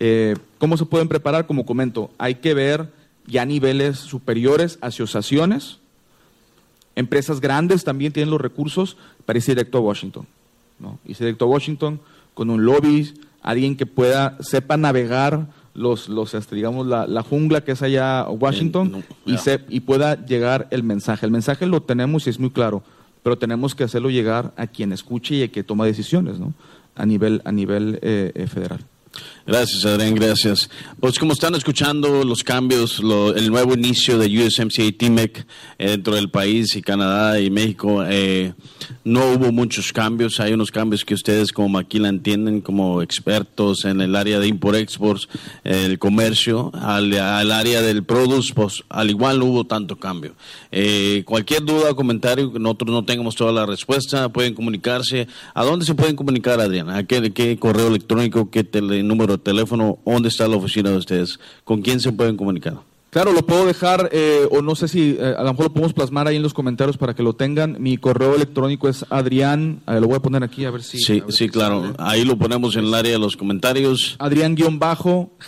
Eh, 0.01 0.37
¿Cómo 0.59 0.77
se 0.77 0.87
pueden 0.87 1.09
preparar? 1.09 1.47
Como 1.47 1.67
comento, 1.67 2.11
hay 2.19 2.37
que 2.37 2.55
ver 2.55 2.91
ya 3.27 3.45
niveles 3.45 3.99
superiores, 3.99 4.79
asociaciones, 4.81 5.79
Empresas 6.99 7.41
grandes 7.41 7.85
también 7.85 8.13
tienen 8.13 8.29
los 8.31 8.41
recursos 8.41 8.97
para 9.25 9.39
irse 9.39 9.53
directo 9.53 9.79
a 9.79 9.81
Washington. 9.81 10.27
¿no? 10.81 10.99
Irse 11.07 11.25
directo 11.25 11.45
a 11.45 11.49
Washington 11.49 12.01
con 12.35 12.51
un 12.51 12.65
lobby, 12.65 13.15
alguien 13.41 13.77
que 13.77 13.87
pueda, 13.87 14.37
sepa 14.41 14.77
navegar 14.77 15.47
los, 15.75 16.09
los 16.09 16.35
este, 16.35 16.57
digamos, 16.57 16.89
la, 16.89 17.07
la, 17.07 17.23
jungla 17.23 17.61
que 17.61 17.71
es 17.71 17.83
allá 17.83 18.29
Washington 18.29 19.05
y, 19.25 19.37
y 19.69 19.81
pueda 19.81 20.27
llegar 20.27 20.67
el 20.73 20.83
mensaje. 20.83 21.25
El 21.25 21.31
mensaje 21.31 21.67
lo 21.67 21.83
tenemos 21.83 22.27
y 22.27 22.31
es 22.31 22.41
muy 22.41 22.51
claro, 22.51 22.83
pero 23.23 23.39
tenemos 23.39 23.77
que 23.77 23.85
hacerlo 23.85 24.11
llegar 24.11 24.53
a 24.57 24.67
quien 24.67 24.93
escuche 24.93 25.37
y 25.37 25.45
a 25.45 25.53
quien 25.53 25.65
toma 25.65 25.87
decisiones 25.87 26.41
¿no? 26.41 26.53
a 26.97 27.07
nivel, 27.07 27.43
a 27.45 27.53
nivel 27.53 28.01
eh, 28.03 28.33
eh, 28.35 28.47
federal. 28.49 28.81
Gracias, 29.47 29.87
Adrián, 29.87 30.15
gracias. 30.15 30.69
Pues 31.01 31.19
como 31.19 31.33
están 31.33 31.55
escuchando 31.55 32.23
los 32.23 32.45
cambios, 32.45 33.01
el 33.01 33.51
nuevo 33.51 33.73
inicio 33.73 34.19
de 34.19 34.27
USMCA 34.27 34.83
TMEC 34.99 35.47
eh, 35.79 35.91
dentro 35.91 36.15
del 36.15 36.31
país 36.31 36.77
y 36.77 36.83
Canadá 36.83 37.41
y 37.41 37.51
México, 37.51 38.05
eh, 38.07 38.53
no 39.05 39.33
hubo 39.33 39.51
muchos 39.51 39.91
cambios. 39.91 40.39
Hay 40.41 40.53
unos 40.53 40.71
cambios 40.71 41.03
que 41.03 41.15
ustedes 41.15 41.51
como 41.51 41.71
Maquila 41.71 42.11
entienden 42.11 42.61
como 42.61 43.01
expertos 43.01 43.87
en 43.87 44.03
el 44.03 44.17
área 44.17 44.39
de 44.39 44.49
import-exports, 44.49 45.29
el 45.65 45.99
comercio, 45.99 46.71
al, 46.75 47.15
área 47.51 47.81
del 47.81 48.05
produce, 48.05 48.53
pues 48.53 48.85
al 48.91 49.09
igual 49.09 49.39
no 49.39 49.47
hubo 49.47 49.65
tanto 49.65 49.97
cambio. 49.97 50.35
Eh, 50.71 51.23
cualquier 51.25 51.65
duda 51.65 51.91
o 51.91 51.97
comentario, 51.97 52.53
nosotros 52.59 52.91
no 52.91 53.05
tengamos 53.05 53.35
toda 53.35 53.53
la 53.53 53.65
respuesta, 53.65 54.29
pueden 54.29 54.53
comunicarse. 54.53 55.27
¿A 55.55 55.65
dónde 55.65 55.87
se 55.87 55.95
pueden 55.95 56.17
comunicar, 56.17 56.61
Adrián? 56.61 56.91
¿A 56.91 57.05
qué, 57.05 57.33
qué 57.33 57.59
correo 57.59 57.89
electrónico, 57.89 58.51
qué 58.51 58.63
tele, 58.63 58.98
número 59.03 59.37
de 59.37 59.43
teléfono, 59.43 59.99
dónde 60.05 60.29
está 60.29 60.49
la 60.49 60.57
oficina 60.57 60.91
de 60.91 60.97
ustedes, 60.97 61.39
con 61.65 61.83
quién 61.83 62.01
se 62.01 62.13
pueden 62.13 62.37
comunicar. 62.37 62.79
Claro, 63.11 63.33
lo 63.33 63.47
puedo 63.47 63.65
dejar, 63.65 64.11
eh, 64.13 64.47
o 64.51 64.61
no 64.61 64.75
sé 64.75 64.87
si 64.87 65.17
eh, 65.19 65.35
a 65.37 65.43
lo 65.43 65.51
mejor 65.53 65.67
lo 65.67 65.73
podemos 65.73 65.95
plasmar 65.95 66.27
ahí 66.27 66.37
en 66.37 66.43
los 66.43 66.53
comentarios 66.53 66.99
para 66.99 67.15
que 67.15 67.23
lo 67.23 67.33
tengan. 67.33 67.77
Mi 67.81 67.97
correo 67.97 68.35
electrónico 68.35 68.87
es 68.87 69.07
Adrián, 69.09 69.81
lo 69.87 70.09
voy 70.09 70.17
a 70.17 70.21
poner 70.21 70.43
aquí 70.43 70.67
a 70.67 70.71
ver 70.71 70.83
si. 70.83 70.99
Sí, 70.99 71.23
sí, 71.29 71.49
claro. 71.49 71.95
Ahí 71.97 72.27
lo 72.27 72.37
ponemos 72.37 72.77
en 72.77 72.85
el 72.85 72.93
área 72.93 73.13
de 73.13 73.19
los 73.19 73.35
comentarios. 73.35 74.17
Adrián-GV, 74.19 75.39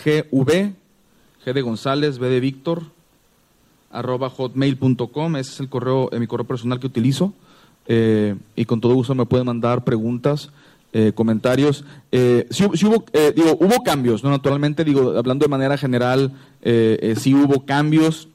G 1.45 1.53
de 1.53 1.61
González, 1.61 2.19
B 2.19 2.29
de 2.31 2.41
Víctor, 2.41 2.85
arroba 3.91 4.31
hotmail.com. 4.31 5.37
Ese 5.37 5.53
es 5.53 5.61
el 5.61 5.69
correo, 5.69 6.09
eh, 6.13 6.19
mi 6.19 6.27
correo 6.27 6.47
personal 6.47 6.81
que 6.81 6.87
utilizo. 6.87 7.35
y 7.87 8.65
con 8.67 8.81
todo 8.81 8.95
gusto 8.95 9.15
me 9.15 9.27
pueden 9.27 9.47
mandar 9.47 9.85
preguntas. 9.85 10.51
Eh, 10.93 11.13
comentarios. 11.15 11.85
Eh, 12.11 12.49
hubo, 12.59 13.05
eh, 13.13 13.33
digo, 13.35 13.57
hubo 13.61 13.85
cambios, 13.85 14.25
¿no? 14.25 14.31
Naturalmente, 14.31 14.83
digo, 14.85 15.17
hablando 15.17 15.45
de 15.45 15.49
manera 15.49 15.79
general, 15.79 16.33
eh, 16.63 17.15
sí 17.17 17.33
hubo 17.33 17.65
cambios. 17.65 18.29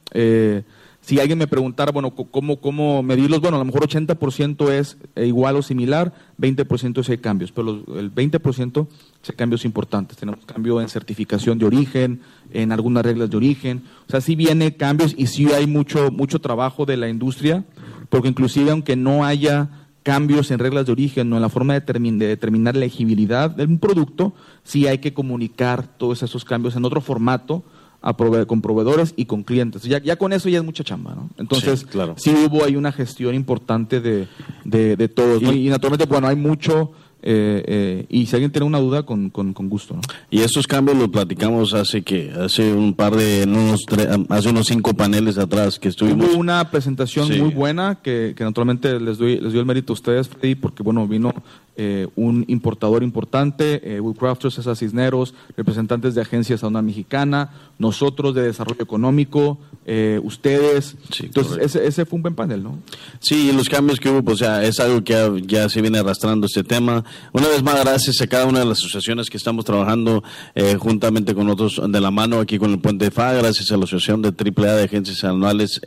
si 1.01 1.19
alguien 1.19 1.37
me 1.37 1.47
preguntara, 1.47 1.91
bueno, 1.91 2.15
¿cómo, 2.15 2.61
¿cómo 2.61 3.03
medirlos? 3.03 3.41
Bueno, 3.41 3.57
a 3.57 3.59
lo 3.59 3.65
mejor 3.65 3.87
80% 3.87 4.71
es 4.71 4.97
igual 5.17 5.57
o 5.57 5.61
similar, 5.61 6.13
20% 6.39 7.01
es 7.01 7.09
hay 7.09 7.17
cambios, 7.17 7.51
pero 7.51 7.83
el 7.99 8.09
20% 8.15 8.87
son 9.21 9.35
cambios 9.35 9.65
importantes. 9.65 10.17
Tenemos 10.17 10.45
cambio 10.45 10.79
en 10.79 10.87
certificación 10.87 11.59
de 11.59 11.65
origen, 11.65 12.21
en 12.51 12.71
algunas 12.71 13.03
reglas 13.03 13.29
de 13.29 13.37
origen. 13.37 13.83
O 14.07 14.11
sea, 14.11 14.21
sí 14.21 14.35
viene 14.35 14.77
cambios 14.77 15.13
y 15.17 15.27
sí 15.27 15.51
hay 15.51 15.67
mucho, 15.67 16.09
mucho 16.09 16.39
trabajo 16.39 16.85
de 16.85 16.95
la 16.95 17.09
industria, 17.09 17.65
porque 18.09 18.29
inclusive 18.29 18.71
aunque 18.71 18.95
no 18.95 19.25
haya 19.25 19.84
cambios 20.05 20.51
en 20.51 20.59
reglas 20.59 20.85
de 20.85 20.91
origen 20.91 21.33
o 21.33 21.35
en 21.35 21.41
la 21.41 21.49
forma 21.49 21.73
de, 21.73 21.79
determinar 21.79 22.75
la 22.75 22.85
elegibilidad 22.85 23.49
de 23.49 23.65
un 23.65 23.79
producto, 23.79 24.33
sí 24.63 24.85
hay 24.85 24.99
que 24.99 25.15
comunicar 25.15 25.87
todos 25.97 26.21
esos 26.21 26.45
cambios 26.45 26.75
en 26.75 26.85
otro 26.85 27.01
formato 27.01 27.63
a 28.03 28.13
con 28.13 28.61
proveedores 28.61 29.15
y 29.17 29.25
con 29.25 29.41
clientes. 29.41 29.81
Ya, 29.81 29.97
ya, 29.97 30.15
con 30.15 30.31
eso 30.31 30.47
ya 30.47 30.59
es 30.59 30.63
mucha 30.63 30.83
chamba, 30.83 31.15
¿no? 31.15 31.31
Entonces, 31.39 31.87
sí, 32.17 32.35
hubo 32.47 32.63
ahí 32.63 32.75
una 32.75 32.91
gestión 32.91 33.33
importante 33.33 33.99
de, 33.99 34.27
de, 34.63 35.07
todos. 35.07 35.41
Y, 35.41 35.69
naturalmente, 35.69 36.05
bueno, 36.05 36.27
hay 36.27 36.35
mucho 36.35 36.91
y 37.25 38.25
si 38.25 38.35
alguien 38.35 38.51
tiene 38.51 38.65
una 38.65 38.79
duda, 38.79 39.03
con, 39.03 39.29
con, 39.29 39.53
gusto. 39.69 39.95
¿no? 39.95 40.01
Y 40.29 40.41
estos 40.41 40.67
cambios 40.67 40.97
los 40.97 41.09
platicamos 41.09 41.73
hace 41.73 42.03
que 42.03 42.31
hace 42.31 42.73
un 42.73 42.93
par 42.93 43.15
de, 43.15 43.43
unos 43.47 43.85
hace 44.29 44.49
unos 44.49 44.67
cinco 44.67 44.93
paneles 44.93 45.37
atrás 45.37 45.79
que 45.79 45.89
estuvimos. 45.89 46.29
Hubo 46.29 46.39
una 46.39 46.69
presentación 46.69 47.27
muy 47.39 47.49
buena 47.49 47.95
que, 47.95 48.33
que 48.35 48.43
naturalmente 48.43 48.99
les 48.99 49.17
doy, 49.17 49.39
les 49.39 49.51
doy 49.51 49.59
el 49.59 49.65
mérito 49.65 49.93
a 49.93 49.95
ustedes, 49.95 50.27
Freddy, 50.27 50.55
porque 50.55 50.83
bueno, 50.83 51.07
vino 51.07 51.33
eh, 51.77 52.07
un 52.15 52.45
importador 52.47 53.03
importante, 53.03 53.81
eh, 53.83 53.99
Woodcrafters, 53.99 54.53
César 54.53 54.77
Cisneros, 54.77 55.33
representantes 55.57 56.15
de 56.15 56.21
agencias 56.21 56.63
aduana 56.63 56.81
mexicana, 56.81 57.51
nosotros 57.79 58.33
de 58.33 58.43
desarrollo 58.43 58.81
económico, 58.81 59.57
eh, 59.85 60.21
ustedes. 60.23 60.95
Entonces, 61.19 61.57
ese, 61.61 61.85
ese, 61.85 62.05
fue 62.05 62.15
un 62.15 62.23
buen 62.23 62.33
panel, 62.33 62.63
¿no? 62.63 62.79
Sí, 63.19 63.51
los 63.51 63.67
cambios 63.67 63.99
que 63.99 64.09
hubo, 64.09 64.23
pues 64.23 64.39
ya 64.39 64.63
es 64.63 64.79
algo 64.79 65.03
que 65.03 65.43
ya, 65.45 65.67
se 65.67 65.81
viene 65.81 65.99
arrastrando 65.99 66.45
este 66.47 66.63
tema. 66.63 67.03
Una 67.33 67.49
vez 67.49 67.61
más, 67.61 67.83
gracias 67.83 68.21
a 68.21 68.27
cada 68.27 68.45
una 68.45 68.59
de 68.59 68.65
las 68.65 68.79
asociaciones 68.79 69.29
que 69.29 69.35
estamos 69.35 69.65
trabajando 69.65 70.23
eh, 70.55 70.77
juntamente 70.79 71.35
con 71.35 71.49
otros 71.49 71.81
de 71.85 71.99
la 71.99 72.09
mano 72.09 72.39
aquí 72.39 72.57
con 72.57 72.71
el 72.71 72.79
Puente 72.79 73.11
FA, 73.11 73.33
gracias 73.33 73.69
a 73.71 73.77
la 73.77 73.83
Asociación 73.83 74.21
de 74.21 74.29
AAA 74.29 74.75
de 74.75 74.83
Agencias 74.85 75.23
Anuales 75.25 75.81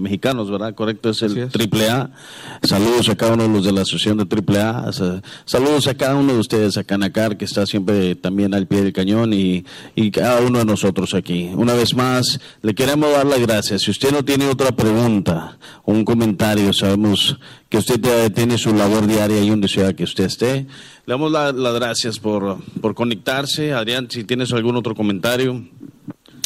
Mexicanos, 0.00 0.50
¿verdad? 0.50 0.74
Correcto, 0.74 1.10
es 1.10 1.22
el 1.22 1.38
AAA. 1.38 2.10
Saludos 2.64 3.08
a 3.08 3.16
cada 3.16 3.34
uno 3.34 3.44
de 3.44 3.48
los 3.50 3.64
de 3.64 3.72
la 3.72 3.82
Asociación 3.82 4.18
de 4.18 4.24
AAA. 4.24 4.88
Saludos 5.44 5.86
a 5.86 5.94
cada 5.94 6.16
uno 6.16 6.34
de 6.34 6.38
ustedes, 6.38 6.76
a 6.76 6.84
Canacar, 6.84 7.36
que 7.36 7.44
está 7.44 7.66
siempre 7.66 8.14
también 8.14 8.54
al 8.54 8.66
pie 8.66 8.82
del 8.82 8.92
cañón, 8.92 9.32
y, 9.32 9.64
y 9.94 10.10
cada 10.10 10.40
uno 10.40 10.58
de 10.58 10.64
nosotros 10.64 11.14
aquí. 11.14 11.50
Una 11.54 11.74
vez 11.74 11.94
más, 11.94 12.40
le 12.62 12.74
queremos 12.74 13.12
dar 13.12 13.26
las 13.26 13.40
gracias. 13.40 13.82
Si 13.82 13.90
usted 13.90 14.12
no 14.12 14.24
tiene 14.24 14.48
otra 14.48 14.72
pregunta 14.72 15.58
o 15.84 15.92
un 15.92 16.04
comentario, 16.04 16.72
sabemos 16.72 17.38
que 17.68 17.78
usted 17.78 18.32
tiene 18.32 18.58
su 18.58 18.74
labor 18.74 19.06
diaria 19.06 19.42
y 19.42 19.50
donde 19.50 19.68
sea 19.68 19.94
que 19.94 20.04
usted 20.04 20.24
esté. 20.24 20.66
Le 21.06 21.14
damos 21.14 21.30
las 21.32 21.74
gracias 21.74 22.18
por, 22.18 22.58
por 22.80 22.94
conectarse. 22.94 23.72
Adrián, 23.72 24.08
si 24.10 24.24
tienes 24.24 24.52
algún 24.52 24.76
otro 24.76 24.94
comentario. 24.94 25.64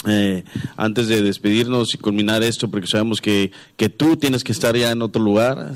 Eh, 0.07 0.43
antes 0.77 1.07
de 1.07 1.23
despedirnos 1.23 1.95
y 1.95 1.99
culminar 1.99 2.43
esto, 2.43 2.69
porque 2.69 2.89
sabemos 2.89 3.21
que, 3.21 3.53
que 3.77 3.89
tú 3.89 4.17
tienes 4.17 4.43
que 4.43 4.51
estar 4.51 4.77
ya 4.77 4.91
en 4.91 5.01
otro 5.01 5.23
lugar, 5.23 5.75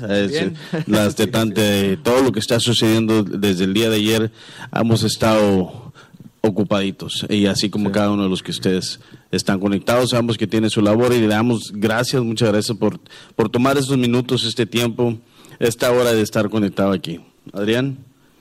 las 0.85 1.15
de 1.15 1.97
todo 2.03 2.21
lo 2.21 2.31
que 2.33 2.39
está 2.39 2.59
sucediendo 2.59 3.23
desde 3.23 3.63
el 3.63 3.73
día 3.73 3.89
de 3.89 3.95
ayer, 3.95 4.31
hemos 4.73 5.03
estado 5.03 5.93
ocupaditos 6.41 7.25
y 7.29 7.45
así 7.45 7.69
como 7.69 7.91
cada 7.91 8.11
uno 8.11 8.23
de 8.23 8.29
los 8.29 8.43
que 8.43 8.51
ustedes 8.51 8.99
están 9.31 9.59
conectados, 9.59 10.11
sabemos 10.11 10.37
que 10.37 10.47
tiene 10.47 10.69
su 10.69 10.81
labor 10.81 11.13
y 11.13 11.21
le 11.21 11.27
damos 11.27 11.71
gracias, 11.73 12.21
muchas 12.21 12.49
gracias 12.49 12.77
por, 12.77 12.99
por 13.35 13.49
tomar 13.49 13.77
estos 13.77 13.97
minutos, 13.97 14.45
este 14.45 14.65
tiempo, 14.65 15.17
esta 15.59 15.91
hora 15.91 16.13
de 16.13 16.21
estar 16.21 16.49
conectado 16.49 16.91
aquí. 16.91 17.21
Adrián. 17.53 17.97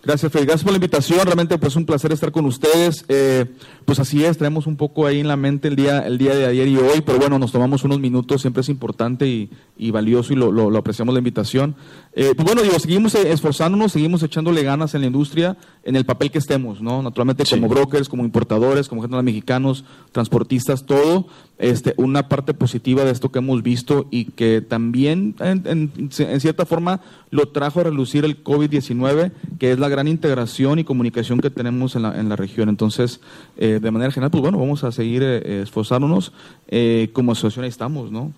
Gracias, 0.06 0.30
Fede. 0.30 0.44
Gracias 0.44 0.62
por 0.62 0.70
la 0.70 0.76
invitación. 0.76 1.18
Realmente, 1.24 1.58
pues, 1.58 1.74
un 1.74 1.84
placer 1.84 2.12
estar 2.12 2.30
con 2.30 2.46
ustedes. 2.46 3.04
Eh, 3.08 3.46
pues 3.86 4.00
así 4.00 4.24
es, 4.24 4.36
traemos 4.36 4.66
un 4.66 4.76
poco 4.76 5.06
ahí 5.06 5.20
en 5.20 5.28
la 5.28 5.36
mente 5.36 5.68
el 5.68 5.76
día, 5.76 6.00
el 6.00 6.18
día 6.18 6.34
de 6.34 6.44
ayer 6.44 6.66
y 6.66 6.76
hoy, 6.76 7.02
pero 7.06 7.18
bueno, 7.18 7.38
nos 7.38 7.52
tomamos 7.52 7.84
unos 7.84 8.00
minutos, 8.00 8.40
siempre 8.40 8.60
es 8.60 8.68
importante 8.68 9.28
y, 9.28 9.48
y 9.78 9.92
valioso 9.92 10.32
y 10.32 10.36
lo, 10.36 10.50
lo, 10.50 10.76
apreciamos 10.76 11.12
la 11.12 11.18
invitación. 11.18 11.76
Eh, 12.18 12.32
pues 12.34 12.46
bueno, 12.46 12.62
digo, 12.62 12.78
seguimos 12.78 13.14
eh, 13.14 13.30
esforzándonos, 13.30 13.92
seguimos 13.92 14.22
echándole 14.22 14.62
ganas 14.62 14.94
en 14.94 15.02
la 15.02 15.06
industria, 15.06 15.58
en 15.84 15.96
el 15.96 16.06
papel 16.06 16.30
que 16.30 16.38
estemos, 16.38 16.80
¿no? 16.80 17.02
Naturalmente 17.02 17.44
como 17.44 17.68
brokers, 17.68 18.08
como 18.08 18.24
importadores, 18.24 18.88
como 18.88 19.02
gente 19.02 19.20
mexicanos, 19.22 19.84
transportistas, 20.12 20.86
todo, 20.86 21.26
este, 21.58 21.92
una 21.98 22.28
parte 22.28 22.54
positiva 22.54 23.04
de 23.04 23.10
esto 23.10 23.30
que 23.30 23.40
hemos 23.40 23.62
visto 23.62 24.08
y 24.10 24.26
que 24.26 24.62
también 24.62 25.34
en, 25.40 25.92
en, 25.98 26.40
cierta 26.40 26.64
forma 26.64 27.02
lo 27.30 27.48
trajo 27.48 27.80
a 27.80 27.84
relucir 27.84 28.24
el 28.24 28.42
COVID-19, 28.42 29.32
que 29.58 29.72
es 29.72 29.78
la 29.78 29.90
gran 29.90 30.08
integración 30.08 30.78
y 30.78 30.84
comunicación 30.84 31.40
que 31.40 31.50
tenemos 31.50 31.96
en 31.96 32.02
la, 32.02 32.18
en 32.18 32.30
la 32.30 32.36
región. 32.36 32.70
Entonces, 32.70 33.20
eh, 33.58 33.78
de 33.80 33.90
manera 33.90 34.10
general, 34.10 34.30
pues 34.30 34.40
bueno, 34.40 34.58
vamos 34.58 34.84
a 34.84 34.92
seguir 34.92 35.22
eh, 35.22 35.60
esforzándonos. 35.62 36.32
Eh, 36.68 37.10
como 37.12 37.32
asociación 37.32 37.64
ahí 37.64 37.68
estamos, 37.68 38.10
¿no? 38.10 38.32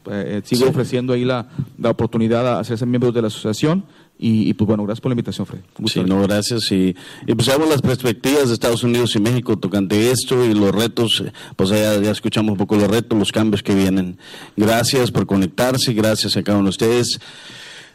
sigo 0.45 0.69
ofreciendo 0.69 1.15
ahí 1.15 1.25
la, 1.25 1.49
la 1.79 1.91
oportunidad 1.91 2.47
a 2.47 2.61
hacerse 2.61 2.85
miembros 2.85 3.15
de 3.15 3.23
la 3.23 3.29
asociación. 3.29 3.85
Y, 4.21 4.53
pues 4.55 4.67
bueno, 4.67 4.83
gracias 4.83 5.01
por 5.01 5.11
la 5.11 5.15
invitación, 5.15 5.47
Fred. 5.47 5.61
Sí, 5.87 6.01
no, 6.01 6.21
gracias. 6.23 6.73
Y, 6.73 6.97
y 7.25 7.35
pues 7.35 7.47
vemos 7.47 7.69
las 7.69 7.81
perspectivas 7.81 8.49
de 8.49 8.55
Estados 8.55 8.83
Unidos 8.83 9.15
y 9.15 9.21
México 9.21 9.57
tocante 9.57 10.11
esto 10.11 10.45
y 10.45 10.55
los 10.55 10.75
retos, 10.75 11.23
pues 11.55 11.71
ya, 11.71 12.01
ya 12.01 12.11
escuchamos 12.11 12.53
un 12.53 12.59
poco 12.59 12.75
los 12.75 12.89
retos, 12.89 13.17
los 13.17 13.31
cambios 13.31 13.63
que 13.63 13.77
vienen. 13.77 14.19
Gracias 14.57 15.13
por 15.13 15.25
conectarse, 15.27 15.93
gracias 15.93 16.37
a 16.37 16.43
cada 16.43 16.59
uno 16.59 16.67
de 16.67 16.71
ustedes. 16.71 17.21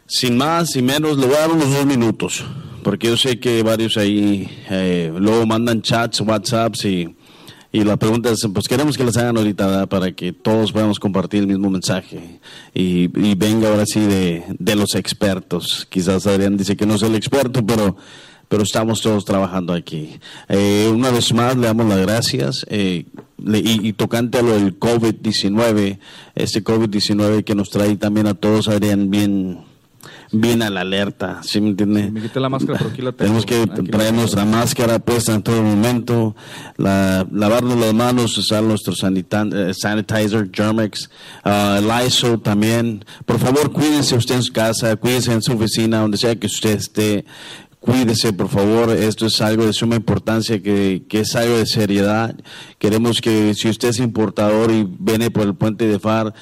Sin 0.06 0.38
más 0.38 0.74
y 0.76 0.82
menos, 0.82 1.18
le 1.18 1.26
voy 1.26 1.36
a 1.36 1.40
dar 1.40 1.50
unos 1.50 1.70
dos 1.70 1.84
minutos, 1.84 2.42
porque 2.82 3.08
yo 3.08 3.18
sé 3.18 3.38
que 3.38 3.62
varios 3.62 3.98
ahí 3.98 4.48
eh, 4.70 5.12
luego 5.14 5.44
mandan 5.44 5.82
chats, 5.82 6.22
WhatsApps 6.22 6.86
y 6.86 7.14
y 7.74 7.82
la 7.82 7.96
pregunta 7.96 8.30
es, 8.30 8.46
pues 8.54 8.68
queremos 8.68 8.96
que 8.96 9.02
las 9.02 9.16
hagan 9.16 9.36
ahorita 9.36 9.88
para 9.88 10.12
que 10.12 10.32
todos 10.32 10.70
podamos 10.70 11.00
compartir 11.00 11.40
el 11.40 11.48
mismo 11.48 11.70
mensaje. 11.70 12.38
Y, 12.72 13.08
venga 13.34 13.68
ahora 13.68 13.84
sí 13.84 13.98
de, 13.98 14.44
de, 14.60 14.76
los 14.76 14.94
expertos. 14.94 15.84
Quizás 15.90 16.24
Adrián 16.28 16.56
dice 16.56 16.76
que 16.76 16.86
no 16.86 16.94
es 16.94 17.02
el 17.02 17.16
experto, 17.16 17.66
pero, 17.66 17.96
pero 18.48 18.62
estamos 18.62 19.02
todos 19.02 19.24
trabajando 19.24 19.72
aquí. 19.72 20.20
Eh, 20.48 20.88
una 20.94 21.10
vez 21.10 21.32
más 21.34 21.56
le 21.56 21.66
damos 21.66 21.86
las 21.86 21.98
gracias. 21.98 22.64
Eh, 22.70 23.06
y, 23.44 23.88
y, 23.88 23.92
tocante 23.94 24.38
a 24.38 24.42
lo 24.42 24.52
del 24.52 24.78
COVID-19, 24.78 25.98
este 26.36 26.62
COVID-19 26.62 27.42
que 27.42 27.56
nos 27.56 27.70
trae 27.70 27.96
también 27.96 28.28
a 28.28 28.34
todos, 28.34 28.68
Adrián, 28.68 29.10
bien 29.10 29.64
bien 30.32 30.62
a 30.62 30.70
la 30.70 30.80
alerta, 30.80 31.40
¿sí 31.42 31.60
me 31.60 31.68
entiende? 31.70 32.10
me 32.10 32.22
quité 32.22 32.40
la 32.40 32.48
máscara, 32.48 32.78
pero 32.78 32.90
aquí 32.90 33.02
la 33.02 33.12
tengo. 33.12 33.42
Tenemos 33.42 33.46
que 33.46 33.66
traernos 33.90 34.34
la 34.34 34.44
máscara 34.44 34.98
puesta 34.98 35.34
en 35.34 35.42
todo 35.42 35.62
momento, 35.62 36.34
la, 36.76 37.26
lavarnos 37.32 37.78
las 37.78 37.94
manos, 37.94 38.36
usar 38.38 38.62
nuestro 38.62 38.94
eh, 38.94 39.74
sanitizer, 39.74 40.50
Germex, 40.52 41.10
uh, 41.44 41.80
Lysol 41.80 42.40
también. 42.40 43.04
Por 43.24 43.38
favor, 43.38 43.72
cuídense 43.72 44.16
usted 44.16 44.36
en 44.36 44.42
su 44.42 44.52
casa, 44.52 44.96
cuídense 44.96 45.32
en 45.32 45.42
su 45.42 45.52
oficina, 45.52 46.00
donde 46.00 46.16
sea 46.16 46.34
que 46.36 46.46
usted 46.46 46.76
esté. 46.76 47.24
Cuídese, 47.84 48.32
por 48.32 48.48
favor, 48.48 48.88
esto 48.92 49.26
es 49.26 49.42
algo 49.42 49.66
de 49.66 49.74
suma 49.74 49.96
importancia, 49.96 50.62
que, 50.62 51.04
que, 51.06 51.20
es 51.20 51.36
algo 51.36 51.58
de 51.58 51.66
seriedad. 51.66 52.34
Queremos 52.78 53.20
que 53.20 53.52
si 53.52 53.68
usted 53.68 53.88
es 53.88 53.98
importador 53.98 54.70
y 54.70 54.88
viene 54.98 55.30
por 55.30 55.42
el 55.42 55.54
puente 55.54 55.86
de 55.86 55.98
FAR, 55.98 56.32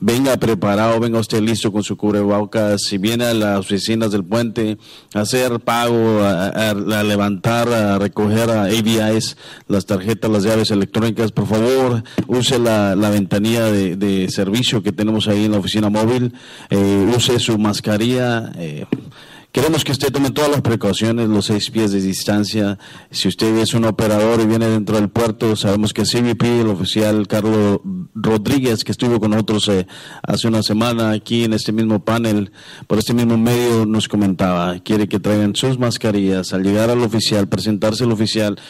venga 0.00 0.36
preparado, 0.36 1.00
venga 1.00 1.18
usted 1.18 1.40
listo 1.40 1.72
con 1.72 1.82
su 1.82 1.96
cubrebocas, 1.96 2.82
si 2.82 2.98
viene 2.98 3.24
a 3.24 3.34
las 3.34 3.58
oficinas 3.58 4.12
del 4.12 4.24
puente 4.24 4.78
a 5.14 5.20
hacer 5.20 5.60
pago, 5.60 6.22
a, 6.22 6.74
levantar, 7.02 7.68
a 7.68 7.98
recoger 7.98 8.50
a 8.50 8.64
ABIs, 8.64 9.36
las 9.66 9.86
tarjetas, 9.86 10.30
las 10.30 10.44
llaves 10.44 10.70
electrónicas, 10.70 11.32
por 11.32 11.46
favor, 11.46 12.02
use 12.26 12.58
la, 12.58 12.94
ventanilla 12.94 13.64
de, 13.64 14.28
servicio 14.30 14.82
que 14.82 14.92
tenemos 14.92 15.28
ahí 15.28 15.46
en 15.46 15.52
la 15.52 15.58
oficina 15.58 15.88
móvil, 15.88 16.34
eh, 16.70 17.12
use 17.16 17.38
su 17.40 17.58
mascarilla. 17.58 18.52
Eh, 18.56 18.84
Queremos 19.58 19.82
que 19.82 19.90
usted 19.90 20.12
tome 20.12 20.30
todas 20.30 20.52
las 20.52 20.60
precauciones, 20.60 21.28
los 21.28 21.46
seis 21.46 21.68
pies 21.68 21.90
de 21.90 22.00
distancia. 22.00 22.78
Si 23.10 23.26
usted 23.26 23.56
es 23.56 23.74
un 23.74 23.86
operador 23.86 24.40
y 24.40 24.46
viene 24.46 24.68
dentro 24.68 24.94
del 24.94 25.08
puerto, 25.08 25.56
sabemos 25.56 25.92
que 25.92 26.04
CBP, 26.04 26.60
el 26.60 26.68
oficial 26.68 27.26
Carlos 27.26 27.80
Rodríguez, 28.14 28.84
que 28.84 28.92
estuvo 28.92 29.18
con 29.18 29.32
nosotros 29.32 29.68
eh, 29.70 29.88
hace 30.22 30.46
una 30.46 30.62
semana 30.62 31.10
aquí 31.10 31.42
en 31.42 31.54
este 31.54 31.72
mismo 31.72 32.04
panel, 32.04 32.52
por 32.86 33.00
este 33.00 33.14
mismo 33.14 33.36
medio, 33.36 33.84
nos 33.84 34.06
comentaba, 34.06 34.78
quiere 34.78 35.08
que 35.08 35.18
traigan 35.18 35.56
sus 35.56 35.76
mascarillas 35.76 36.52
al 36.52 36.62
llegar 36.62 36.88
al 36.88 37.02
oficial, 37.02 37.48
presentarse 37.48 38.04
al 38.04 38.12
oficial 38.12 38.60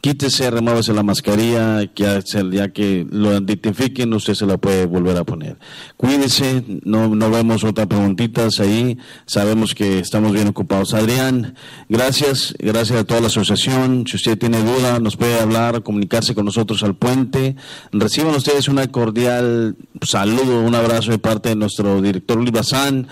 quítese, 0.00 0.50
remuévese 0.50 0.92
la 0.92 1.02
mascarilla, 1.02 1.86
que 1.86 2.22
ya 2.50 2.68
que 2.68 3.06
lo 3.10 3.32
identifiquen, 3.32 4.12
usted 4.14 4.34
se 4.34 4.46
la 4.46 4.56
puede 4.56 4.86
volver 4.86 5.16
a 5.16 5.24
poner. 5.24 5.58
Cuídese, 5.96 6.64
no, 6.84 7.14
no 7.14 7.30
vemos 7.30 7.64
otras 7.64 7.86
preguntitas 7.86 8.60
ahí, 8.60 8.98
sabemos 9.26 9.74
que 9.74 9.98
estamos 9.98 10.32
bien 10.32 10.48
ocupados. 10.48 10.94
Adrián, 10.94 11.54
gracias, 11.88 12.54
gracias 12.58 12.98
a 12.98 13.04
toda 13.04 13.20
la 13.20 13.26
asociación. 13.26 14.04
Si 14.06 14.16
usted 14.16 14.38
tiene 14.38 14.62
duda, 14.62 15.00
nos 15.00 15.16
puede 15.16 15.40
hablar, 15.40 15.82
comunicarse 15.82 16.34
con 16.34 16.44
nosotros 16.44 16.82
al 16.82 16.94
puente. 16.94 17.56
Reciban 17.92 18.34
ustedes 18.34 18.68
una 18.68 18.86
cordial 18.88 19.76
saludo, 20.02 20.60
un 20.62 20.74
abrazo 20.74 21.10
de 21.10 21.18
parte 21.18 21.50
de 21.50 21.56
nuestro 21.56 22.00
director 22.00 22.36
Luis 22.36 22.52
Bazán 22.52 23.08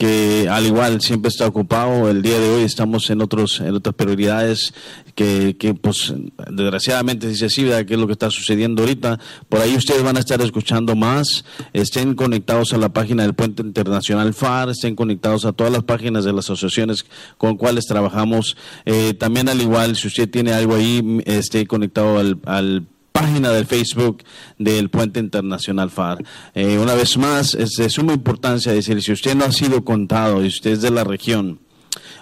que 0.00 0.48
al 0.48 0.64
igual 0.64 1.02
siempre 1.02 1.28
está 1.28 1.46
ocupado. 1.46 2.08
El 2.08 2.22
día 2.22 2.38
de 2.40 2.48
hoy 2.48 2.62
estamos 2.62 3.10
en 3.10 3.20
otros 3.20 3.60
en 3.60 3.74
otras 3.74 3.94
prioridades 3.94 4.72
que, 5.14 5.58
que 5.58 5.74
pues 5.74 6.14
desgraciadamente 6.50 7.28
dice 7.28 7.44
así, 7.44 7.64
que 7.86 7.92
es 7.92 8.00
lo 8.00 8.06
que 8.06 8.14
está 8.14 8.30
sucediendo 8.30 8.80
ahorita. 8.80 9.20
Por 9.50 9.60
ahí 9.60 9.76
ustedes 9.76 10.02
van 10.02 10.16
a 10.16 10.20
estar 10.20 10.40
escuchando 10.40 10.96
más. 10.96 11.44
Estén 11.74 12.14
conectados 12.14 12.72
a 12.72 12.78
la 12.78 12.88
página 12.88 13.24
del 13.24 13.34
Puente 13.34 13.60
Internacional 13.60 14.32
FAR, 14.32 14.70
estén 14.70 14.96
conectados 14.96 15.44
a 15.44 15.52
todas 15.52 15.70
las 15.70 15.82
páginas 15.82 16.24
de 16.24 16.32
las 16.32 16.46
asociaciones 16.46 17.04
con 17.36 17.58
cuales 17.58 17.84
trabajamos. 17.84 18.56
Eh, 18.86 19.12
también 19.12 19.50
al 19.50 19.60
igual, 19.60 19.96
si 19.96 20.08
usted 20.08 20.30
tiene 20.30 20.54
algo 20.54 20.76
ahí, 20.76 21.20
esté 21.26 21.66
conectado 21.66 22.18
al, 22.18 22.38
al 22.46 22.86
página 23.12 23.50
del 23.50 23.66
Facebook 23.66 24.22
del 24.58 24.88
Puente 24.90 25.20
Internacional 25.20 25.90
FAR. 25.90 26.22
Eh, 26.54 26.78
una 26.78 26.94
vez 26.94 27.16
más, 27.18 27.54
es 27.54 27.70
de 27.72 27.90
suma 27.90 28.12
importancia 28.12 28.72
decir, 28.72 29.02
si 29.02 29.12
usted 29.12 29.34
no 29.34 29.44
ha 29.44 29.52
sido 29.52 29.84
contado 29.84 30.42
y 30.42 30.48
usted 30.48 30.72
es 30.72 30.82
de 30.82 30.90
la 30.90 31.04
región, 31.04 31.60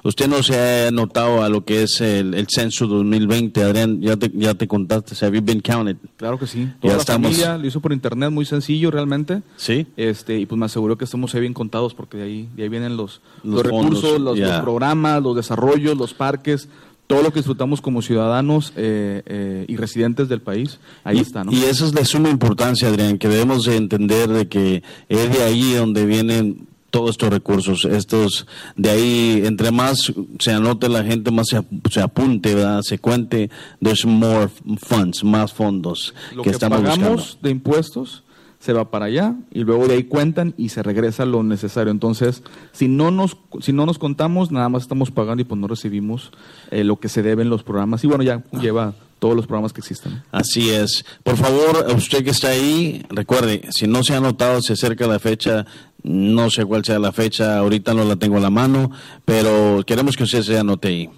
Usted 0.04 0.28
no 0.28 0.44
se 0.44 0.86
ha 0.86 0.90
notado 0.92 1.42
a 1.42 1.48
lo 1.48 1.64
que 1.64 1.82
es 1.82 2.00
el, 2.00 2.32
el 2.34 2.46
censo 2.48 2.86
2020, 2.86 3.62
Adrián, 3.64 4.00
ya 4.00 4.16
te, 4.16 4.30
ya 4.32 4.54
te 4.54 4.68
contaste, 4.68 5.14
have 5.26 5.36
you 5.36 5.44
been 5.44 5.60
counted? 5.60 5.96
Claro 6.16 6.38
que 6.38 6.46
sí. 6.46 6.68
Toda 6.80 6.94
la 6.94 7.00
estamos- 7.00 7.32
familia 7.32 7.58
lo 7.58 7.66
hizo 7.66 7.80
por 7.80 7.92
internet, 7.92 8.30
muy 8.30 8.44
sencillo 8.44 8.92
realmente. 8.92 9.42
Sí. 9.56 9.88
Este, 9.96 10.38
y 10.38 10.46
pues 10.46 10.56
me 10.58 10.66
aseguro 10.66 10.96
que 10.96 11.04
estamos 11.04 11.34
bien 11.34 11.52
contados 11.52 11.94
porque 11.94 12.16
de 12.16 12.22
ahí, 12.22 12.48
de 12.56 12.62
ahí 12.62 12.68
vienen 12.68 12.96
los, 12.96 13.20
Los 13.42 13.54
los, 13.56 13.62
recursos, 13.64 14.38
ya. 14.38 14.46
los 14.46 14.60
programas, 14.60 15.20
los 15.20 15.34
desarrollos, 15.34 15.96
los 15.98 16.14
parques, 16.14 16.68
todo 17.08 17.22
lo 17.22 17.32
que 17.32 17.40
disfrutamos 17.40 17.80
como 17.80 18.02
ciudadanos 18.02 18.72
eh, 18.76 19.22
eh, 19.26 19.64
y 19.66 19.76
residentes 19.76 20.28
del 20.28 20.40
país. 20.40 20.78
Ahí 21.02 21.16
y, 21.16 21.20
está, 21.20 21.42
¿no? 21.42 21.50
Y 21.50 21.64
eso 21.64 21.86
es 21.86 21.92
de 21.92 22.04
suma 22.04 22.28
importancia, 22.28 22.86
Adrián, 22.86 23.18
que 23.18 23.28
debemos 23.28 23.64
de 23.64 23.76
entender 23.76 24.28
de 24.28 24.46
que 24.46 24.82
es 25.08 25.32
de 25.32 25.42
ahí 25.42 25.72
donde 25.72 26.04
vienen 26.04 26.68
todos 26.90 27.10
estos 27.10 27.30
recursos, 27.30 27.84
estos 27.86 28.46
de 28.76 28.90
ahí, 28.90 29.42
entre 29.44 29.70
más 29.70 30.12
se 30.38 30.52
anote 30.52 30.88
la 30.88 31.02
gente, 31.02 31.30
más 31.30 31.48
se, 31.48 31.62
se 31.90 32.00
apunte, 32.00 32.54
¿verdad? 32.54 32.82
se 32.82 32.98
cuente, 32.98 33.50
there's 33.82 34.04
more 34.06 34.48
funds, 34.78 35.24
más 35.24 35.52
fondos 35.52 36.14
lo 36.34 36.42
que, 36.42 36.50
que, 36.50 36.54
estamos 36.54 36.80
pagamos 36.80 37.10
buscando. 37.10 37.38
de 37.42 37.50
impuestos 37.50 38.22
se 38.60 38.72
va 38.72 38.90
para 38.90 39.06
allá 39.06 39.34
y 39.50 39.60
luego 39.64 39.86
de 39.86 39.94
ahí 39.94 40.04
cuentan 40.04 40.54
y 40.56 40.70
se 40.70 40.82
regresa 40.82 41.24
lo 41.24 41.42
necesario. 41.42 41.90
Entonces, 41.90 42.42
si 42.72 42.88
no 42.88 43.10
nos 43.10 43.36
si 43.60 43.72
no 43.72 43.86
nos 43.86 43.98
contamos, 43.98 44.50
nada 44.50 44.68
más 44.68 44.82
estamos 44.82 45.10
pagando 45.10 45.42
y 45.42 45.44
pues 45.44 45.60
no 45.60 45.68
recibimos 45.68 46.32
eh, 46.70 46.84
lo 46.84 46.98
que 46.98 47.08
se 47.08 47.22
deben 47.22 47.50
los 47.50 47.62
programas. 47.62 48.02
Y 48.04 48.08
bueno, 48.08 48.24
ya 48.24 48.42
lleva 48.60 48.94
todos 49.18 49.34
los 49.34 49.46
programas 49.46 49.72
que 49.72 49.80
existen. 49.80 50.22
Así 50.30 50.70
es. 50.70 51.04
Por 51.22 51.36
favor, 51.36 51.86
usted 51.96 52.24
que 52.24 52.30
está 52.30 52.48
ahí, 52.48 53.04
recuerde, 53.10 53.62
si 53.70 53.86
no 53.86 54.02
se 54.04 54.14
ha 54.14 54.18
anotado, 54.18 54.60
se 54.62 54.74
acerca 54.74 55.06
la 55.06 55.18
fecha, 55.18 55.66
no 56.02 56.50
sé 56.50 56.64
cuál 56.64 56.84
sea 56.84 56.98
la 56.98 57.12
fecha, 57.12 57.58
ahorita 57.58 57.94
no 57.94 58.04
la 58.04 58.16
tengo 58.16 58.36
a 58.36 58.40
la 58.40 58.50
mano, 58.50 58.90
pero 59.24 59.82
queremos 59.86 60.16
que 60.16 60.24
usted 60.24 60.42
se 60.42 60.58
anote 60.58 60.88
ahí. 60.88 61.10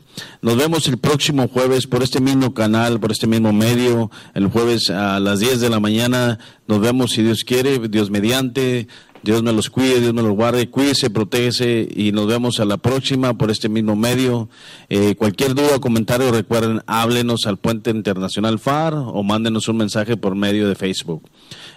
Nos 0.42 0.56
vemos 0.56 0.88
el 0.88 0.98
próximo 0.98 1.48
jueves 1.48 1.86
por 1.86 2.02
este 2.02 2.20
mismo 2.20 2.52
canal, 2.54 2.98
por 2.98 3.12
este 3.12 3.26
mismo 3.26 3.52
medio, 3.52 4.10
el 4.34 4.48
jueves 4.48 4.90
a 4.90 5.20
las 5.20 5.38
10 5.38 5.60
de 5.60 5.70
la 5.70 5.80
mañana. 5.80 6.38
Nos 6.66 6.80
vemos 6.80 7.12
si 7.12 7.22
Dios 7.22 7.44
quiere, 7.44 7.78
Dios 7.88 8.10
mediante. 8.10 8.88
Dios 9.22 9.42
me 9.42 9.52
los 9.52 9.68
cuide, 9.68 10.00
Dios 10.00 10.14
me 10.14 10.22
los 10.22 10.32
guarde, 10.32 10.70
cuídese, 10.70 11.10
protégese 11.10 11.86
y 11.94 12.10
nos 12.12 12.26
vemos 12.26 12.58
a 12.58 12.64
la 12.64 12.78
próxima 12.78 13.36
por 13.36 13.50
este 13.50 13.68
mismo 13.68 13.94
medio. 13.94 14.48
Eh, 14.88 15.14
cualquier 15.14 15.54
duda 15.54 15.76
o 15.76 15.80
comentario, 15.80 16.32
recuerden, 16.32 16.80
háblenos 16.86 17.44
al 17.44 17.58
Puente 17.58 17.90
Internacional 17.90 18.58
FAR 18.58 18.94
o 18.94 19.22
mándenos 19.22 19.68
un 19.68 19.76
mensaje 19.76 20.16
por 20.16 20.36
medio 20.36 20.68
de 20.68 20.74
Facebook. 20.74 21.28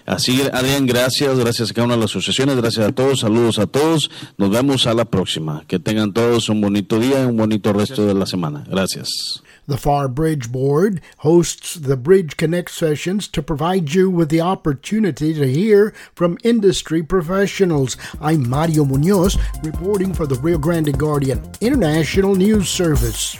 Así, 0.06 0.42
Adrián, 0.52 0.86
gracias, 0.86 1.38
gracias 1.38 1.70
a 1.70 1.74
cada 1.74 1.86
una 1.86 1.94
de 1.94 2.02
las 2.02 2.10
asociaciones, 2.10 2.56
gracias 2.56 2.86
a 2.86 2.92
todos, 2.92 3.20
saludos 3.20 3.58
a 3.58 3.66
todos, 3.66 4.10
nos 4.36 4.50
vemos 4.50 4.86
a 4.86 4.92
la 4.92 5.06
próxima. 5.06 5.64
Que 5.66 5.78
tengan 5.78 6.12
todos 6.12 6.50
un 6.50 6.60
bonito 6.60 6.98
día 6.98 7.22
y 7.22 7.24
un 7.24 7.38
bonito 7.38 7.72
resto 7.72 8.06
de 8.06 8.12
la 8.12 8.26
semana. 8.26 8.64
Gracias. 8.68 9.42
The 9.66 9.78
Far 9.78 10.08
Bridge 10.08 10.52
Board 10.52 11.00
hosts 11.18 11.80
the 11.80 11.96
Bridge 11.96 12.36
Connect 12.36 12.70
sessions 12.70 13.28
to 13.28 13.42
provide 13.42 13.94
you 13.94 14.10
with 14.10 14.28
the 14.28 14.42
opportunity 14.42 15.32
to 15.32 15.46
hear 15.46 15.94
from 16.14 16.36
industry 16.44 17.02
professionals. 17.02 17.96
I'm 18.20 18.46
Mario 18.46 18.84
Munoz, 18.84 19.38
reporting 19.62 20.12
for 20.12 20.26
the 20.26 20.34
Rio 20.34 20.58
Grande 20.58 20.98
Guardian 20.98 21.40
International 21.62 22.34
News 22.34 22.68
Service. 22.68 23.38